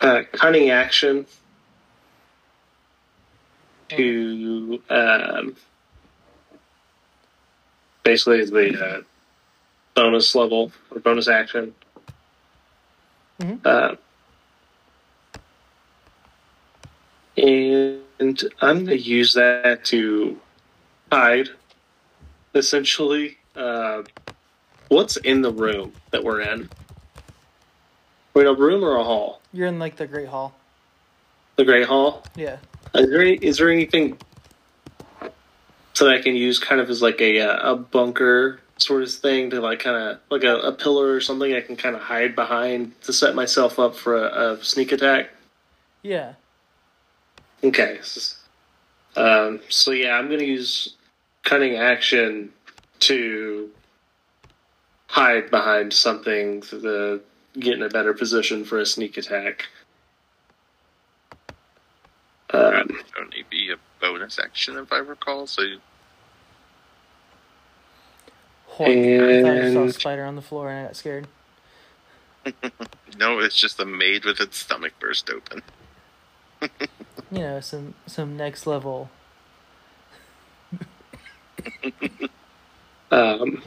Uh, 0.00 0.22
cunning 0.32 0.70
action 0.70 1.26
to 3.90 4.82
um, 4.88 5.54
basically 8.02 8.44
the 8.44 8.82
uh, 8.82 9.02
bonus 9.94 10.34
level 10.34 10.72
or 10.90 11.00
bonus 11.00 11.28
action. 11.28 11.74
Mhm. 13.40 13.60
Uh, 13.64 13.96
and 17.36 18.44
I'm 18.60 18.84
going 18.84 18.86
to 18.86 18.98
use 18.98 19.34
that 19.34 19.84
to 19.86 20.38
hide, 21.10 21.48
essentially. 22.54 23.38
Uh, 23.56 24.02
what's 24.88 25.16
in 25.18 25.42
the 25.42 25.52
room 25.52 25.92
that 26.10 26.22
we're 26.22 26.40
in? 26.40 26.68
Wait, 28.34 28.46
a 28.46 28.54
room 28.54 28.84
or 28.84 28.96
a 28.96 29.04
hall? 29.04 29.40
You're 29.52 29.66
in 29.66 29.78
like 29.78 29.96
the 29.96 30.06
Great 30.06 30.28
Hall. 30.28 30.54
The 31.56 31.64
Great 31.64 31.86
Hall. 31.86 32.24
Yeah. 32.36 32.58
Is 32.94 33.10
there 33.10 33.20
any, 33.20 33.34
is 33.34 33.58
there 33.58 33.70
anything 33.70 34.18
so 35.94 36.06
that 36.06 36.14
I 36.14 36.22
can 36.22 36.36
use 36.36 36.58
kind 36.58 36.80
of 36.80 36.88
as 36.88 37.02
like 37.02 37.20
a 37.20 37.40
uh, 37.40 37.72
a 37.72 37.76
bunker 37.76 38.60
sort 38.78 39.02
of 39.02 39.12
thing 39.12 39.50
to 39.50 39.60
like 39.60 39.80
kind 39.80 39.96
of 39.96 40.18
like 40.30 40.44
a, 40.44 40.56
a 40.60 40.72
pillar 40.72 41.12
or 41.12 41.20
something 41.20 41.52
I 41.52 41.60
can 41.60 41.76
kind 41.76 41.94
of 41.94 42.02
hide 42.02 42.34
behind 42.34 42.98
to 43.02 43.12
set 43.12 43.34
myself 43.34 43.78
up 43.78 43.94
for 43.94 44.16
a, 44.16 44.52
a 44.52 44.64
sneak 44.64 44.92
attack? 44.92 45.30
Yeah. 46.02 46.34
Okay. 47.62 48.00
Um, 49.16 49.60
so 49.68 49.90
yeah, 49.90 50.14
I'm 50.14 50.30
gonna 50.30 50.44
use 50.44 50.94
cunning 51.44 51.76
action 51.76 52.50
to 53.00 53.70
hide 55.08 55.50
behind 55.50 55.92
something 55.92 56.62
to 56.62 57.20
get 57.58 57.74
in 57.74 57.82
a 57.82 57.88
better 57.88 58.14
position 58.14 58.64
for 58.64 58.78
a 58.78 58.86
sneak 58.86 59.16
attack. 59.16 59.66
That 62.52 62.74
Um, 62.82 62.86
would 62.88 63.04
only 63.20 63.44
be 63.48 63.70
a 63.70 63.76
bonus 64.00 64.38
action, 64.38 64.76
if 64.78 64.92
I 64.92 64.98
recall. 64.98 65.46
So 65.46 65.62
Hoy. 68.66 68.84
I 68.84 69.42
thought 69.42 69.50
I 69.52 69.72
saw 69.72 69.78
a 69.80 69.82
And- 69.82 69.94
spider 69.94 70.24
on 70.24 70.36
the 70.36 70.42
floor 70.42 70.70
and 70.70 70.80
I 70.80 70.82
got 70.88 70.96
scared. 70.96 71.26
no, 73.18 73.38
it's 73.40 73.56
just 73.56 73.78
a 73.80 73.84
maid 73.84 74.24
with 74.24 74.40
its 74.40 74.56
stomach 74.58 74.92
burst 75.00 75.28
open. 75.30 75.62
You 77.32 77.38
know, 77.38 77.60
some 77.60 77.94
some 78.06 78.36
next 78.36 78.66
level. 78.66 79.08
um, 83.12 83.62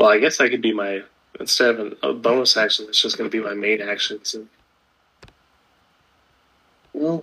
Well, 0.00 0.08
I 0.08 0.18
guess 0.18 0.40
I 0.40 0.48
could 0.48 0.62
be 0.62 0.72
my 0.72 1.02
instead 1.38 1.78
of 1.78 1.94
a 2.02 2.14
bonus 2.14 2.56
action. 2.56 2.86
It's 2.88 3.02
just 3.02 3.18
going 3.18 3.28
to 3.28 3.36
be 3.36 3.44
my 3.44 3.52
main 3.52 3.82
action. 3.82 4.20
So, 4.22 4.46
well, 6.94 7.22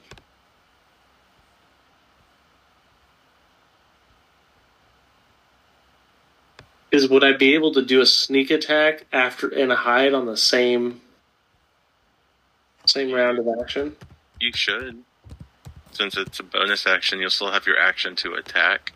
is 6.91 7.09
would 7.09 7.23
I 7.23 7.33
be 7.33 7.55
able 7.55 7.73
to 7.73 7.81
do 7.81 7.99
a 7.99 8.05
sneak 8.05 8.51
attack 8.51 9.07
after 9.11 9.49
and 9.49 9.71
a 9.71 9.75
hide 9.75 10.13
on 10.13 10.27
the 10.27 10.37
same 10.37 11.01
same 12.85 13.11
round 13.11 13.39
of 13.39 13.47
action? 13.59 13.95
You 14.39 14.51
should. 14.53 15.03
Since 15.93 16.15
it's 16.15 16.39
a 16.39 16.43
bonus 16.43 16.85
action, 16.85 17.19
you'll 17.19 17.31
still 17.31 17.51
have 17.51 17.65
your 17.65 17.79
action 17.79 18.15
to 18.17 18.35
attack. 18.35 18.93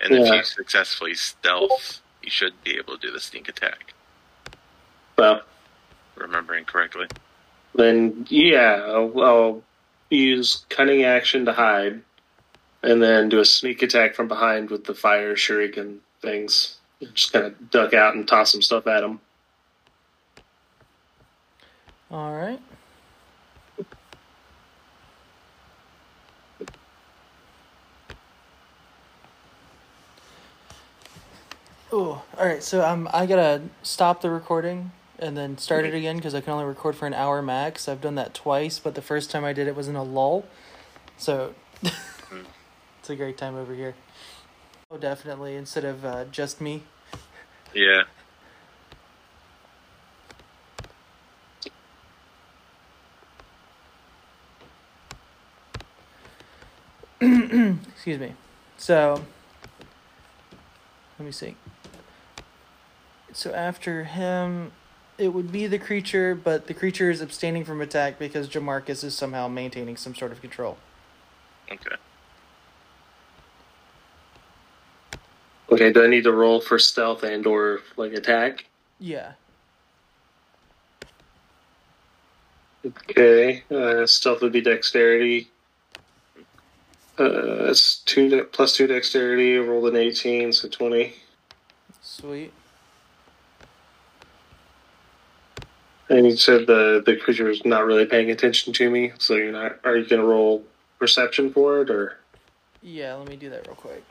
And 0.00 0.12
yeah. 0.12 0.22
if 0.22 0.32
you 0.32 0.42
successfully 0.42 1.14
stealth, 1.14 2.01
you 2.22 2.30
should 2.30 2.52
be 2.64 2.76
able 2.78 2.96
to 2.96 3.06
do 3.06 3.12
the 3.12 3.20
sneak 3.20 3.48
attack. 3.48 3.94
Well, 5.16 5.42
Remembering 6.14 6.64
correctly. 6.64 7.06
then 7.74 8.26
yeah, 8.28 8.82
I'll, 8.86 9.20
I'll 9.22 9.62
use 10.10 10.64
cunning 10.68 11.04
action 11.04 11.46
to 11.46 11.52
hide, 11.52 12.02
and 12.82 13.02
then 13.02 13.28
do 13.30 13.40
a 13.40 13.44
sneak 13.44 13.82
attack 13.82 14.14
from 14.14 14.28
behind 14.28 14.70
with 14.70 14.84
the 14.84 14.94
fire 14.94 15.34
shuriken 15.36 15.98
things. 16.20 16.76
Just 17.14 17.32
kind 17.32 17.46
of 17.46 17.70
duck 17.70 17.94
out 17.94 18.14
and 18.14 18.28
toss 18.28 18.52
some 18.52 18.62
stuff 18.62 18.86
at 18.86 19.00
them. 19.00 19.20
All 22.10 22.34
right. 22.34 22.60
Oh, 31.94 32.22
all 32.38 32.46
right. 32.46 32.62
So 32.62 32.82
I'm 32.82 33.06
I 33.12 33.26
gotta 33.26 33.60
stop 33.82 34.22
the 34.22 34.30
recording 34.30 34.92
and 35.18 35.36
then 35.36 35.58
start 35.58 35.84
it 35.84 35.92
again 35.92 36.16
because 36.16 36.34
I 36.34 36.40
can 36.40 36.54
only 36.54 36.64
record 36.64 36.96
for 36.96 37.06
an 37.06 37.12
hour 37.12 37.42
max. 37.42 37.86
I've 37.86 38.00
done 38.00 38.14
that 38.14 38.32
twice, 38.32 38.78
but 38.78 38.94
the 38.94 39.02
first 39.02 39.30
time 39.30 39.44
I 39.44 39.52
did 39.52 39.68
it 39.68 39.76
was 39.76 39.88
in 39.88 39.96
a 39.96 40.02
lull, 40.02 40.46
so 41.18 41.54
it's 41.82 43.10
a 43.10 43.14
great 43.14 43.36
time 43.36 43.56
over 43.56 43.74
here. 43.74 43.94
Oh, 44.90 44.96
definitely. 44.96 45.54
Instead 45.54 45.84
of 45.84 46.02
uh, 46.04 46.24
just 46.24 46.62
me. 46.62 46.82
Yeah. 47.74 48.04
Excuse 57.20 58.18
me. 58.18 58.32
So, 58.78 59.22
let 61.18 61.26
me 61.26 61.32
see. 61.32 61.54
So 63.32 63.52
after 63.52 64.04
him, 64.04 64.72
it 65.18 65.28
would 65.28 65.50
be 65.52 65.66
the 65.66 65.78
creature, 65.78 66.34
but 66.34 66.66
the 66.66 66.74
creature 66.74 67.10
is 67.10 67.20
abstaining 67.20 67.64
from 67.64 67.80
attack 67.80 68.18
because 68.18 68.48
Jamarcus 68.48 69.04
is 69.04 69.14
somehow 69.14 69.48
maintaining 69.48 69.96
some 69.96 70.14
sort 70.14 70.32
of 70.32 70.40
control. 70.40 70.76
Okay. 71.70 71.96
Okay, 75.70 75.92
do 75.92 76.04
I 76.04 76.06
need 76.06 76.24
to 76.24 76.32
roll 76.32 76.60
for 76.60 76.78
stealth 76.78 77.22
and 77.22 77.46
or 77.46 77.80
like 77.96 78.12
attack? 78.12 78.66
Yeah. 79.00 79.32
Okay, 82.84 83.62
uh, 83.70 84.06
stealth 84.06 84.42
would 84.42 84.52
be 84.52 84.60
dexterity. 84.60 85.48
Uh, 87.16 87.66
that's 87.66 87.98
two 87.98 88.28
de- 88.28 88.44
plus 88.44 88.76
two 88.76 88.86
dexterity. 88.86 89.56
Rolled 89.56 89.86
an 89.86 89.96
eighteen, 89.96 90.52
so 90.52 90.68
twenty. 90.68 91.14
Sweet. 92.02 92.52
And 96.12 96.26
you 96.26 96.36
said 96.36 96.66
the 96.66 97.02
the 97.04 97.16
creature 97.16 97.48
is 97.48 97.64
not 97.64 97.86
really 97.86 98.04
paying 98.04 98.30
attention 98.30 98.74
to 98.74 98.90
me, 98.90 99.12
so 99.16 99.34
you're 99.34 99.50
not. 99.50 99.78
Are 99.82 99.96
you 99.96 100.06
gonna 100.06 100.24
roll 100.24 100.62
perception 100.98 101.50
for 101.50 101.80
it, 101.80 101.88
or 101.88 102.18
Yeah, 102.82 103.14
let 103.14 103.28
me 103.28 103.36
do 103.36 103.48
that 103.48 103.66
real 103.66 103.76
quick. 103.76 104.04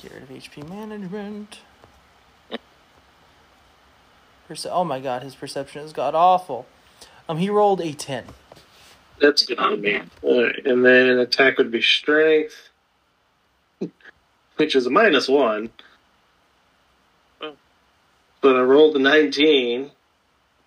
Get 0.00 0.12
rid 0.12 0.22
of 0.22 0.28
HP 0.28 0.68
management. 0.68 1.58
Perce- 4.46 4.66
oh 4.70 4.84
my 4.84 5.00
god, 5.00 5.24
his 5.24 5.34
perception 5.34 5.82
is 5.82 5.92
god 5.92 6.14
awful. 6.14 6.66
Um, 7.28 7.38
he 7.38 7.50
rolled 7.50 7.80
a 7.80 7.92
10. 7.92 8.26
that's 9.20 9.44
good 9.44 9.58
on 9.58 9.80
me? 9.80 10.00
Alright, 10.22 10.64
and 10.64 10.84
then 10.84 11.18
attack 11.18 11.58
would 11.58 11.70
be 11.72 11.82
strength, 11.82 12.70
which 14.56 14.76
is 14.76 14.86
a 14.86 14.90
minus 14.90 15.28
one. 15.28 15.68
But 18.40 18.56
I 18.56 18.60
rolled 18.62 18.96
a 18.96 19.00
nineteen, 19.00 19.90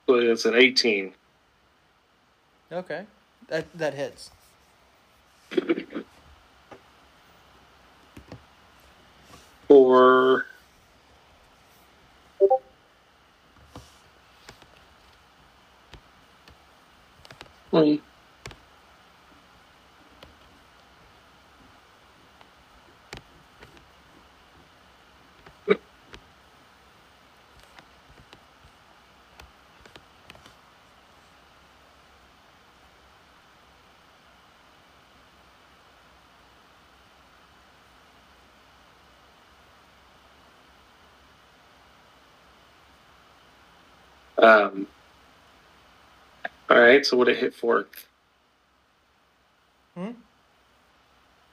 so 0.08 0.16
it's 0.16 0.46
an 0.46 0.56
eighteen. 0.56 1.14
Okay. 2.72 3.06
That 3.48 3.66
that 3.78 3.94
hits. 3.94 4.32
For 9.68 10.46
Hmm. 17.72 17.96
Um. 44.42 44.88
All 46.70 46.80
right. 46.80 47.06
So 47.06 47.16
what 47.16 47.30
it 47.30 47.38
hit 47.38 47.54
for? 47.54 47.86
Hmm? 49.96 50.12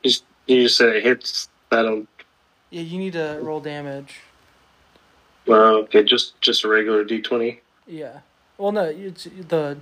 You, 0.03 0.12
you 0.47 0.68
said 0.68 0.97
it 0.97 1.03
hits. 1.03 1.49
I 1.70 1.82
don't. 1.82 2.09
Yeah, 2.70 2.82
you 2.82 2.99
need 2.99 3.12
to 3.12 3.39
roll 3.43 3.61
damage. 3.61 4.16
Well, 5.47 5.76
okay, 5.76 6.03
just 6.05 6.41
just 6.41 6.64
a 6.64 6.68
regular 6.68 7.05
D 7.05 7.20
twenty. 7.20 7.61
Yeah. 7.86 8.20
Well, 8.59 8.72
no, 8.72 8.84
it's 8.84 9.24
the 9.24 9.78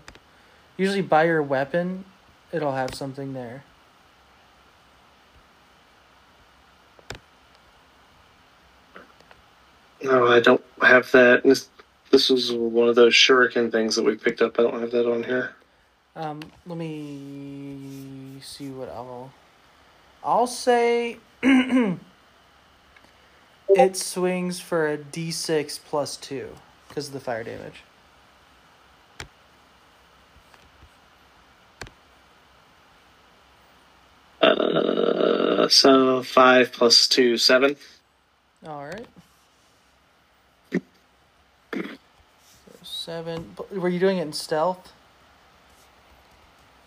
usually 0.76 1.02
by 1.02 1.24
your 1.24 1.42
weapon, 1.42 2.04
it'll 2.52 2.74
have 2.74 2.94
something 2.94 3.32
there. 3.34 3.64
No, 10.02 10.28
I 10.28 10.40
don't 10.40 10.62
have 10.82 11.10
that. 11.12 11.44
This 12.10 12.30
was 12.30 12.52
one 12.52 12.88
of 12.88 12.94
those 12.94 13.14
shuriken 13.14 13.70
things 13.70 13.96
that 13.96 14.04
we 14.04 14.16
picked 14.16 14.40
up. 14.42 14.58
I 14.58 14.62
don't 14.62 14.80
have 14.80 14.90
that 14.92 15.10
on 15.10 15.22
here. 15.24 15.54
Um, 16.14 16.40
let 16.66 16.78
me 16.78 18.38
see 18.42 18.68
what 18.70 18.88
I'll. 18.88 19.32
I'll 20.24 20.46
say 20.46 21.18
it 21.42 21.98
swings 23.96 24.60
for 24.60 24.90
a 24.90 24.98
d6 24.98 25.80
plus 25.88 26.16
two 26.16 26.48
because 26.88 27.08
of 27.08 27.12
the 27.12 27.20
fire 27.20 27.44
damage. 27.44 27.82
Uh, 34.40 35.68
so 35.68 36.22
five 36.22 36.72
plus 36.72 37.08
two, 37.08 37.36
seven. 37.36 37.76
All 38.66 38.84
right. 38.86 39.06
So 40.72 40.80
seven. 43.06 43.54
Were 43.70 43.88
you 43.88 44.00
doing 44.00 44.18
it 44.18 44.22
in 44.22 44.32
stealth? 44.32 44.92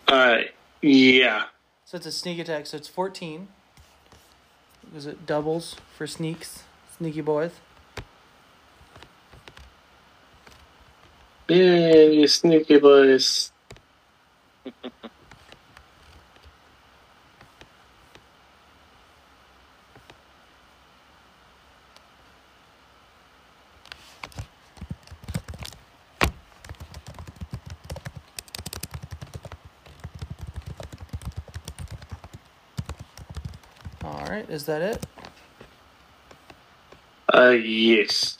Uh, 0.06 0.40
yeah. 0.82 1.44
So 1.86 1.96
it's 1.96 2.04
a 2.04 2.12
sneak 2.12 2.38
attack. 2.38 2.66
So 2.66 2.76
it's 2.76 2.88
fourteen. 2.88 3.48
Because 4.84 5.06
it 5.06 5.24
doubles 5.24 5.76
for 5.96 6.06
sneaks, 6.06 6.64
sneaky 6.98 7.22
boys. 7.22 7.52
Yay, 11.48 12.26
sneaky 12.26 12.78
boys. 12.78 13.50
All 34.02 34.26
right. 34.26 34.49
Is 34.60 34.66
that 34.66 34.82
it? 34.82 35.06
Uh, 37.32 37.48
yes. 37.48 38.36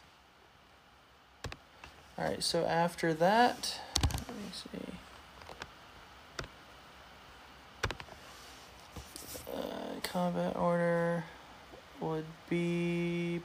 All 2.18 2.26
right. 2.26 2.42
So 2.42 2.66
after 2.66 3.14
that, 3.14 3.80
let 4.02 4.28
me 4.28 4.50
see. 4.52 4.68
Uh, 9.50 10.00
combat 10.02 10.56
order. 10.56 11.24
would 12.02 12.26
be 12.50 13.40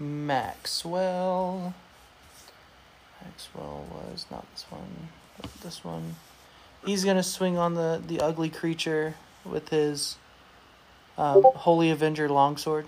Maxwell. 0.00 1.72
Maxwell 3.22 3.86
was 3.92 4.26
not 4.28 4.44
this 4.50 4.66
one, 4.70 5.10
but 5.40 5.54
this 5.62 5.84
one. 5.84 6.16
He's 6.84 7.04
gonna 7.04 7.22
swing 7.22 7.56
on 7.56 7.74
the 7.74 8.02
the 8.04 8.20
ugly 8.20 8.50
creature 8.50 9.14
with 9.44 9.68
his 9.68 10.16
um, 11.18 11.42
Holy 11.42 11.90
Avenger 11.90 12.28
longsword. 12.28 12.86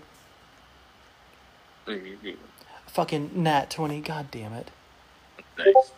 Fucking 2.87 3.31
nat 3.35 3.71
twenty. 3.71 4.01
God 4.01 4.31
damn 4.31 4.53
it. 4.53 4.71
Nice. 5.59 5.93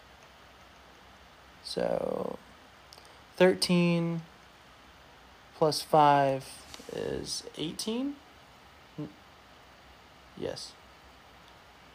So, 1.62 2.39
thirteen 3.37 4.22
plus 5.57 5.83
five 5.83 6.45
is 6.95 7.45
eighteen. 7.57 8.16
Yes. 10.37 10.72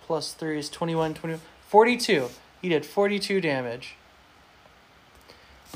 Plus 0.05 0.33
three 0.33 0.59
is 0.59 0.69
21, 0.69 1.13
20, 1.13 1.39
42. 1.67 2.29
He 2.61 2.69
did 2.69 2.85
42 2.85 3.41
damage. 3.41 3.95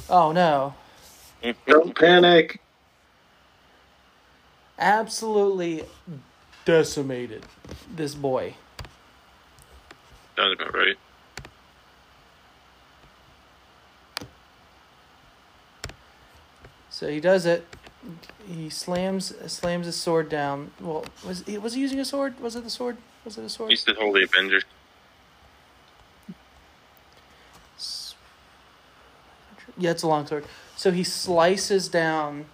Oh 0.09 0.31
no. 0.31 0.75
Don't 1.67 1.95
panic. 1.97 2.59
Absolutely 4.79 5.83
decimated 6.65 7.43
this 7.95 8.13
boy. 8.13 8.55
Sounds 10.35 10.59
about 10.59 10.73
right. 10.73 10.97
So 16.89 17.09
he 17.09 17.19
does 17.19 17.45
it. 17.45 17.65
He 18.47 18.69
slams 18.69 19.33
slams 19.51 19.85
his 19.85 19.95
sword 19.95 20.29
down. 20.29 20.71
Well, 20.79 21.05
was 21.25 21.43
he 21.45 21.57
was 21.57 21.73
he 21.73 21.81
using 21.81 21.99
a 21.99 22.05
sword? 22.05 22.39
Was 22.39 22.55
it 22.55 22.63
the 22.63 22.69
sword? 22.69 22.97
Was 23.25 23.37
it 23.37 23.43
a 23.43 23.49
sword? 23.49 23.69
He's 23.69 23.83
the 23.83 23.93
Holy 23.93 24.23
Avenger. 24.23 24.61
Yeah, 29.77 29.91
it's 29.91 30.03
a 30.03 30.07
long 30.07 30.25
sword. 30.25 30.45
So 30.75 30.91
he 30.91 31.03
slices 31.03 31.87
down, 31.87 32.45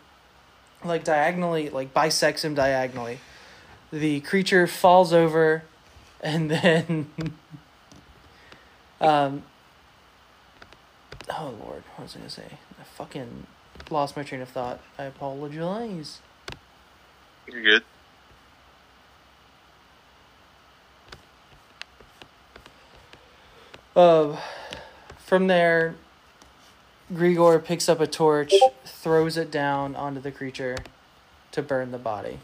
like 0.86 1.04
diagonally, 1.04 1.70
like 1.70 1.94
bisects 1.94 2.44
him 2.44 2.56
diagonally. 2.56 3.20
The 3.92 4.22
creature 4.22 4.68
falls 4.68 5.14
over, 5.14 5.64
and 6.22 6.50
then, 6.50 7.12
um. 9.02 9.44
Oh 11.30 11.54
Lord, 11.64 11.84
what 11.96 12.04
was 12.04 12.16
I 12.16 12.20
gonna 12.20 12.30
say? 12.30 12.58
I 12.80 12.84
fucking 12.84 13.48
lost 13.90 14.18
my 14.18 14.24
train 14.24 14.42
of 14.42 14.50
thought. 14.50 14.80
I 14.98 15.04
apologize. 15.04 16.20
You're 17.48 17.62
good. 17.62 17.84
Uh, 23.96 24.36
from 25.18 25.48
there, 25.48 25.96
Grigor 27.12 27.64
picks 27.64 27.90
up 27.90 28.00
a 28.00 28.08
torch, 28.08 28.54
throws 28.86 29.38
it 29.38 29.52
down 29.52 29.96
onto 29.96 30.20
the 30.22 30.32
creature 30.32 30.78
to 31.52 31.62
burn 31.62 31.92
the 31.92 31.98
body. 31.98 32.40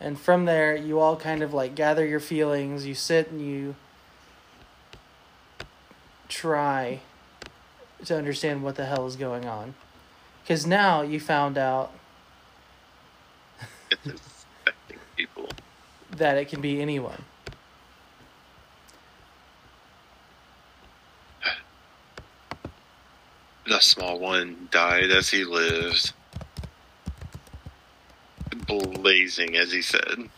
And 0.00 0.18
from 0.20 0.44
there, 0.44 0.76
you 0.76 0.98
all 1.00 1.16
kind 1.16 1.42
of 1.42 1.54
like 1.54 1.74
gather 1.74 2.04
your 2.04 2.20
feelings. 2.20 2.84
You 2.86 2.94
sit 2.94 3.30
and 3.30 3.40
you 3.40 3.74
try 6.28 7.00
to 8.04 8.16
understand 8.16 8.62
what 8.62 8.76
the 8.76 8.84
hell 8.84 9.06
is 9.06 9.16
going 9.16 9.46
on. 9.46 9.74
Because 10.42 10.66
now 10.66 11.00
you 11.00 11.18
found 11.20 11.56
out 11.56 11.90
It's 14.04 14.44
people. 15.16 15.48
that 16.10 16.36
it 16.36 16.48
can 16.48 16.60
be 16.60 16.82
anyone. 16.82 17.24
The 23.66 23.80
small 23.80 24.18
one 24.18 24.68
died 24.70 25.10
as 25.10 25.30
he 25.30 25.44
lived. 25.44 26.12
Blazing, 28.66 29.56
as 29.56 29.72
he 29.72 29.82
said. 29.82 30.28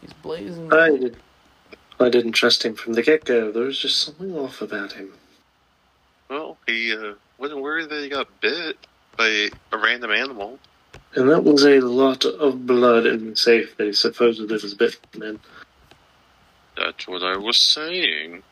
He's 0.00 0.12
blazing. 0.14 0.72
I 0.72 0.90
did. 0.90 1.16
I 1.98 2.08
didn't 2.08 2.32
trust 2.32 2.64
him 2.64 2.74
from 2.74 2.94
the 2.94 3.02
get 3.02 3.24
go. 3.24 3.52
There 3.52 3.64
was 3.64 3.78
just 3.78 3.98
something 3.98 4.34
off 4.36 4.62
about 4.62 4.92
him. 4.92 5.12
Well, 6.30 6.56
he 6.66 6.94
uh, 6.94 7.14
wasn't 7.38 7.60
worried 7.60 7.90
that 7.90 8.02
he 8.02 8.08
got 8.08 8.40
bit 8.40 8.78
by 9.16 9.48
a 9.72 9.78
random 9.78 10.10
animal. 10.10 10.58
And 11.14 11.28
that 11.28 11.44
was 11.44 11.64
a 11.64 11.80
lot 11.80 12.24
of 12.24 12.66
blood 12.66 13.04
in 13.04 13.30
the 13.30 13.36
safe 13.36 13.76
that 13.76 13.86
he 13.86 13.92
supposedly 13.92 14.54
was 14.54 14.74
bitten 14.74 15.22
in. 15.22 15.40
That's 16.76 17.06
what 17.06 17.22
I 17.22 17.36
was 17.36 17.58
saying. 17.58 18.42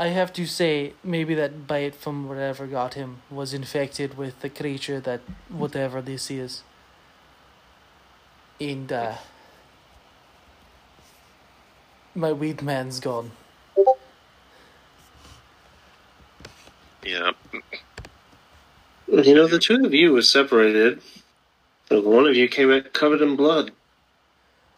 I 0.00 0.06
have 0.06 0.32
to 0.32 0.46
say, 0.46 0.94
maybe 1.04 1.34
that 1.34 1.66
bite 1.66 1.94
from 1.94 2.26
whatever 2.26 2.66
got 2.66 2.94
him 2.94 3.18
was 3.30 3.52
infected 3.52 4.16
with 4.16 4.40
the 4.40 4.48
creature 4.48 4.98
that 4.98 5.20
whatever 5.50 6.00
this 6.00 6.30
is. 6.30 6.62
And 8.58 8.90
uh, 8.90 9.16
my 12.14 12.32
weed 12.32 12.62
man's 12.62 12.98
gone. 12.98 13.32
Yeah, 17.04 17.32
You 19.06 19.34
know, 19.34 19.48
the 19.48 19.58
two 19.58 19.84
of 19.84 19.92
you 19.92 20.14
were 20.14 20.22
separated. 20.22 21.02
but 21.90 22.06
One 22.06 22.26
of 22.26 22.34
you 22.34 22.48
came 22.48 22.72
out 22.72 22.94
covered 22.94 23.20
in 23.20 23.36
blood. 23.36 23.72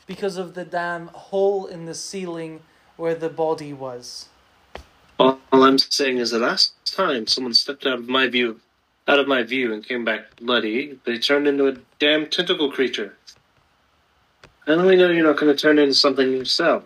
Because 0.08 0.36
of 0.36 0.54
the 0.54 0.64
damn 0.64 1.06
hole 1.14 1.66
in 1.66 1.84
the 1.84 1.94
ceiling 1.94 2.62
where 2.96 3.14
the 3.14 3.28
body 3.28 3.72
was. 3.72 4.28
All 5.22 5.38
I'm 5.52 5.78
saying 5.78 6.18
is 6.18 6.32
the 6.32 6.40
last 6.40 6.74
time 6.84 7.28
someone 7.28 7.54
stepped 7.54 7.86
out 7.86 8.00
of 8.00 8.08
my 8.08 8.26
view, 8.26 8.58
out 9.06 9.20
of 9.20 9.28
my 9.28 9.44
view, 9.44 9.72
and 9.72 9.86
came 9.86 10.04
back 10.04 10.34
bloody, 10.40 10.98
they 11.04 11.16
turned 11.16 11.46
into 11.46 11.68
a 11.68 11.76
damn 12.00 12.26
tentacle 12.26 12.72
creature. 12.72 13.14
And 14.66 14.84
we 14.84 14.96
know 14.96 15.10
you're 15.10 15.24
not 15.24 15.36
going 15.36 15.54
to 15.54 15.60
turn 15.60 15.78
into 15.78 15.94
something 15.94 16.32
yourself. 16.32 16.82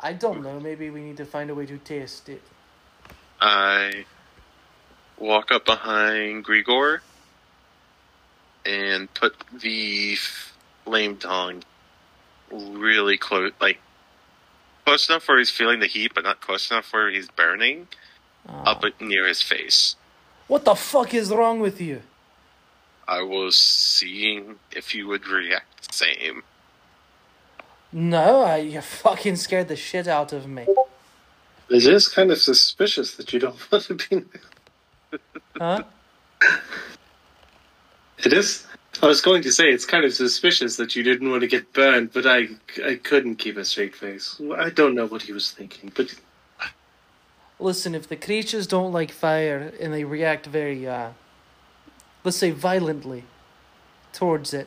I 0.00 0.12
don't 0.12 0.42
know, 0.42 0.58
maybe 0.58 0.90
we 0.90 1.02
need 1.02 1.18
to 1.18 1.24
find 1.24 1.50
a 1.50 1.54
way 1.54 1.66
to 1.66 1.78
test 1.78 2.28
it. 2.28 2.42
I 3.40 4.06
walk 5.16 5.52
up 5.52 5.64
behind 5.64 6.44
Grigor 6.44 6.98
and 8.66 9.12
put 9.14 9.36
the 9.56 10.16
flame 10.84 11.16
tongue 11.16 11.62
really 12.50 13.16
close, 13.16 13.52
like 13.60 13.78
close 14.90 15.08
enough 15.08 15.28
where 15.28 15.38
he's 15.38 15.50
feeling 15.50 15.78
the 15.78 15.86
heat, 15.86 16.10
but 16.16 16.24
not 16.24 16.40
close 16.40 16.68
enough 16.68 16.92
where 16.92 17.08
he's 17.12 17.28
burning, 17.28 17.86
Aw. 18.48 18.72
up 18.72 18.82
near 19.00 19.28
his 19.28 19.40
face. 19.40 19.94
What 20.48 20.64
the 20.64 20.74
fuck 20.74 21.14
is 21.14 21.30
wrong 21.30 21.60
with 21.60 21.80
you? 21.80 22.02
I 23.06 23.22
was 23.22 23.54
seeing 23.54 24.56
if 24.72 24.92
you 24.92 25.06
would 25.06 25.28
react 25.28 25.86
the 25.86 25.92
same. 25.92 26.42
No, 27.92 28.42
I, 28.42 28.56
you 28.56 28.80
fucking 28.80 29.36
scared 29.36 29.68
the 29.68 29.76
shit 29.76 30.08
out 30.08 30.32
of 30.32 30.48
me. 30.48 30.66
It 31.68 31.84
is 31.86 32.08
kind 32.08 32.32
of 32.32 32.38
suspicious 32.38 33.14
that 33.14 33.32
you 33.32 33.38
don't 33.38 33.60
want 33.70 33.84
to 33.84 33.94
be. 33.94 34.24
Huh? 35.56 35.84
It 38.22 38.34
is. 38.34 38.66
I 39.02 39.06
was 39.06 39.20
going 39.20 39.42
to 39.42 39.52
say 39.52 39.70
it's 39.70 39.86
kind 39.86 40.04
of 40.04 40.12
suspicious 40.12 40.76
that 40.76 40.94
you 40.94 41.02
didn't 41.02 41.30
want 41.30 41.42
to 41.42 41.46
get 41.46 41.72
burned, 41.72 42.12
but 42.12 42.26
I 42.26 42.48
I 42.84 42.96
couldn't 42.96 43.36
keep 43.36 43.56
a 43.56 43.64
straight 43.64 43.96
face. 43.96 44.40
I 44.56 44.70
don't 44.70 44.94
know 44.94 45.06
what 45.06 45.22
he 45.22 45.32
was 45.32 45.50
thinking, 45.50 45.92
but 45.94 46.14
Listen, 47.60 47.94
if 47.94 48.08
the 48.08 48.16
creatures 48.16 48.66
don't 48.66 48.90
like 48.90 49.10
fire 49.10 49.74
and 49.78 49.92
they 49.92 50.02
react 50.02 50.46
very, 50.46 50.88
uh, 50.88 51.10
let's 52.24 52.38
say 52.38 52.50
violently 52.50 53.24
towards 54.14 54.54
it, 54.54 54.66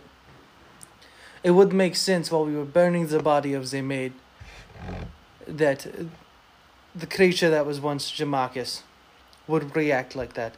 it 1.44 1.52
would 1.52 1.74
make 1.74 1.96
sense 1.96 2.32
while 2.32 2.46
we 2.46 2.56
were 2.56 2.66
burning 2.66 3.08
the 3.08 3.22
body 3.22 3.54
of 3.54 3.64
Zemaid 3.64 4.12
that 5.48 5.88
the 6.96 7.08
creature 7.08 7.50
that 7.50 7.66
was 7.66 7.82
once 7.82 8.12
Jamakis 8.12 8.84
would 9.48 9.76
react 9.76 10.16
like 10.16 10.34
that. 10.34 10.54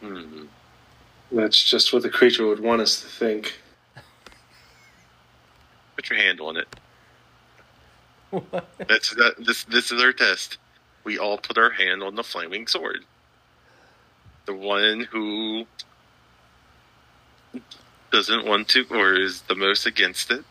Hmm. 0.00 0.44
That's 1.30 1.62
just 1.62 1.92
what 1.92 2.02
the 2.02 2.10
creature 2.10 2.46
would 2.46 2.60
want 2.60 2.80
us 2.80 3.00
to 3.00 3.06
think. 3.06 3.58
Put 5.96 6.10
your 6.10 6.18
hand 6.18 6.40
on 6.40 6.56
it. 6.56 6.68
That's 8.88 9.14
that. 9.14 9.34
This 9.38 9.64
this 9.64 9.90
is 9.90 10.02
our 10.02 10.12
test. 10.12 10.58
We 11.04 11.18
all 11.18 11.38
put 11.38 11.58
our 11.58 11.70
hand 11.70 12.02
on 12.02 12.14
the 12.14 12.22
flaming 12.22 12.66
sword. 12.66 13.04
The 14.46 14.54
one 14.54 15.08
who 15.10 15.66
doesn't 18.10 18.46
want 18.46 18.68
to, 18.68 18.84
or 18.90 19.14
is 19.14 19.42
the 19.42 19.54
most 19.54 19.86
against 19.86 20.30
it, 20.30 20.44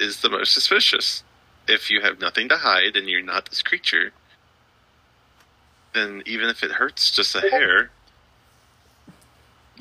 is 0.00 0.20
the 0.20 0.28
most 0.30 0.52
suspicious. 0.52 1.22
if 1.68 1.90
you 1.90 2.00
have 2.00 2.20
nothing 2.20 2.48
to 2.48 2.56
hide 2.56 2.96
and 2.96 3.08
you're 3.08 3.22
not 3.22 3.48
this 3.48 3.62
creature, 3.62 4.12
then 5.94 6.22
even 6.26 6.48
if 6.48 6.62
it 6.64 6.72
hurts 6.72 7.10
just 7.10 7.36
a 7.36 7.40
hair, 7.40 7.90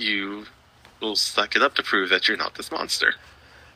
you 0.01 0.45
will 1.01 1.15
suck 1.15 1.55
it 1.55 1.61
up 1.61 1.75
to 1.75 1.83
prove 1.83 2.09
that 2.09 2.27
you're 2.27 2.37
not 2.37 2.55
this 2.55 2.71
monster. 2.71 3.13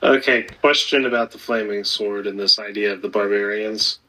Okay, 0.04 0.44
question 0.62 1.06
about 1.06 1.32
the 1.32 1.38
flaming 1.38 1.84
sword 1.84 2.28
and 2.28 2.40
this 2.40 2.60
idea 2.60 2.94
of 2.94 3.02
the 3.02 3.10
barbarians. 3.10 4.00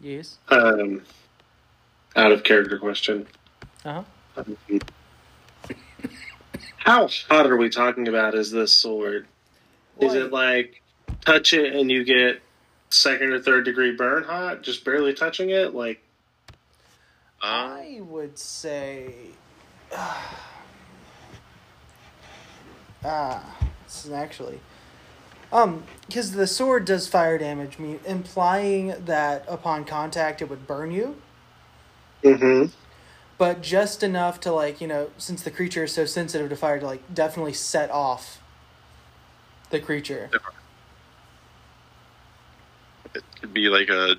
Yes. 0.00 0.38
Um, 0.48 1.02
out 2.16 2.32
of 2.32 2.42
character 2.44 2.78
question. 2.78 3.26
Uh 3.84 4.02
huh. 4.36 4.44
Um, 4.46 4.56
how 6.76 7.08
hot 7.30 7.46
are 7.46 7.56
we 7.56 7.70
talking 7.70 8.08
about? 8.08 8.34
Is 8.34 8.50
this 8.50 8.72
sword? 8.74 9.26
Is 10.00 10.12
it 10.14 10.32
like 10.32 10.82
touch 11.24 11.54
it 11.54 11.74
and 11.74 11.90
you 11.90 12.04
get 12.04 12.42
second 12.90 13.32
or 13.32 13.40
third 13.40 13.64
degree 13.64 13.96
burn 13.96 14.24
hot, 14.24 14.62
just 14.62 14.84
barely 14.84 15.14
touching 15.14 15.50
it? 15.50 15.74
Like, 15.74 16.02
Um, 17.40 17.50
I 17.50 18.00
would 18.02 18.38
say. 18.38 19.14
Ah, 23.04 23.58
this 23.84 24.06
is 24.06 24.12
actually. 24.12 24.60
Um, 25.52 25.84
because 26.06 26.32
the 26.32 26.46
sword 26.46 26.84
does 26.84 27.06
fire 27.06 27.38
damage, 27.38 27.78
me 27.78 27.98
implying 28.04 28.94
that 29.04 29.44
upon 29.46 29.84
contact 29.84 30.42
it 30.42 30.48
would 30.48 30.66
burn 30.66 30.90
you, 30.90 31.16
mm-hmm. 32.24 32.72
but 33.38 33.62
just 33.62 34.02
enough 34.02 34.40
to 34.40 34.52
like 34.52 34.80
you 34.80 34.88
know, 34.88 35.10
since 35.16 35.42
the 35.42 35.50
creature 35.50 35.84
is 35.84 35.92
so 35.92 36.06
sensitive 36.06 36.48
to 36.50 36.56
fire, 36.56 36.80
to 36.80 36.86
like 36.86 37.14
definitely 37.14 37.52
set 37.52 37.90
off 37.90 38.40
the 39.70 39.78
creature. 39.78 40.30
it 43.14 43.22
could 43.40 43.54
be 43.54 43.68
like 43.68 43.88
a 43.88 44.16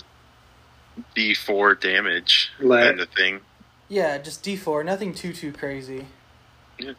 D4 1.15 1.79
damage 1.81 2.51
Like- 2.59 2.86
kind 2.86 2.99
of 3.01 3.09
thing. 3.09 3.41
Yeah, 3.88 4.17
just 4.17 4.41
D 4.41 4.55
four, 4.55 4.83
nothing 4.83 5.13
too 5.13 5.31
too 5.31 5.51
crazy. 5.51 6.07
Yeah, 6.79 6.93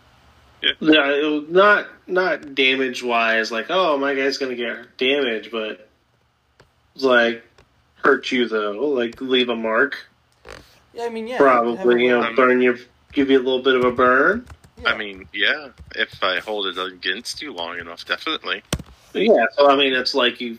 it- 0.81 1.51
not 1.51 1.89
not 2.07 2.55
damage 2.55 3.03
wise, 3.03 3.51
like 3.53 3.67
oh 3.71 3.97
my 3.99 4.15
guy's 4.15 4.39
gonna 4.39 4.55
get 4.55 4.97
damage, 4.97 5.51
but 5.51 5.89
like 6.97 7.45
hurt 7.97 8.31
you 8.33 8.49
though, 8.49 8.89
like 8.89 9.21
leave 9.21 9.49
a 9.49 9.57
mark, 9.57 9.97
Yeah, 10.95 11.05
I 11.05 11.09
mean, 11.09 11.27
yeah, 11.27 11.39
probably 11.39 12.05
you 12.05 12.11
know 12.11 12.23
Um, 12.23 12.35
burn 12.37 12.61
you, 12.63 12.79
give 13.13 13.31
you 13.31 13.39
a 13.39 13.43
little 13.43 13.63
bit 13.63 13.75
of 13.75 13.85
a 13.85 13.91
burn. 13.93 14.47
yeah. 14.81 14.91
I 14.91 14.97
mean, 14.97 15.29
yeah, 15.33 15.69
if 15.95 16.23
I 16.23 16.39
hold 16.39 16.67
it 16.67 16.79
against 16.79 17.43
you 17.43 17.53
long 17.53 17.79
enough, 17.79 18.05
definitely. 18.07 18.63
Yeah, 19.15 19.47
so 19.57 19.69
I 19.71 19.77
mean 19.77 19.93
it's 19.95 20.15
like 20.15 20.41
you 20.41 20.59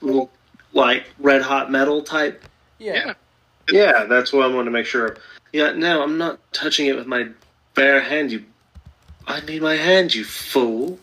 look 0.00 0.30
like 0.72 1.06
red 1.18 1.42
hot 1.42 1.70
metal 1.70 2.02
type. 2.02 2.44
yeah, 2.78 2.94
Yeah. 2.94 3.14
Yeah, 3.70 4.04
that's 4.04 4.32
what 4.32 4.44
I 4.44 4.54
want 4.54 4.64
to 4.66 4.70
make 4.70 4.86
sure. 4.86 5.06
of. 5.08 5.18
Yeah, 5.52 5.72
no, 5.72 6.02
I'm 6.02 6.16
not 6.16 6.38
touching 6.54 6.86
it 6.86 6.96
with 6.96 7.06
my 7.06 7.28
bare 7.74 8.00
hand. 8.00 8.32
You, 8.32 8.44
I 9.28 9.40
need 9.42 9.60
my 9.60 9.76
hand, 9.76 10.14
you 10.14 10.24
fool. 10.24 10.98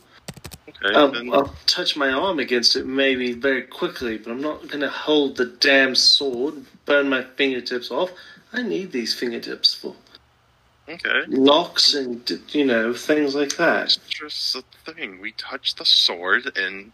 Okay. 0.68 0.96
I'll, 0.96 1.12
then, 1.12 1.32
I'll 1.32 1.56
touch 1.68 1.96
my 1.96 2.12
arm 2.12 2.40
against 2.40 2.76
it 2.76 2.88
maybe 2.88 3.34
very 3.34 3.62
quickly, 3.62 4.18
but 4.18 4.32
I'm 4.32 4.42
not 4.42 4.68
going 4.68 4.82
to 4.82 4.90
hold 4.90 5.38
the 5.38 5.46
damn 5.46 5.94
sword, 5.94 6.66
burn 6.86 7.08
my 7.08 7.24
fingertips 7.24 7.92
off. 7.92 8.12
I 8.52 8.64
need 8.64 8.92
these 8.92 9.14
fingertips 9.14 9.76
for 9.76 9.96
okay. 10.90 11.22
locks 11.28 11.94
and 11.94 12.30
you 12.50 12.66
know 12.66 12.94
things 12.94 13.36
like 13.36 13.58
that. 13.58 13.82
That's 13.82 13.98
just 13.98 14.54
the 14.54 14.94
thing. 14.94 15.22
We 15.22 15.34
touch 15.34 15.76
the 15.76 15.86
sword 15.86 16.58
and 16.58 16.92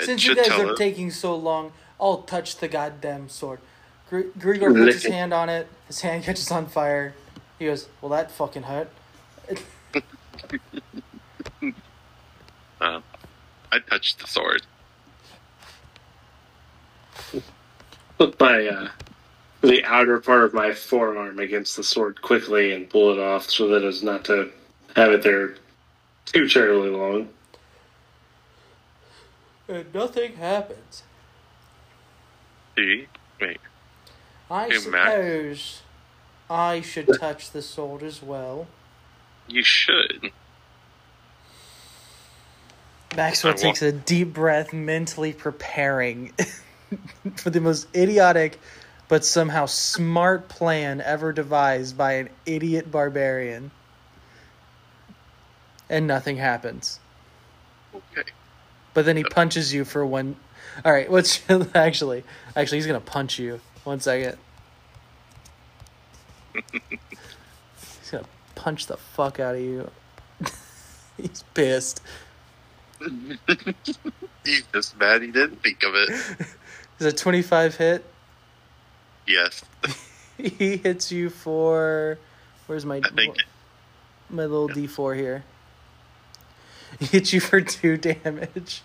Since 0.00 0.24
you 0.24 0.34
guys 0.34 0.48
are 0.48 0.72
us. 0.72 0.78
taking 0.78 1.10
so 1.10 1.36
long, 1.36 1.72
I'll 2.00 2.22
touch 2.22 2.56
the 2.56 2.68
goddamn 2.68 3.28
sword. 3.28 3.60
Gr- 4.08 4.30
Grigor 4.38 4.74
puts 4.74 5.02
his 5.02 5.12
hand 5.12 5.34
on 5.34 5.48
it. 5.50 5.68
His 5.88 6.00
hand 6.00 6.24
catches 6.24 6.50
on 6.50 6.66
fire. 6.66 7.14
He 7.58 7.66
goes, 7.66 7.88
"Well, 8.00 8.10
that 8.12 8.30
fucking 8.30 8.62
hurt." 8.62 8.90
Uh, 12.80 13.00
I 13.72 13.80
touched 13.80 14.20
the 14.20 14.26
sword. 14.28 14.62
Put 18.18 18.40
my 18.40 18.66
uh, 18.66 18.88
the 19.62 19.84
outer 19.84 20.20
part 20.20 20.44
of 20.44 20.54
my 20.54 20.72
forearm 20.74 21.38
against 21.38 21.76
the 21.76 21.84
sword 21.84 22.22
quickly 22.22 22.72
and 22.72 22.90
pull 22.90 23.12
it 23.12 23.18
off 23.20 23.50
so 23.50 23.68
that 23.68 23.84
it's 23.84 24.02
not 24.02 24.24
to 24.26 24.50
have 24.96 25.12
it 25.12 25.22
there 25.22 25.56
too 26.26 26.48
terribly 26.48 26.90
long. 26.90 27.30
And 29.68 29.94
nothing 29.94 30.34
happens. 30.36 31.04
See? 32.78 33.08
Wait. 33.40 33.60
I 34.50 34.70
Hey, 34.70 34.78
Matt. 34.78 35.16
suppose 35.16 35.82
I 36.50 36.80
should 36.82 37.12
touch 37.12 37.50
the 37.52 37.62
sword 37.62 38.02
as 38.02 38.22
well. 38.22 38.68
You 39.48 39.62
should. 39.62 40.30
Maxwell 43.16 43.54
I 43.54 43.56
takes 43.56 43.82
a 43.82 43.92
deep 43.92 44.32
breath, 44.34 44.72
mentally 44.72 45.32
preparing 45.32 46.32
for 47.36 47.50
the 47.50 47.60
most 47.60 47.86
idiotic 47.94 48.58
but 49.08 49.24
somehow 49.24 49.66
smart 49.66 50.48
plan 50.48 51.00
ever 51.00 51.32
devised 51.32 51.96
by 51.96 52.14
an 52.14 52.28
idiot 52.44 52.90
barbarian. 52.90 53.70
And 55.88 56.06
nothing 56.06 56.36
happens. 56.36 56.98
Okay. 57.94 58.28
But 58.92 59.04
then 59.04 59.16
he 59.16 59.22
punches 59.22 59.72
you 59.72 59.84
for 59.84 60.04
one. 60.04 60.36
All 60.84 60.92
right, 60.92 61.08
what's 61.08 61.40
actually? 61.74 62.24
Actually, 62.56 62.78
he's 62.78 62.86
gonna 62.86 63.00
punch 63.00 63.38
you. 63.38 63.60
One 63.84 64.00
second. 64.00 64.36
punch 68.66 68.86
the 68.86 68.96
fuck 68.96 69.38
out 69.38 69.54
of 69.54 69.60
you. 69.60 69.88
he's 71.16 71.44
pissed. 71.54 72.02
He's 74.44 74.64
just 74.72 74.98
mad 74.98 75.22
he 75.22 75.30
didn't 75.30 75.62
think 75.62 75.84
of 75.84 75.94
it. 75.94 76.08
Is 76.98 77.06
a 77.06 77.12
twenty-five 77.12 77.76
hit? 77.76 78.04
Yes. 79.24 79.64
he 80.36 80.78
hits 80.78 81.12
you 81.12 81.30
for. 81.30 82.18
Where's 82.66 82.84
my 82.84 82.96
I 82.96 83.08
think 83.10 83.36
my 84.30 84.42
little 84.42 84.66
D 84.66 84.88
four 84.88 85.14
here? 85.14 85.44
He 86.98 87.06
hits 87.06 87.32
you 87.32 87.38
for 87.38 87.60
two 87.60 87.96
damage. 87.96 88.82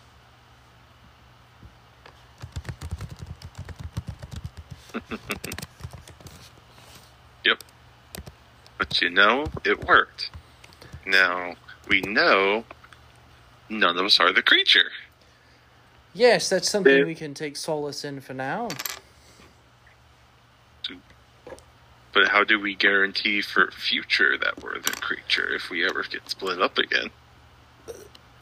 Yep. 7.46 7.64
But 8.82 9.00
you 9.00 9.12
know, 9.12 9.46
it 9.64 9.86
worked. 9.86 10.32
Now, 11.06 11.54
we 11.88 12.02
know 12.02 12.66
none 13.70 13.96
of 13.96 14.04
us 14.04 14.20
are 14.20 14.34
the 14.34 14.42
creature. 14.42 14.90
Yes, 16.16 16.50
that's 16.50 16.68
something 16.68 16.98
Yeah. 16.98 17.04
we 17.04 17.14
can 17.14 17.36
take 17.36 17.58
solace 17.58 18.04
in 18.04 18.22
for 18.22 18.34
now. 18.34 18.70
But 22.12 22.30
how 22.30 22.44
do 22.44 22.60
we 22.60 22.74
guarantee 22.74 23.44
for 23.44 23.70
future 23.70 24.36
that 24.40 24.64
we're 24.64 24.80
the 24.80 24.94
creature 24.94 25.54
if 25.54 25.70
we 25.70 25.86
ever 25.86 26.02
get 26.02 26.28
split 26.28 26.60
up 26.60 26.80
again? 26.80 27.12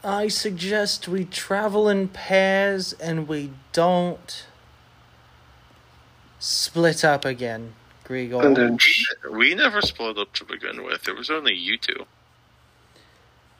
I 0.02 0.28
suggest 0.28 1.06
we 1.06 1.26
travel 1.26 1.86
in 1.86 2.08
pairs 2.08 2.94
and 2.94 3.28
we 3.28 3.52
don't 3.74 4.46
split 6.38 7.04
up 7.04 7.26
again, 7.26 7.74
Grigor. 8.10 8.44
And 8.44 8.56
then 8.56 8.78
We 9.30 9.54
never 9.54 9.80
split 9.80 10.18
up 10.18 10.32
to 10.34 10.44
begin 10.44 10.82
with. 10.82 11.06
It 11.06 11.16
was 11.16 11.30
only 11.30 11.54
you 11.54 11.76
two. 11.76 12.06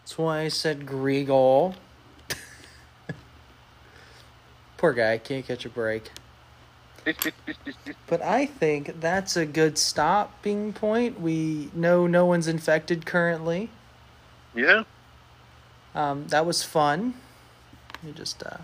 That's 0.02 0.18
why 0.18 0.40
I 0.40 0.48
said 0.48 0.86
Grigor. 0.86 1.77
Poor 4.77 4.93
guy, 4.93 5.18
can't 5.18 5.47
catch 5.47 5.64
a 5.64 5.68
break. 5.68 6.10
But 8.06 8.22
I 8.22 8.44
think 8.44 9.01
that's 9.01 9.36
a 9.36 9.47
good 9.47 9.78
stopping 9.78 10.72
point. 10.72 11.20
We 11.20 11.70
know 11.72 12.09
no 12.09 12.27
one's 12.27 12.48
infected 12.48 13.06
currently. 13.06 13.70
Yeah. 14.52 14.82
Um, 15.94 16.27
that 16.28 16.44
was 16.44 16.64
fun. 16.64 17.14
Let 17.94 18.05
me 18.05 18.12
just 18.12 18.43
uh, 18.43 18.59